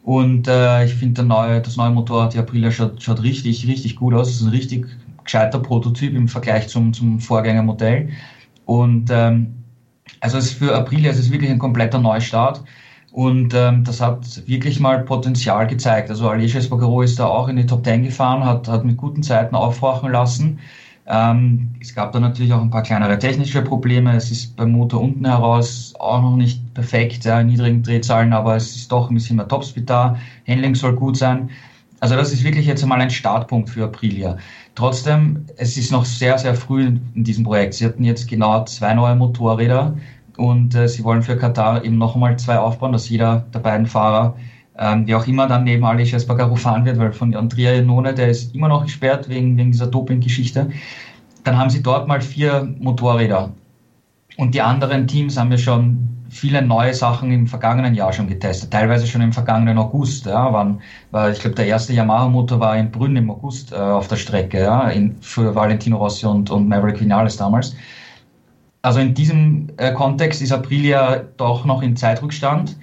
Und 0.02 0.48
äh, 0.48 0.84
ich 0.84 0.94
finde, 0.94 1.22
neue, 1.22 1.60
das 1.60 1.76
neue 1.76 1.90
Motorrad, 1.90 2.34
die 2.34 2.38
Aprilia, 2.38 2.70
schaut, 2.70 3.02
schaut 3.02 3.22
richtig, 3.22 3.66
richtig 3.66 3.96
gut 3.96 4.14
aus. 4.14 4.28
Es 4.28 4.36
ist 4.36 4.42
ein 4.42 4.50
richtig 4.50 4.86
gescheiter 5.24 5.58
Prototyp 5.58 6.14
im 6.14 6.28
Vergleich 6.28 6.68
zum, 6.68 6.92
zum 6.92 7.20
Vorgängermodell. 7.20 8.08
Und 8.64 9.10
ähm, 9.10 9.54
also 10.20 10.38
es 10.38 10.52
für 10.52 10.74
Aprilia 10.74 11.10
es 11.10 11.18
ist 11.18 11.30
wirklich 11.30 11.50
ein 11.50 11.58
kompletter 11.58 11.98
Neustart. 11.98 12.64
Und 13.12 13.54
ähm, 13.54 13.84
das 13.84 14.00
hat 14.00 14.46
wirklich 14.46 14.80
mal 14.80 15.02
Potenzial 15.02 15.66
gezeigt. 15.66 16.10
Also 16.10 16.28
Aleix 16.28 16.54
Espargaro 16.54 17.02
ist 17.02 17.18
da 17.18 17.26
auch 17.26 17.48
in 17.48 17.56
die 17.56 17.66
Top 17.66 17.84
10 17.84 18.04
gefahren, 18.04 18.44
hat, 18.44 18.68
hat 18.68 18.84
mit 18.84 18.96
guten 18.96 19.22
Zeiten 19.22 19.54
aufhorchen 19.54 20.12
lassen. 20.12 20.58
Ähm, 21.10 21.70
es 21.80 21.94
gab 21.94 22.12
da 22.12 22.20
natürlich 22.20 22.52
auch 22.52 22.60
ein 22.60 22.70
paar 22.70 22.82
kleinere 22.82 23.18
technische 23.18 23.62
Probleme. 23.62 24.14
Es 24.14 24.30
ist 24.30 24.54
beim 24.56 24.72
Motor 24.72 25.00
unten 25.00 25.24
heraus 25.24 25.94
auch 25.98 26.20
noch 26.20 26.36
nicht 26.36 26.74
perfekt, 26.74 27.24
ja, 27.24 27.42
niedrigen 27.42 27.82
Drehzahlen, 27.82 28.34
aber 28.34 28.56
es 28.56 28.76
ist 28.76 28.92
doch 28.92 29.08
ein 29.08 29.14
bisschen 29.14 29.36
mehr 29.36 29.48
Topspeed 29.48 29.88
da. 29.88 30.18
Handling 30.46 30.74
soll 30.74 30.94
gut 30.94 31.16
sein. 31.16 31.48
Also 32.00 32.14
das 32.14 32.32
ist 32.32 32.44
wirklich 32.44 32.66
jetzt 32.66 32.82
einmal 32.82 33.00
ein 33.00 33.10
Startpunkt 33.10 33.70
für 33.70 33.84
Aprilia. 33.84 34.36
Trotzdem, 34.74 35.46
es 35.56 35.76
ist 35.76 35.90
noch 35.90 36.04
sehr, 36.04 36.38
sehr 36.38 36.54
früh 36.54 36.98
in 37.14 37.24
diesem 37.24 37.42
Projekt. 37.42 37.74
Sie 37.74 37.86
hatten 37.86 38.04
jetzt 38.04 38.28
genau 38.28 38.64
zwei 38.64 38.94
neue 38.94 39.16
Motorräder 39.16 39.96
und 40.36 40.74
äh, 40.74 40.88
sie 40.88 41.02
wollen 41.04 41.22
für 41.22 41.36
Katar 41.36 41.84
eben 41.84 41.98
noch 41.98 42.14
einmal 42.14 42.38
zwei 42.38 42.58
aufbauen, 42.58 42.92
dass 42.92 43.08
jeder 43.08 43.46
der 43.52 43.60
beiden 43.60 43.86
Fahrer, 43.86 44.36
ähm, 44.78 45.06
wie 45.06 45.14
auch 45.14 45.26
immer 45.26 45.46
dann 45.46 45.64
neben 45.64 45.84
Alice 45.84 46.12
Espargaro 46.12 46.56
fahren 46.56 46.84
wird, 46.84 46.98
weil 46.98 47.12
von 47.12 47.34
Andrea 47.34 47.72
Janone, 47.72 48.14
der 48.14 48.28
ist 48.28 48.54
immer 48.54 48.68
noch 48.68 48.84
gesperrt 48.84 49.28
wegen, 49.28 49.56
wegen 49.56 49.72
dieser 49.72 49.88
Doping-Geschichte. 49.88 50.70
Dann 51.44 51.58
haben 51.58 51.70
sie 51.70 51.82
dort 51.82 52.08
mal 52.08 52.20
vier 52.20 52.72
Motorräder. 52.78 53.52
Und 54.36 54.54
die 54.54 54.62
anderen 54.62 55.06
Teams 55.06 55.36
haben 55.36 55.50
ja 55.50 55.58
schon 55.58 56.08
viele 56.30 56.62
neue 56.62 56.94
Sachen 56.94 57.32
im 57.32 57.46
vergangenen 57.46 57.94
Jahr 57.94 58.12
schon 58.12 58.28
getestet, 58.28 58.70
teilweise 58.70 59.06
schon 59.06 59.20
im 59.20 59.32
vergangenen 59.32 59.78
August. 59.78 60.26
Ja, 60.26 60.52
waren, 60.52 60.80
war, 61.10 61.30
ich 61.30 61.40
glaube, 61.40 61.56
der 61.56 61.66
erste 61.66 61.92
Yamaha-Motor 61.92 62.60
war 62.60 62.76
in 62.76 62.90
Brünn 62.90 63.16
im 63.16 63.30
August 63.30 63.72
äh, 63.72 63.76
auf 63.76 64.08
der 64.08 64.16
Strecke, 64.16 64.62
ja, 64.62 64.88
in, 64.88 65.16
für 65.20 65.54
Valentino 65.54 65.96
Rossi 65.96 66.26
und, 66.26 66.50
und 66.50 66.68
Maverick 66.68 67.00
Vinales 67.00 67.36
damals. 67.36 67.74
Also 68.82 69.00
in 69.00 69.14
diesem 69.14 69.68
äh, 69.78 69.92
Kontext 69.92 70.40
ist 70.40 70.52
Aprilia 70.52 71.24
doch 71.36 71.64
noch 71.64 71.82
in 71.82 71.96
Zeitrückstand, 71.96 72.76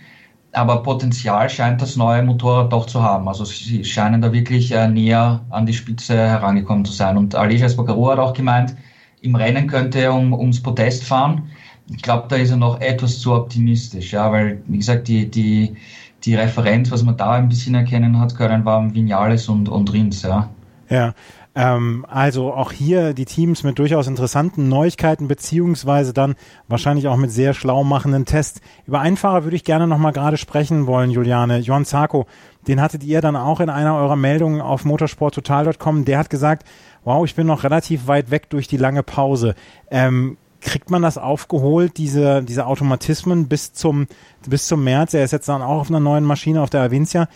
aber 0.55 0.83
Potenzial 0.83 1.49
scheint 1.49 1.81
das 1.81 1.95
neue 1.95 2.23
Motorrad 2.23 2.71
doch 2.71 2.85
zu 2.85 3.03
haben. 3.03 3.27
Also 3.27 3.45
sie 3.45 3.83
scheinen 3.83 4.21
da 4.21 4.31
wirklich 4.31 4.71
äh, 4.71 4.87
näher 4.87 5.41
an 5.49 5.65
die 5.65 5.73
Spitze 5.73 6.15
herangekommen 6.15 6.85
zu 6.85 6.93
sein. 6.93 7.17
Und 7.17 7.35
Aleix 7.35 7.61
Espargaro 7.61 8.11
hat 8.11 8.19
auch 8.19 8.33
gemeint, 8.33 8.75
im 9.21 9.35
Rennen 9.35 9.67
könnte 9.67 9.99
er 9.99 10.13
um, 10.13 10.33
ums 10.33 10.61
Podest 10.61 11.03
fahren 11.03 11.49
ich 11.89 12.01
glaube, 12.01 12.25
da 12.29 12.35
ist 12.37 12.51
er 12.51 12.57
noch 12.57 12.81
etwas 12.81 13.19
zu 13.19 13.33
optimistisch, 13.33 14.13
ja, 14.13 14.31
weil, 14.31 14.61
wie 14.67 14.77
gesagt, 14.77 15.07
die, 15.07 15.29
die, 15.29 15.75
die 16.23 16.35
Referenz, 16.35 16.91
was 16.91 17.03
man 17.03 17.17
da 17.17 17.33
ein 17.33 17.49
bisschen 17.49 17.75
erkennen 17.75 18.19
hat 18.19 18.35
können, 18.35 18.65
waren 18.65 18.93
Vinales 18.93 19.47
und, 19.47 19.69
und 19.69 19.93
Rins, 19.93 20.23
ja. 20.23 20.49
Ja. 20.89 21.13
Ähm, 21.55 22.05
also 22.09 22.53
auch 22.53 22.73
hier 22.73 23.13
die 23.13 23.25
Teams 23.25 23.63
mit 23.63 23.79
durchaus 23.79 24.07
interessanten 24.07 24.67
Neuigkeiten, 24.67 25.29
beziehungsweise 25.29 26.11
dann 26.13 26.35
wahrscheinlich 26.67 27.07
auch 27.07 27.15
mit 27.15 27.31
sehr 27.31 27.53
schlau 27.53 27.83
machenden 27.85 28.25
Tests. 28.25 28.59
Über 28.85 28.99
einen 28.99 29.15
Fahrer 29.15 29.45
würde 29.45 29.55
ich 29.55 29.63
gerne 29.63 29.87
nochmal 29.87 30.11
gerade 30.11 30.37
sprechen 30.37 30.85
wollen, 30.85 31.11
Juliane. 31.11 31.59
Johann 31.59 31.85
Zarko, 31.85 32.27
den 32.67 32.81
hattet 32.81 33.03
ihr 33.03 33.21
dann 33.21 33.37
auch 33.37 33.61
in 33.61 33.69
einer 33.69 33.95
eurer 33.95 34.17
Meldungen 34.17 34.59
auf 34.59 34.83
motorsporttotal.com. 34.83 36.03
Der 36.03 36.19
hat 36.19 36.29
gesagt, 36.29 36.67
wow, 37.05 37.23
ich 37.23 37.35
bin 37.35 37.47
noch 37.47 37.63
relativ 37.63 38.07
weit 38.07 38.31
weg 38.31 38.49
durch 38.49 38.67
die 38.67 38.77
lange 38.77 39.01
Pause. 39.03 39.55
Ähm, 39.89 40.37
kriegt 40.59 40.89
man 40.89 41.03
das 41.03 41.17
aufgeholt, 41.17 41.97
diese, 41.97 42.43
diese 42.43 42.65
Automatismen 42.65 43.47
bis 43.47 43.71
zum, 43.71 44.07
bis 44.45 44.67
zum 44.67 44.83
März? 44.83 45.13
Er 45.13 45.23
ist 45.23 45.31
jetzt 45.31 45.47
dann 45.47 45.61
auch 45.61 45.79
auf 45.81 45.89
einer 45.89 45.99
neuen 46.01 46.25
Maschine 46.25 46.61
auf 46.61 46.69
der 46.69 46.81
Avincia. 46.81 47.29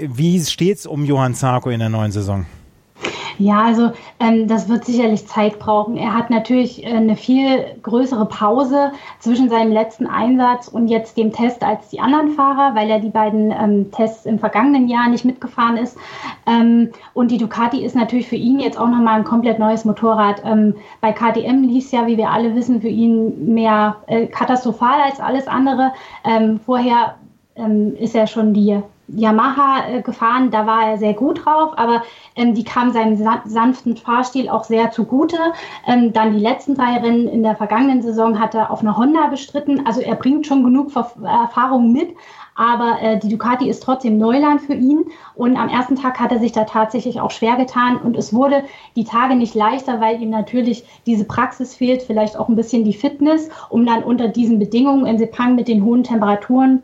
Wie 0.00 0.38
steht's 0.44 0.84
um 0.84 1.04
Johann 1.04 1.34
Zarko 1.34 1.70
in 1.70 1.78
der 1.78 1.88
neuen 1.88 2.12
Saison? 2.12 2.44
Ja, 3.38 3.62
also 3.62 3.92
ähm, 4.18 4.48
das 4.48 4.68
wird 4.68 4.84
sicherlich 4.84 5.26
Zeit 5.28 5.60
brauchen. 5.60 5.96
Er 5.96 6.12
hat 6.14 6.28
natürlich 6.28 6.84
äh, 6.84 6.88
eine 6.88 7.14
viel 7.14 7.76
größere 7.82 8.26
Pause 8.26 8.90
zwischen 9.20 9.48
seinem 9.48 9.72
letzten 9.72 10.06
Einsatz 10.06 10.66
und 10.66 10.88
jetzt 10.88 11.16
dem 11.16 11.32
Test 11.32 11.62
als 11.62 11.88
die 11.88 12.00
anderen 12.00 12.30
Fahrer, 12.30 12.74
weil 12.74 12.90
er 12.90 12.98
die 12.98 13.10
beiden 13.10 13.52
ähm, 13.52 13.92
Tests 13.92 14.26
im 14.26 14.40
vergangenen 14.40 14.88
Jahr 14.88 15.08
nicht 15.08 15.24
mitgefahren 15.24 15.76
ist. 15.76 15.96
Ähm, 16.46 16.90
und 17.14 17.30
die 17.30 17.38
Ducati 17.38 17.84
ist 17.84 17.94
natürlich 17.94 18.28
für 18.28 18.36
ihn 18.36 18.58
jetzt 18.58 18.78
auch 18.78 18.88
nochmal 18.88 19.18
ein 19.18 19.24
komplett 19.24 19.60
neues 19.60 19.84
Motorrad. 19.84 20.42
Ähm, 20.44 20.74
bei 21.00 21.12
KTM 21.12 21.62
lief 21.62 21.84
es 21.84 21.92
ja, 21.92 22.08
wie 22.08 22.16
wir 22.16 22.30
alle 22.30 22.56
wissen, 22.56 22.80
für 22.80 22.88
ihn 22.88 23.54
mehr 23.54 23.96
äh, 24.08 24.26
katastrophal 24.26 25.00
als 25.00 25.20
alles 25.20 25.46
andere. 25.46 25.92
Ähm, 26.24 26.58
vorher 26.66 27.14
ähm, 27.54 27.94
ist 27.96 28.16
er 28.16 28.26
schon 28.26 28.52
die 28.52 28.82
Yamaha 29.08 29.88
äh, 29.88 30.02
gefahren, 30.02 30.50
da 30.50 30.66
war 30.66 30.90
er 30.90 30.98
sehr 30.98 31.14
gut 31.14 31.44
drauf, 31.44 31.72
aber 31.76 32.02
ähm, 32.36 32.54
die 32.54 32.64
kam 32.64 32.92
seinem 32.92 33.16
sa 33.16 33.42
sanften 33.46 33.96
Fahrstil 33.96 34.48
auch 34.48 34.64
sehr 34.64 34.90
zugute. 34.90 35.38
Ähm, 35.86 36.12
dann 36.12 36.34
die 36.34 36.40
letzten 36.40 36.74
drei 36.74 36.98
Rennen 36.98 37.26
in 37.26 37.42
der 37.42 37.56
vergangenen 37.56 38.02
Saison 38.02 38.38
hat 38.38 38.54
er 38.54 38.70
auf 38.70 38.82
einer 38.82 38.96
Honda 38.96 39.28
bestritten. 39.28 39.86
Also 39.86 40.00
er 40.00 40.14
bringt 40.14 40.46
schon 40.46 40.62
genug 40.62 40.92
Ver 40.92 41.10
Erfahrung 41.24 41.92
mit, 41.92 42.14
aber 42.54 43.00
äh, 43.00 43.18
die 43.18 43.28
Ducati 43.28 43.68
ist 43.68 43.82
trotzdem 43.82 44.18
Neuland 44.18 44.60
für 44.60 44.74
ihn. 44.74 45.06
Und 45.34 45.56
am 45.56 45.68
ersten 45.68 45.96
Tag 45.96 46.20
hat 46.20 46.32
er 46.32 46.38
sich 46.38 46.52
da 46.52 46.64
tatsächlich 46.64 47.20
auch 47.20 47.30
schwer 47.30 47.56
getan 47.56 47.96
und 47.96 48.16
es 48.16 48.34
wurde 48.34 48.64
die 48.94 49.04
Tage 49.04 49.36
nicht 49.36 49.54
leichter, 49.54 50.00
weil 50.00 50.20
ihm 50.20 50.30
natürlich 50.30 50.84
diese 51.06 51.24
Praxis 51.24 51.74
fehlt, 51.74 52.02
vielleicht 52.02 52.36
auch 52.36 52.48
ein 52.48 52.56
bisschen 52.56 52.84
die 52.84 52.92
Fitness, 52.92 53.48
um 53.70 53.86
dann 53.86 54.02
unter 54.02 54.28
diesen 54.28 54.58
Bedingungen 54.58 55.06
in 55.06 55.18
Sepang 55.18 55.54
mit 55.54 55.68
den 55.68 55.84
hohen 55.84 56.04
Temperaturen 56.04 56.82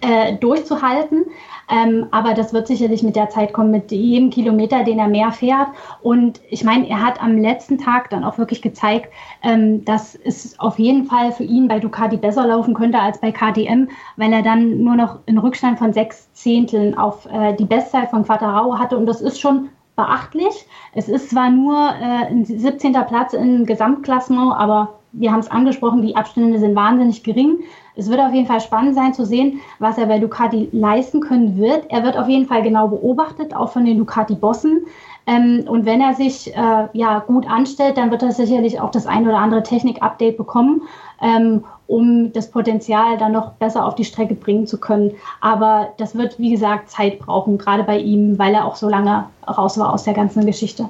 äh, 0.00 0.34
durchzuhalten. 0.34 1.26
Ähm, 1.70 2.08
aber 2.10 2.34
das 2.34 2.52
wird 2.52 2.66
sicherlich 2.66 3.02
mit 3.02 3.16
der 3.16 3.30
Zeit 3.30 3.52
kommen, 3.52 3.70
mit 3.70 3.90
jedem 3.92 4.30
Kilometer, 4.30 4.84
den 4.84 4.98
er 4.98 5.08
mehr 5.08 5.32
fährt. 5.32 5.68
Und 6.02 6.40
ich 6.50 6.64
meine, 6.64 6.88
er 6.88 7.00
hat 7.00 7.22
am 7.22 7.38
letzten 7.38 7.78
Tag 7.78 8.10
dann 8.10 8.24
auch 8.24 8.36
wirklich 8.36 8.60
gezeigt, 8.60 9.12
ähm, 9.42 9.84
dass 9.84 10.14
es 10.14 10.58
auf 10.58 10.78
jeden 10.78 11.04
Fall 11.04 11.32
für 11.32 11.44
ihn 11.44 11.68
bei 11.68 11.78
Ducati 11.78 12.16
besser 12.16 12.46
laufen 12.46 12.74
könnte 12.74 12.98
als 12.98 13.20
bei 13.20 13.32
KTM, 13.32 13.88
weil 14.16 14.32
er 14.32 14.42
dann 14.42 14.82
nur 14.82 14.96
noch 14.96 15.20
einen 15.26 15.38
Rückstand 15.38 15.78
von 15.78 15.92
sechs 15.92 16.30
Zehnteln 16.32 16.98
auf 16.98 17.26
äh, 17.26 17.54
die 17.54 17.64
Bestzeit 17.64 18.10
von 18.10 18.24
Quattarao 18.24 18.78
hatte. 18.78 18.98
Und 18.98 19.06
das 19.06 19.20
ist 19.20 19.40
schon 19.40 19.70
beachtlich. 19.96 20.66
Es 20.94 21.08
ist 21.08 21.30
zwar 21.30 21.50
nur 21.50 21.74
äh, 21.74 22.26
ein 22.26 22.44
17. 22.44 22.92
Platz 23.06 23.34
im 23.34 23.66
Gesamtklassement, 23.66 24.52
aber 24.56 24.98
wir 25.12 25.30
haben 25.30 25.40
es 25.40 25.50
angesprochen, 25.50 26.02
die 26.02 26.16
Abstände 26.16 26.58
sind 26.58 26.74
wahnsinnig 26.74 27.22
gering. 27.22 27.60
Es 27.94 28.08
wird 28.08 28.20
auf 28.20 28.32
jeden 28.32 28.46
Fall 28.46 28.60
spannend 28.60 28.94
sein 28.94 29.12
zu 29.12 29.26
sehen, 29.26 29.60
was 29.78 29.98
er 29.98 30.06
bei 30.06 30.18
Ducati 30.18 30.68
leisten 30.72 31.20
können 31.20 31.56
wird. 31.56 31.90
Er 31.90 32.04
wird 32.04 32.16
auf 32.16 32.28
jeden 32.28 32.46
Fall 32.46 32.62
genau 32.62 32.88
beobachtet, 32.88 33.54
auch 33.54 33.70
von 33.70 33.84
den 33.84 33.98
Ducati-Bossen. 33.98 34.86
Ähm, 35.26 35.64
und 35.68 35.84
wenn 35.84 36.00
er 36.00 36.14
sich 36.14 36.54
äh, 36.54 36.88
ja 36.92 37.18
gut 37.20 37.48
anstellt, 37.48 37.96
dann 37.96 38.10
wird 38.10 38.22
er 38.22 38.32
sicherlich 38.32 38.80
auch 38.80 38.90
das 38.90 39.06
ein 39.06 39.26
oder 39.26 39.38
andere 39.38 39.62
Technik-Update 39.62 40.36
bekommen, 40.36 40.82
ähm, 41.20 41.64
um 41.86 42.32
das 42.32 42.50
Potenzial 42.50 43.18
dann 43.18 43.32
noch 43.32 43.52
besser 43.52 43.86
auf 43.86 43.94
die 43.94 44.04
Strecke 44.04 44.34
bringen 44.34 44.66
zu 44.66 44.80
können. 44.80 45.12
Aber 45.40 45.90
das 45.98 46.16
wird, 46.16 46.38
wie 46.38 46.50
gesagt, 46.50 46.90
Zeit 46.90 47.20
brauchen, 47.20 47.58
gerade 47.58 47.84
bei 47.84 47.98
ihm, 47.98 48.38
weil 48.38 48.54
er 48.54 48.64
auch 48.64 48.76
so 48.76 48.88
lange 48.88 49.26
raus 49.46 49.78
war 49.78 49.92
aus 49.92 50.04
der 50.04 50.14
ganzen 50.14 50.44
Geschichte. 50.46 50.88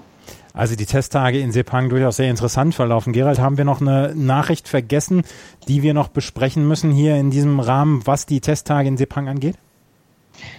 Also 0.55 0.77
die 0.77 0.87
Testtage 0.87 1.39
in 1.39 1.51
Sepang 1.53 1.89
durchaus 1.89 2.17
sehr 2.17 2.29
interessant 2.29 2.75
verlaufen. 2.75 3.13
Gerald, 3.13 3.41
haben 3.41 3.57
wir 3.57 3.65
noch 3.65 3.81
eine 3.81 4.15
Nachricht 4.15 4.69
vergessen, 4.69 5.23
die 5.67 5.83
wir 5.83 5.95
noch 5.95 6.09
besprechen 6.09 6.69
müssen 6.69 6.91
hier 6.91 7.17
in 7.17 7.31
diesem 7.31 7.59
Rahmen, 7.59 8.03
was 8.05 8.27
die 8.27 8.41
Testtage 8.41 8.89
in 8.89 8.97
Sepang 8.97 9.29
angeht? 9.29 9.57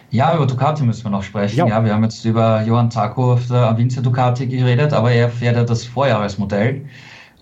Ja, 0.09 0.35
über 0.35 0.45
Ducati 0.45 0.83
müssen 0.83 1.03
wir 1.05 1.11
noch 1.11 1.23
sprechen. 1.23 1.57
Ja, 1.57 1.67
ja 1.67 1.85
wir 1.85 1.93
haben 1.93 2.03
jetzt 2.03 2.23
über 2.25 2.63
Johann 2.63 2.91
Zarko 2.91 3.33
auf 3.33 3.47
der 3.47 3.67
Avinza 3.67 4.01
Ducati 4.01 4.47
geredet, 4.47 4.93
aber 4.93 5.11
er 5.11 5.29
fährt 5.29 5.55
ja 5.55 5.63
das 5.63 5.83
Vorjahresmodell. 5.85 6.85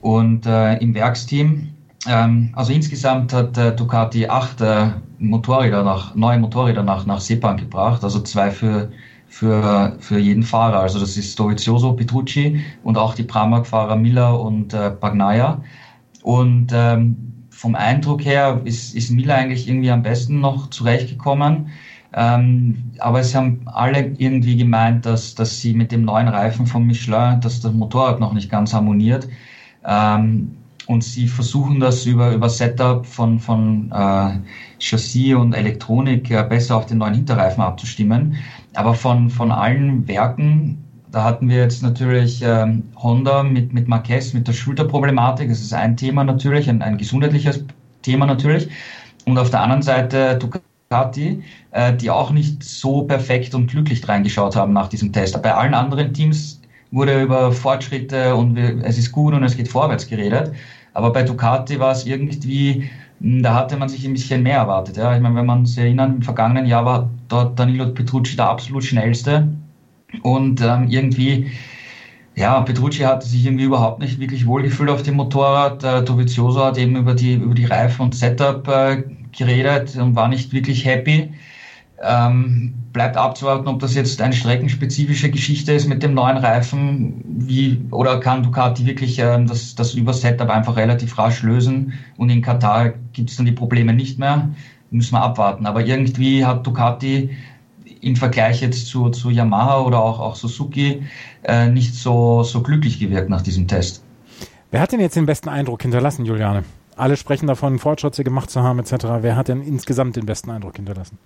Und 0.01 0.45
äh, 0.45 0.77
im 0.77 0.95
Werksteam, 0.95 1.69
ähm, 2.07 2.51
also 2.55 2.73
insgesamt 2.73 3.33
hat 3.33 3.57
äh, 3.57 3.75
Ducati 3.75 4.27
acht 4.27 4.61
äh, 4.61 4.87
Motorräder 5.19 5.83
nach, 5.83 6.15
neue 6.15 6.39
Motorräder 6.39 6.83
nach, 6.83 7.05
nach 7.05 7.19
Sepang 7.19 7.57
gebracht, 7.57 8.03
also 8.03 8.21
zwei 8.21 8.49
für 8.51 8.89
für, 9.32 9.95
für 9.99 10.19
jeden 10.19 10.43
Fahrer. 10.43 10.82
Also 10.82 10.99
das 10.99 11.15
ist 11.17 11.39
Dovizioso, 11.39 11.93
Petrucci 11.93 12.61
und 12.84 12.97
auch 12.97 13.15
die 13.15 13.23
Pramac-Fahrer 13.23 13.95
Miller 13.95 14.39
und 14.39 14.73
äh, 14.73 14.91
Bagnaia. 14.99 15.63
Und 16.21 16.67
ähm, 16.73 17.47
vom 17.49 17.75
Eindruck 17.75 18.25
her 18.25 18.59
ist, 18.65 18.93
ist 18.93 19.09
Miller 19.09 19.36
eigentlich 19.36 19.69
irgendwie 19.69 19.89
am 19.89 20.03
besten 20.03 20.41
noch 20.41 20.69
zurechtgekommen. 20.69 21.69
Ähm, 22.13 22.91
aber 22.99 23.21
es 23.21 23.34
haben 23.34 23.61
alle 23.67 24.13
irgendwie 24.17 24.57
gemeint, 24.57 25.05
dass, 25.05 25.34
dass 25.34 25.61
sie 25.61 25.73
mit 25.73 25.93
dem 25.93 26.03
neuen 26.03 26.27
Reifen 26.27 26.67
von 26.67 26.86
Michelin, 26.86 27.39
dass 27.39 27.61
das 27.61 27.71
Motorrad 27.71 28.19
noch 28.19 28.34
nicht 28.34 28.51
ganz 28.51 28.73
harmoniert. 28.73 29.29
Ähm, 29.86 30.57
und 30.88 31.05
sie 31.05 31.29
versuchen 31.29 31.79
das 31.79 32.05
über, 32.05 32.34
über 32.34 32.49
Setup 32.49 33.05
von, 33.05 33.39
von 33.39 33.89
äh, 33.93 34.39
Chassis 34.79 35.36
und 35.36 35.53
Elektronik 35.53 36.29
äh, 36.32 36.43
besser 36.43 36.75
auf 36.75 36.86
den 36.86 36.97
neuen 36.97 37.13
Hinterreifen 37.13 37.63
abzustimmen. 37.63 38.36
Aber 38.74 38.93
von, 38.93 39.30
von 39.30 39.51
allen 39.51 40.07
Werken, 40.07 40.78
da 41.11 41.24
hatten 41.24 41.49
wir 41.49 41.57
jetzt 41.57 41.84
natürlich 41.84 42.41
ähm, 42.41 42.84
Honda 42.95 43.43
mit, 43.43 43.74
mit 43.74 43.88
Marquez, 43.88 44.34
mit 44.34 44.47
der 44.47 44.53
Schulterproblematik. 44.53 45.49
Das 45.49 45.59
ist 45.59 45.74
ein 45.74 45.97
Thema 45.97 46.24
natürlich, 46.24 46.69
ein, 46.69 46.82
ein 46.82 46.97
gesundheitliches 46.97 47.65
Thema 48.01 48.26
natürlich. 48.26 48.69
Und 49.26 49.38
auf 49.38 49.49
der 49.49 49.61
anderen 49.61 49.82
Seite 49.82 50.39
Ducati, 50.39 51.43
äh, 51.72 51.93
die 51.93 52.09
auch 52.09 52.32
nicht 52.32 52.63
so 52.63 53.03
perfekt 53.03 53.53
und 53.53 53.67
glücklich 53.67 54.07
reingeschaut 54.07 54.55
haben 54.55 54.74
nach 54.74 54.88
diesem 54.88 55.11
Test. 55.11 55.41
Bei 55.41 55.53
allen 55.53 55.74
anderen 55.74 56.13
Teams 56.13 56.61
wurde 56.91 57.22
über 57.22 57.51
Fortschritte 57.51 58.36
und 58.36 58.55
wir, 58.55 58.84
es 58.84 58.97
ist 58.97 59.11
gut 59.11 59.34
und 59.34 59.43
es 59.43 59.57
geht 59.57 59.67
vorwärts 59.67 60.07
geredet. 60.07 60.53
Aber 60.93 61.11
bei 61.11 61.24
Ducati 61.24 61.80
war 61.80 61.91
es 61.91 62.05
irgendwie, 62.05 62.89
da 63.24 63.53
hatte 63.53 63.78
man 63.78 63.88
sich 63.88 64.05
ein 64.05 64.13
bisschen 64.13 64.41
mehr 64.41 64.57
erwartet. 64.57 64.97
Ja. 64.97 65.15
Ich 65.15 65.22
meine, 65.22 65.36
wenn 65.36 65.45
man 65.45 65.65
sich 65.65 65.78
erinnert, 65.78 66.15
im 66.15 66.22
vergangenen 66.24 66.65
Jahr 66.65 66.86
war 66.86 67.09
dort 67.28 67.59
Danilo 67.59 67.88
Petrucci 67.93 68.36
der 68.36 68.49
absolut 68.49 68.84
schnellste. 68.84 69.47
Und 70.24 70.61
ähm, 70.61 70.88
irgendwie, 70.89 71.51
ja, 72.36 72.59
Petrucci 72.61 73.03
hatte 73.03 73.28
sich 73.28 73.45
irgendwie 73.45 73.65
überhaupt 73.65 73.99
nicht 73.99 74.19
wirklich 74.19 74.47
wohlgefühlt 74.47 74.89
auf 74.89 75.03
dem 75.03 75.15
Motorrad. 75.15 75.84
Äh, 75.84 76.03
Dovizioso 76.03 76.65
hat 76.65 76.78
eben 76.80 76.95
über 76.95 77.13
die, 77.13 77.36
über 77.36 77.53
die 77.53 77.65
Reifen 77.65 78.01
und 78.01 78.15
Setup 78.15 78.67
äh, 78.67 79.03
geredet 79.32 79.95
und 79.97 80.15
war 80.15 80.28
nicht 80.28 80.51
wirklich 80.51 80.86
happy. 80.86 81.32
Ähm, 82.03 82.73
bleibt 82.93 83.15
abzuwarten, 83.15 83.67
ob 83.67 83.79
das 83.79 83.95
jetzt 83.95 84.21
eine 84.21 84.33
streckenspezifische 84.33 85.29
Geschichte 85.29 85.73
ist 85.73 85.87
mit 85.87 86.03
dem 86.03 86.13
neuen 86.13 86.37
Reifen, 86.37 87.23
wie, 87.25 87.81
oder 87.91 88.19
kann 88.19 88.43
Ducati 88.43 88.85
wirklich 88.85 89.19
ähm, 89.19 89.47
das, 89.47 89.75
das 89.75 89.93
Über-Setup 89.93 90.49
einfach 90.49 90.75
relativ 90.75 91.17
rasch 91.17 91.43
lösen 91.43 91.93
und 92.17 92.29
in 92.29 92.41
Katar 92.41 92.93
gibt 93.13 93.29
es 93.29 93.37
dann 93.37 93.45
die 93.45 93.51
Probleme 93.51 93.93
nicht 93.93 94.19
mehr. 94.19 94.49
Müssen 94.89 95.13
wir 95.13 95.21
abwarten. 95.21 95.65
Aber 95.65 95.85
irgendwie 95.85 96.45
hat 96.45 96.67
Ducati 96.67 97.29
im 98.01 98.15
Vergleich 98.15 98.61
jetzt 98.61 98.87
zu, 98.87 99.09
zu 99.09 99.29
Yamaha 99.29 99.81
oder 99.81 99.99
auch, 99.99 100.19
auch 100.19 100.35
Suzuki 100.35 101.03
äh, 101.43 101.67
nicht 101.67 101.93
so, 101.95 102.43
so 102.43 102.61
glücklich 102.61 102.99
gewirkt 102.99 103.29
nach 103.29 103.41
diesem 103.41 103.67
Test. 103.67 104.03
Wer 104.71 104.81
hat 104.81 104.91
denn 104.91 104.99
jetzt 104.99 105.15
den 105.15 105.25
besten 105.25 105.49
Eindruck 105.49 105.81
hinterlassen, 105.81 106.25
Juliane? 106.25 106.63
Alle 106.97 107.15
sprechen 107.15 107.47
davon, 107.47 107.79
Fortschritte 107.79 108.23
gemacht 108.23 108.49
zu 108.49 108.61
haben, 108.61 108.79
etc. 108.79 109.05
Wer 109.21 109.35
hat 109.35 109.47
denn 109.47 109.61
insgesamt 109.61 110.15
den 110.15 110.25
besten 110.25 110.49
Eindruck 110.49 110.75
hinterlassen? 110.75 111.17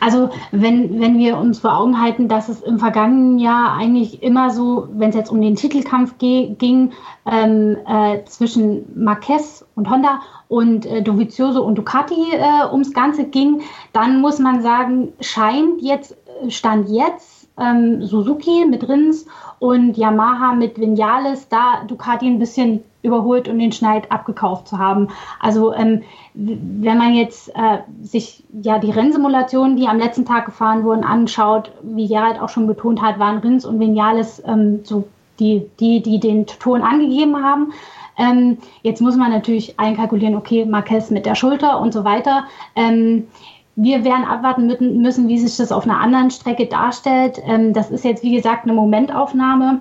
Also 0.00 0.30
wenn, 0.50 1.00
wenn 1.00 1.18
wir 1.18 1.36
uns 1.36 1.60
vor 1.60 1.76
Augen 1.76 2.00
halten, 2.00 2.28
dass 2.28 2.48
es 2.48 2.62
im 2.62 2.78
vergangenen 2.78 3.38
Jahr 3.38 3.76
eigentlich 3.76 4.22
immer 4.22 4.50
so, 4.50 4.88
wenn 4.92 5.10
es 5.10 5.14
jetzt 5.14 5.30
um 5.30 5.40
den 5.40 5.56
Titelkampf 5.56 6.16
ging, 6.18 6.92
ähm, 7.30 7.76
äh, 7.86 8.24
zwischen 8.24 8.86
Marquez 8.94 9.64
und 9.74 9.90
Honda 9.90 10.20
und 10.48 10.86
äh, 10.86 11.02
Dovizioso 11.02 11.62
und 11.62 11.76
Ducati 11.76 12.32
äh, 12.32 12.72
ums 12.72 12.92
Ganze 12.92 13.24
ging, 13.24 13.60
dann 13.92 14.20
muss 14.20 14.38
man 14.38 14.62
sagen, 14.62 15.12
scheint 15.20 15.82
jetzt, 15.82 16.16
Stand 16.48 16.88
jetzt, 16.88 17.39
ähm, 17.60 18.04
Suzuki 18.04 18.64
mit 18.64 18.88
Rins 18.88 19.26
und 19.58 19.96
Yamaha 19.96 20.54
mit 20.54 20.80
Vinales, 20.80 21.48
da 21.48 21.84
Ducati 21.86 22.26
ein 22.26 22.38
bisschen 22.38 22.82
überholt 23.02 23.48
und 23.48 23.58
den 23.58 23.72
Schneid 23.72 24.10
abgekauft 24.10 24.68
zu 24.68 24.78
haben. 24.78 25.08
Also 25.38 25.72
ähm, 25.74 26.02
wenn 26.34 26.98
man 26.98 27.14
jetzt 27.14 27.48
äh, 27.50 27.78
sich 28.02 28.44
ja 28.62 28.78
die 28.78 28.90
Rennsimulationen, 28.90 29.76
die 29.76 29.88
am 29.88 29.98
letzten 29.98 30.24
Tag 30.24 30.46
gefahren 30.46 30.84
wurden, 30.84 31.04
anschaut, 31.04 31.72
wie 31.82 32.08
Gerald 32.08 32.40
auch 32.40 32.48
schon 32.48 32.66
betont 32.66 33.00
hat, 33.00 33.18
waren 33.18 33.38
Rins 33.38 33.64
und 33.64 33.80
Vinales 33.80 34.42
ähm, 34.46 34.80
so 34.84 35.04
die, 35.38 35.66
die, 35.80 36.02
die 36.02 36.20
den 36.20 36.46
Ton 36.46 36.82
angegeben 36.82 37.42
haben. 37.42 37.72
Ähm, 38.18 38.58
jetzt 38.82 39.00
muss 39.00 39.16
man 39.16 39.30
natürlich 39.30 39.80
einkalkulieren, 39.80 40.36
okay, 40.36 40.66
Marquez 40.66 41.10
mit 41.10 41.24
der 41.24 41.34
Schulter 41.34 41.80
und 41.80 41.94
so 41.94 42.04
weiter. 42.04 42.44
Ähm, 42.76 43.28
wir 43.76 44.04
werden 44.04 44.24
abwarten 44.24 44.66
müssen, 45.00 45.28
wie 45.28 45.38
sich 45.38 45.56
das 45.56 45.72
auf 45.72 45.84
einer 45.84 46.00
anderen 46.00 46.30
Strecke 46.30 46.66
darstellt. 46.66 47.40
Ähm, 47.46 47.72
das 47.72 47.90
ist 47.90 48.04
jetzt, 48.04 48.22
wie 48.22 48.34
gesagt, 48.34 48.64
eine 48.64 48.74
Momentaufnahme. 48.74 49.80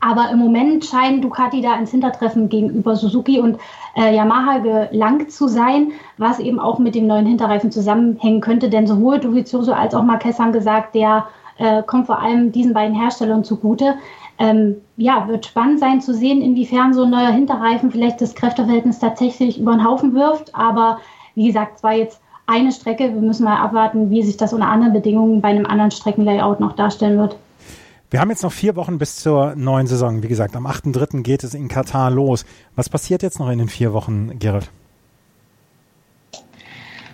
Aber 0.00 0.30
im 0.30 0.38
Moment 0.38 0.84
scheinen 0.84 1.20
Ducati 1.20 1.60
da 1.60 1.76
ins 1.76 1.90
Hintertreffen 1.90 2.48
gegenüber 2.48 2.96
Suzuki 2.96 3.38
und 3.38 3.58
äh, 3.96 4.14
Yamaha 4.14 4.58
gelangt 4.58 5.30
zu 5.30 5.46
sein, 5.46 5.92
was 6.16 6.38
eben 6.38 6.58
auch 6.58 6.78
mit 6.78 6.94
dem 6.94 7.06
neuen 7.06 7.26
Hinterreifen 7.26 7.70
zusammenhängen 7.70 8.40
könnte. 8.40 8.70
Denn 8.70 8.86
sowohl 8.86 9.20
Dovizioso 9.20 9.72
als 9.72 9.94
auch 9.94 10.02
Marquez 10.02 10.38
haben 10.38 10.52
gesagt, 10.52 10.94
der 10.94 11.26
äh, 11.58 11.82
kommt 11.82 12.06
vor 12.06 12.20
allem 12.20 12.50
diesen 12.50 12.72
beiden 12.72 12.98
Herstellern 12.98 13.44
zugute. 13.44 13.96
Ähm, 14.38 14.76
ja, 14.96 15.28
wird 15.28 15.46
spannend 15.46 15.80
sein 15.80 16.00
zu 16.00 16.14
sehen, 16.14 16.42
inwiefern 16.42 16.94
so 16.94 17.04
ein 17.04 17.10
neuer 17.10 17.30
Hinterreifen 17.30 17.90
vielleicht 17.90 18.20
das 18.20 18.34
Kräfteverhältnis 18.34 18.98
tatsächlich 18.98 19.60
über 19.60 19.72
den 19.72 19.84
Haufen 19.84 20.14
wirft. 20.14 20.54
Aber 20.54 20.98
wie 21.34 21.46
gesagt, 21.46 21.76
es 21.76 21.82
war 21.82 21.92
jetzt 21.92 22.20
eine 22.46 22.72
Strecke. 22.72 23.04
Wir 23.04 23.20
müssen 23.20 23.44
mal 23.44 23.56
abwarten, 23.56 24.10
wie 24.10 24.22
sich 24.22 24.36
das 24.36 24.52
unter 24.52 24.68
anderen 24.68 24.92
Bedingungen 24.92 25.40
bei 25.40 25.48
einem 25.48 25.66
anderen 25.66 25.90
Streckenlayout 25.90 26.60
noch 26.60 26.74
darstellen 26.74 27.18
wird. 27.18 27.36
Wir 28.10 28.20
haben 28.20 28.30
jetzt 28.30 28.42
noch 28.42 28.52
vier 28.52 28.76
Wochen 28.76 28.98
bis 28.98 29.16
zur 29.16 29.56
neuen 29.56 29.86
Saison. 29.86 30.22
Wie 30.22 30.28
gesagt, 30.28 30.54
am 30.54 30.66
8.3. 30.66 31.22
geht 31.22 31.42
es 31.42 31.54
in 31.54 31.68
Katar 31.68 32.10
los. 32.10 32.44
Was 32.76 32.88
passiert 32.88 33.22
jetzt 33.22 33.40
noch 33.40 33.48
in 33.50 33.58
den 33.58 33.68
vier 33.68 33.92
Wochen, 33.92 34.38
Gerald? 34.38 34.70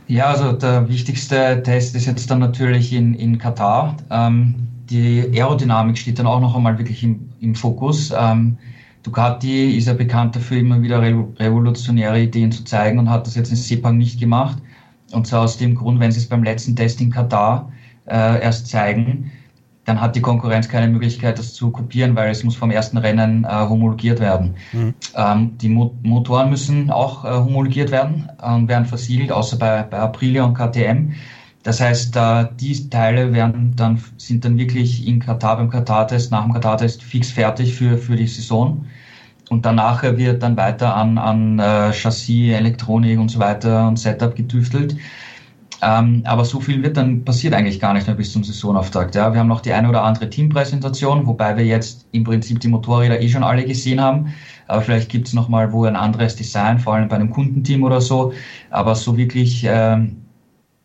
Ja, 0.09 0.26
also 0.26 0.53
der 0.53 0.89
wichtigste 0.89 1.62
Test 1.62 1.95
ist 1.95 2.07
jetzt 2.07 2.31
dann 2.31 2.41
natürlich 2.41 2.93
in, 2.93 3.14
in 3.14 3.39
Katar. 3.39 3.97
Ähm, 4.11 4.57
die 4.91 5.31
Aerodynamik 5.33 5.97
steht 5.97 6.18
dann 6.18 6.26
auch 6.26 6.41
noch 6.41 6.57
einmal 6.57 6.76
wirklich 6.78 7.05
im, 7.05 7.31
im 7.41 7.55
Fokus. 7.55 8.12
Ähm, 8.14 8.59
Ducati 9.05 9.76
ist 9.78 9.87
ja 9.87 9.95
bekannt 9.95 10.37
dafür, 10.37 10.59
immer 10.59 10.83
wieder 10.83 11.01
revolutionäre 11.01 12.20
Ideen 12.20 12.53
zu 12.53 12.64
zeigen 12.64 12.99
und 12.99 13.09
hat 13.09 13.26
das 13.26 13.37
jetzt 13.37 13.51
in 13.51 13.57
Sepang 13.57 13.97
nicht 13.97 14.20
gemacht. 14.20 14.59
Und 15.12 15.26
zwar 15.26 15.42
aus 15.42 15.58
dem 15.58 15.74
Grund, 15.74 16.00
wenn 16.00 16.12
sie 16.12 16.20
es 16.20 16.28
beim 16.28 16.42
letzten 16.42 16.76
Test 16.76 17.00
in 17.00 17.11
Katar 17.11 17.72
äh, 18.06 18.42
erst 18.42 18.68
zeigen, 18.68 19.32
dann 19.84 20.00
hat 20.00 20.14
die 20.14 20.20
Konkurrenz 20.20 20.68
keine 20.68 20.88
Möglichkeit, 20.88 21.38
das 21.38 21.54
zu 21.54 21.70
kopieren, 21.70 22.14
weil 22.14 22.30
es 22.30 22.44
muss 22.44 22.54
vom 22.54 22.70
ersten 22.70 22.98
Rennen 22.98 23.44
äh, 23.44 23.48
homologiert 23.48 24.20
werden. 24.20 24.54
Mhm. 24.72 24.94
Ähm, 25.16 25.58
die 25.58 25.68
Mo 25.68 25.94
Motoren 26.02 26.50
müssen 26.50 26.90
auch 26.90 27.24
äh, 27.24 27.30
homologiert 27.30 27.90
werden 27.90 28.30
und 28.40 28.68
werden 28.68 28.84
versiegelt, 28.84 29.32
außer 29.32 29.58
bei, 29.58 29.82
bei 29.82 29.98
Aprilia 29.98 30.44
und 30.44 30.54
KTM. 30.54 31.12
Das 31.62 31.80
heißt, 31.80 32.16
äh, 32.16 32.46
die 32.58 32.88
Teile 32.88 33.32
werden 33.32 33.74
dann, 33.76 34.00
sind 34.16 34.44
dann 34.44 34.58
wirklich 34.58 35.06
in 35.06 35.18
Katar 35.18 35.56
beim 35.56 35.70
Katar-Test, 35.70 36.30
nach 36.30 36.44
dem 36.44 36.52
Katar-Test 36.52 37.02
fix 37.02 37.30
fertig 37.30 37.74
für, 37.74 37.98
für 37.98 38.16
die 38.16 38.26
Saison. 38.26 38.86
Und 39.51 39.66
danach 39.66 40.03
wird 40.05 40.42
dann 40.42 40.57
weiter 40.57 40.94
an, 40.94 41.18
an 41.18 41.59
äh, 41.59 41.92
Chassis, 41.92 42.55
Elektronik 42.55 43.18
und 43.18 43.30
so 43.30 43.40
weiter 43.40 43.88
und 43.88 43.98
Setup 43.98 44.34
getüftelt. 44.34 44.96
Ähm, 45.82 46.22
aber 46.24 46.44
so 46.44 46.61
viel 46.61 46.82
wird 46.84 46.96
dann 46.96 47.24
passiert 47.24 47.55
eigentlich 47.55 47.80
gar 47.80 47.94
nicht 47.94 48.07
mehr 48.07 48.14
bis 48.14 48.32
zum 48.32 48.44
Saisonauftakt. 48.44 49.16
Ja. 49.16 49.32
Wir 49.32 49.40
haben 49.40 49.48
noch 49.48 49.61
die 49.61 49.72
eine 49.72 49.88
oder 49.88 50.05
andere 50.05 50.30
Teampräsentation, 50.30 51.26
wobei 51.26 51.57
wir 51.57 51.64
jetzt 51.64 52.07
im 52.12 52.22
Prinzip 52.22 52.61
die 52.61 52.68
Motorräder 52.68 53.20
eh 53.20 53.28
schon 53.28 53.42
alle 53.42 53.64
gesehen 53.64 54.01
haben. 54.01 54.32
Aber 54.68 54.82
vielleicht 54.82 55.09
gibt 55.09 55.26
es 55.26 55.34
nochmal 55.34 55.72
wo 55.72 55.84
ein 55.84 55.96
anderes 55.96 56.36
Design, 56.36 56.78
vor 56.78 56.94
allem 56.94 57.09
bei 57.09 57.16
einem 57.16 57.30
Kundenteam 57.30 57.82
oder 57.82 58.01
so. 58.01 58.32
Aber 58.70 58.94
so 58.94 59.16
wirklich, 59.16 59.66
ähm, 59.68 60.18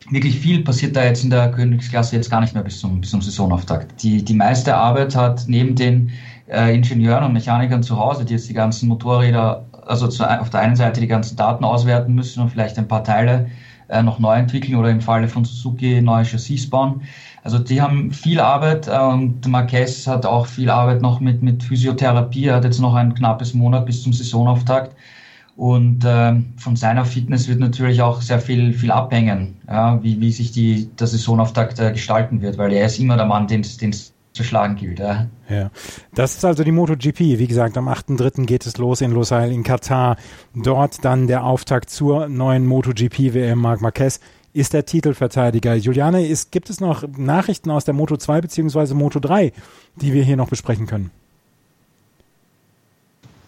wirklich 0.10 0.40
viel 0.40 0.64
passiert 0.64 0.96
da 0.96 1.04
jetzt 1.04 1.24
in 1.24 1.30
der 1.30 1.52
Königsklasse 1.52 2.16
jetzt 2.16 2.32
gar 2.32 2.42
nicht 2.42 2.56
mehr 2.56 2.64
bis 2.64 2.80
zum, 2.80 3.02
bis 3.02 3.12
zum 3.12 3.22
Saisonauftakt. 3.22 4.02
Die, 4.02 4.24
die 4.24 4.34
meiste 4.34 4.76
Arbeit 4.76 5.16
hat 5.16 5.44
neben 5.48 5.76
den 5.76 6.12
äh, 6.48 6.76
Ingenieuren 6.76 7.24
und 7.24 7.34
Mechanikern 7.34 7.84
zu 7.84 7.98
Hause, 7.98 8.26
die 8.26 8.34
jetzt 8.34 8.50
die 8.50 8.54
ganzen 8.54 8.88
Motorräder, 8.90 9.66
also 9.86 10.08
zu, 10.08 10.24
auf 10.30 10.50
der 10.50 10.62
einen 10.62 10.76
Seite 10.76 11.02
die 11.02 11.08
ganzen 11.08 11.36
Daten 11.36 11.64
auswerten 11.64 12.14
müssen 12.14 12.42
und 12.42 12.50
vielleicht 12.50 12.78
ein 12.78 12.88
paar 12.88 13.04
Teile 13.04 13.50
äh, 13.88 14.02
noch 14.02 14.20
neu 14.20 14.36
entwickeln 14.36 14.76
oder 14.76 14.90
im 14.90 15.02
Falle 15.02 15.28
von 15.28 15.46
Suzuki 15.46 16.02
neue 16.02 16.26
Chassis 16.26 16.70
bauen. 16.70 17.02
Also 17.44 17.60
die 17.60 17.82
haben 17.82 18.12
viel 18.12 18.40
Arbeit 18.40 18.88
äh, 18.88 18.98
und 18.98 19.48
Marquez 19.48 20.08
hat 20.08 20.26
auch 20.26 20.48
viel 20.48 20.70
Arbeit 20.70 21.02
noch 21.02 21.20
mit, 21.20 21.44
mit 21.44 21.64
Physiotherapie. 21.64 22.46
Er 22.46 22.56
hat 22.56 22.64
jetzt 22.66 22.80
noch 22.80 22.96
ein 22.96 23.14
knappes 23.14 23.54
Monat 23.54 23.86
bis 23.86 24.04
zum 24.04 24.14
Saisonauftakt. 24.14 24.96
Und 25.56 26.04
äh, 26.04 26.34
von 26.58 26.76
seiner 26.76 27.06
Fitness 27.06 27.48
wird 27.48 27.60
natürlich 27.60 28.02
auch 28.02 28.22
sehr 28.22 28.40
viel, 28.40 28.74
viel 28.74 28.92
abhängen, 28.92 29.56
ja, 29.70 30.04
wie, 30.04 30.20
wie 30.20 30.32
sich 30.32 30.52
die, 30.52 30.90
der 31.00 31.08
Saisonauftakt 31.08 31.80
äh, 31.80 31.94
gestalten 31.94 32.42
wird, 32.42 32.58
weil 32.58 32.74
er 32.74 32.88
ist 32.88 33.00
immer 33.00 33.16
der 33.16 33.26
Mann, 33.26 33.48
den 33.48 33.62
es 33.62 34.15
zu 34.36 34.44
schlagen 34.44 34.76
gilt. 34.76 35.00
Ja. 35.00 35.28
ja. 35.50 35.72
Das 36.14 36.36
ist 36.36 36.46
also 36.46 36.64
die 36.64 36.72
MotoGP. 36.72 37.20
Wie 37.20 37.48
gesagt, 37.48 37.78
am 37.78 37.88
8.3. 37.88 38.46
geht 38.46 38.66
es 38.66 38.78
los 38.78 39.02
in 39.02 39.12
Losail 39.12 39.52
in 39.52 39.64
Katar. 39.64 40.18
Dort 40.54 41.04
dann 41.04 41.28
der 41.28 41.46
Auftakt 41.46 41.90
zur 41.90 42.28
neuen 42.28 42.68
MotoGP-WM. 42.68 43.58
Marc 43.58 43.82
Marquez 43.82 44.20
ist 44.54 44.74
der 44.74 44.86
Titelverteidiger. 44.86 45.76
Juliane, 45.76 46.28
ist, 46.28 46.52
gibt 46.52 46.70
es 46.70 46.80
noch 46.80 47.06
Nachrichten 47.18 47.72
aus 47.72 47.86
der 47.86 47.94
Moto 47.94 48.18
2 48.18 48.42
bzw. 48.42 48.94
Moto 48.94 49.20
3, 49.20 49.52
die 49.96 50.14
wir 50.14 50.24
hier 50.24 50.38
noch 50.38 50.50
besprechen 50.50 50.86
können? 50.86 51.12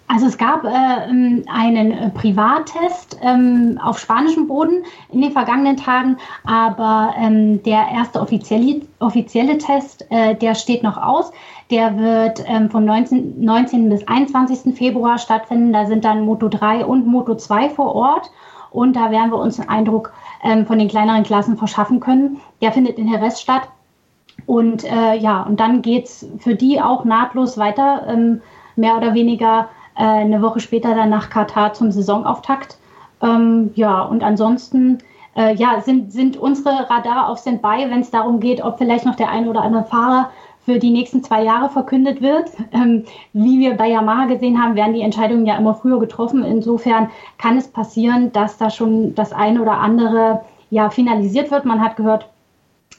Also 0.10 0.28
es 0.28 0.38
gab 0.38 0.64
äh, 0.64 0.70
ähm, 1.10 1.44
einen 1.52 1.92
äh, 1.92 2.10
Privattest 2.12 3.20
ähm, 3.22 3.78
auf 3.84 4.00
spanischem 4.00 4.48
Boden 4.48 4.84
in 5.12 5.22
den 5.22 5.32
vergangenen 5.32 5.76
Tagen, 5.76 6.18
aber 6.46 7.14
ähm, 7.20 7.62
der 7.64 7.90
erste 7.94 8.22
offizielle, 8.22 8.82
offizielle 9.00 9.58
Test, 9.58 10.06
äh, 10.10 10.34
der 10.36 10.56
steht 10.56 10.82
noch 10.82 10.98
aus. 10.98 11.32
Der 11.72 11.98
wird 11.98 12.42
ähm, 12.48 12.70
vom 12.70 12.86
19, 12.86 13.44
19. 13.44 13.90
bis 13.90 14.08
21. 14.08 14.76
Februar 14.78 15.18
stattfinden. 15.18 15.74
Da 15.74 15.86
sind 15.86 16.06
dann 16.06 16.24
Moto 16.24 16.48
3 16.48 16.86
und 16.86 17.06
Moto 17.06 17.36
2 17.36 17.70
vor 17.70 17.94
Ort 17.94 18.32
und 18.72 18.96
da 18.96 19.12
werden 19.12 19.32
wir 19.32 19.40
uns 19.40 19.60
einen 19.60 19.70
Eindruck 19.70 20.14
ähm, 20.42 20.66
von 20.66 20.80
den 20.80 20.88
kleineren 20.88 21.24
Klassen 21.24 21.58
verschaffen 21.58 22.00
können. 22.00 22.40
Der 22.62 22.72
findet 22.72 22.98
in 22.98 23.10
Jerez 23.10 23.42
statt. 23.42 23.64
Und 24.46 24.86
äh, 24.86 25.16
ja, 25.16 25.42
und 25.42 25.60
dann 25.60 25.82
geht's 25.82 26.26
für 26.38 26.56
die 26.56 26.80
auch 26.80 27.04
nahtlos 27.04 27.58
weiter, 27.58 28.06
ähm, 28.08 28.42
mehr 28.76 28.96
oder 28.96 29.14
weniger 29.14 29.68
äh, 29.98 30.04
eine 30.04 30.42
Woche 30.42 30.60
später 30.60 30.96
dann 30.96 31.10
nach 31.10 31.30
Katar 31.30 31.74
zum 31.74 31.92
Saisonauftakt. 31.92 32.78
Ähm, 33.22 33.72
ja, 33.76 34.02
und 34.02 34.24
ansonsten 34.24 35.00
äh, 35.36 35.56
ja, 35.56 35.82
sind, 35.82 36.12
sind 36.12 36.38
unsere 36.38 36.90
Radar 36.90 37.30
auf 37.30 37.40
Standby, 37.40 37.90
wenn 37.90 38.02
es 38.02 38.12
darum 38.12 38.40
geht, 38.40 38.64
ob 38.64 38.78
vielleicht 38.78 39.06
noch 39.06 39.16
der 39.16 39.30
ein 39.30 39.48
oder 39.48 39.62
andere 39.62 39.86
Fahrer 39.86 40.30
für 40.66 40.80
die 40.80 40.90
nächsten 40.90 41.24
zwei 41.24 41.44
Jahre 41.44 41.70
verkündet 41.70 42.22
wird. 42.22 42.52
Ähm, 42.74 43.06
wie 43.32 43.60
wir 43.60 43.76
bei 43.76 43.88
Yamaha 43.88 44.26
gesehen 44.26 44.62
haben, 44.62 44.76
werden 44.76 44.94
die 44.94 45.02
Entscheidungen 45.02 45.46
ja 45.46 45.58
immer 45.58 45.76
früher 45.76 46.00
getroffen. 46.00 46.44
Insofern 46.44 47.10
kann 47.38 47.58
es 47.58 47.70
passieren, 47.70 48.34
dass 48.34 48.58
da 48.58 48.70
schon 48.70 49.16
das 49.16 49.32
eine 49.32 49.62
oder 49.62 49.80
andere 49.80 50.42
ja 50.70 50.90
finalisiert 50.90 51.52
wird. 51.52 51.64
Man 51.64 51.82
hat 51.82 51.96
gehört, 51.96 52.30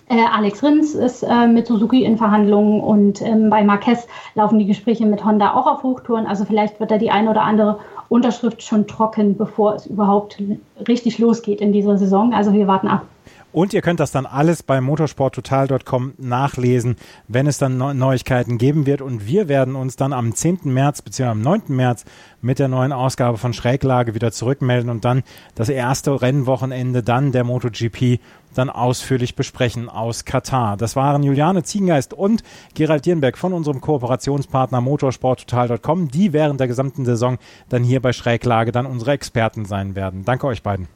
äh, 0.09 0.25
Alex 0.33 0.63
Rins 0.63 0.95
ist 0.95 1.23
äh, 1.23 1.47
mit 1.47 1.67
Suzuki 1.67 2.05
in 2.05 2.17
Verhandlungen 2.17 2.81
und 2.81 3.23
ähm, 3.23 3.51
bei 3.51 3.63
Marquez 3.63 4.07
laufen 4.35 4.59
die 4.59 4.67
Gespräche 4.67 5.07
mit 5.07 5.25
Honda 5.25 5.55
auch 5.55 5.67
auf 5.67 5.83
Hochtouren. 5.83 6.27
Also 6.27 6.45
vielleicht 6.45 6.81
wird 6.81 6.91
da 6.91 6.99
die 6.99 7.11
eine 7.11 7.31
oder 7.31 7.43
andere 7.43 7.79
Unterschrift 8.09 8.63
schon 8.63 8.87
trocken, 8.87 9.37
bevor 9.37 9.75
es 9.75 9.87
überhaupt 9.87 10.39
richtig 10.87 11.19
losgeht 11.19 11.61
in 11.61 11.73
dieser 11.73 11.99
Saison. 11.99 12.33
Also 12.33 12.53
wir 12.53 12.67
warten 12.67 12.89
ab. 12.89 13.03
Und 13.51 13.73
ihr 13.73 13.81
könnt 13.81 13.99
das 13.99 14.13
dann 14.13 14.27
alles 14.27 14.63
bei 14.63 14.81
motorsporttotal.com 14.81 16.15
nachlesen, 16.19 16.97
wenn 17.29 17.47
es 17.47 17.59
dann 17.59 17.79
Neuigkeiten 17.79 18.59
geben 18.59 18.85
wird. 18.85 19.01
Und 19.01 19.27
wir 19.27 19.49
werden 19.49 19.75
uns 19.75 19.97
dann 19.97 20.13
am 20.13 20.35
10. 20.35 20.61
März 20.65 21.03
bzw. 21.03 21.31
am 21.31 21.41
9. 21.41 21.63
März 21.69 22.05
mit 22.43 22.59
der 22.59 22.69
neuen 22.69 22.93
Ausgabe 22.93 23.39
von 23.39 23.53
Schräglage 23.53 24.15
wieder 24.15 24.33
zurückmelden 24.33 24.91
und 24.91 25.05
dann 25.05 25.23
das 25.55 25.71
erste 25.71 26.21
Rennwochenende 26.21 27.03
dann 27.03 27.33
der 27.33 27.45
MotoGP 27.45 28.21
dann 28.55 28.71
ausführlich 28.71 29.35
besprechen 29.35 29.89
aus 29.89 30.25
Katar. 30.25 30.77
Das 30.77 30.97
waren 30.97 31.23
Juliane 31.23 31.63
Ziegengeist 31.63 32.13
und 32.13 32.43
Gerald 32.75 33.07
Dierenberg 33.07 33.39
von 33.39 33.53
unserem 33.53 33.81
Kooperationspartner 33.81 34.81
motorsporttotal.com, 34.81 36.09
die 36.09 36.33
während 36.33 36.61
der 36.61 36.69
gesamten 36.69 37.05
Saison 37.05 37.39
dann 37.69 37.83
hier 37.83 38.01
bei 38.01 38.13
Schräglage 38.13 38.73
dann 38.73 38.87
unsere 38.87 39.13
Experten 39.13 39.65
sein 39.65 39.97
werden. 39.97 40.25
Danke 40.25 40.47
euch 40.47 40.63
beiden. 40.63 40.89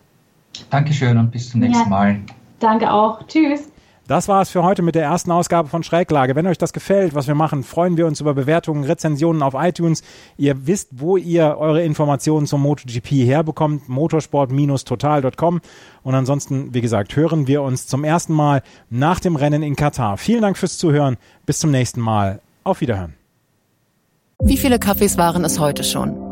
Dankeschön 0.71 1.17
und 1.17 1.31
bis 1.31 1.51
zum 1.51 1.61
nächsten 1.61 1.85
ja. 1.85 1.89
Mal. 1.89 2.21
Danke 2.63 2.93
auch. 2.93 3.27
Tschüss. 3.27 3.69
Das 4.09 4.27
war 4.27 4.43
es 4.43 4.51
für 4.51 4.65
heute 4.65 4.83
mit 4.83 4.97
der 4.97 5.05
ersten 5.05 5.31
Ausgabe 5.31 5.69
von 5.69 5.85
Schräglage. 5.85 6.35
Wenn 6.35 6.47
euch 6.47 6.59
das 6.59 6.73
gefällt, 6.73 7.15
was 7.15 7.29
wir 7.29 7.37
machen, 7.37 7.63
freuen 7.63 7.97
wir 7.97 8.07
uns 8.07 8.21
über 8.21 8.35
Bewertungen, 8.35 8.83
Rezensionen 8.85 9.43
auf 9.43 9.55
iTunes. 9.57 10.03
Ihr 10.37 10.67
wisst, 10.67 10.89
wo 10.93 11.17
ihr 11.17 11.57
eure 11.57 11.83
Informationen 11.83 12.47
zum 12.47 12.63
MotoGP 12.63 13.11
herbekommt, 13.27 13.89
motorsport-total.com. 13.89 15.61
Und 16.03 16.15
ansonsten, 16.15 16.75
wie 16.75 16.81
gesagt, 16.81 17.15
hören 17.15 17.47
wir 17.47 17.63
uns 17.63 17.87
zum 17.87 18.03
ersten 18.03 18.35
Mal 18.35 18.63
nach 18.91 19.21
dem 19.21 19.37
Rennen 19.37 19.63
in 19.63 19.77
Katar. 19.77 20.17
Vielen 20.17 20.43
Dank 20.43 20.59
fürs 20.59 20.79
Zuhören. 20.79 21.17
Bis 21.47 21.61
zum 21.61 21.71
nächsten 21.71 22.01
Mal. 22.01 22.41
Auf 22.65 22.81
Wiederhören. 22.81 23.15
Wie 24.43 24.57
viele 24.57 24.81
Kaffees 24.81 25.17
waren 25.17 25.45
es 25.45 25.61
heute 25.61 25.85
schon? 25.85 26.32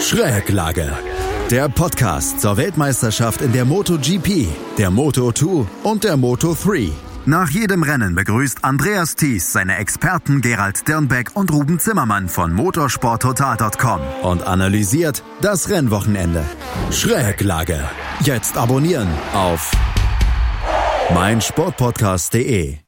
Schräglage. 0.00 0.92
Der 1.50 1.68
Podcast 1.68 2.40
zur 2.40 2.56
Weltmeisterschaft 2.56 3.40
in 3.42 3.52
der 3.52 3.64
MotoGP, 3.64 4.46
der 4.78 4.90
Moto2 4.90 5.66
und 5.82 6.04
der 6.04 6.16
Moto3. 6.16 6.90
Nach 7.26 7.50
jedem 7.50 7.82
Rennen 7.82 8.14
begrüßt 8.14 8.64
Andreas 8.64 9.16
Thies 9.16 9.52
seine 9.52 9.76
Experten 9.76 10.40
Gerald 10.40 10.86
Dirnbeck 10.86 11.34
und 11.34 11.52
Ruben 11.52 11.78
Zimmermann 11.78 12.28
von 12.28 12.52
motorsporttotal.com 12.54 14.00
und 14.22 14.46
analysiert 14.46 15.22
das 15.40 15.68
Rennwochenende. 15.68 16.44
Schräglage. 16.90 17.80
Jetzt 18.20 18.56
abonnieren 18.56 19.08
auf 19.34 19.70
meinsportpodcast.de. 21.12 22.87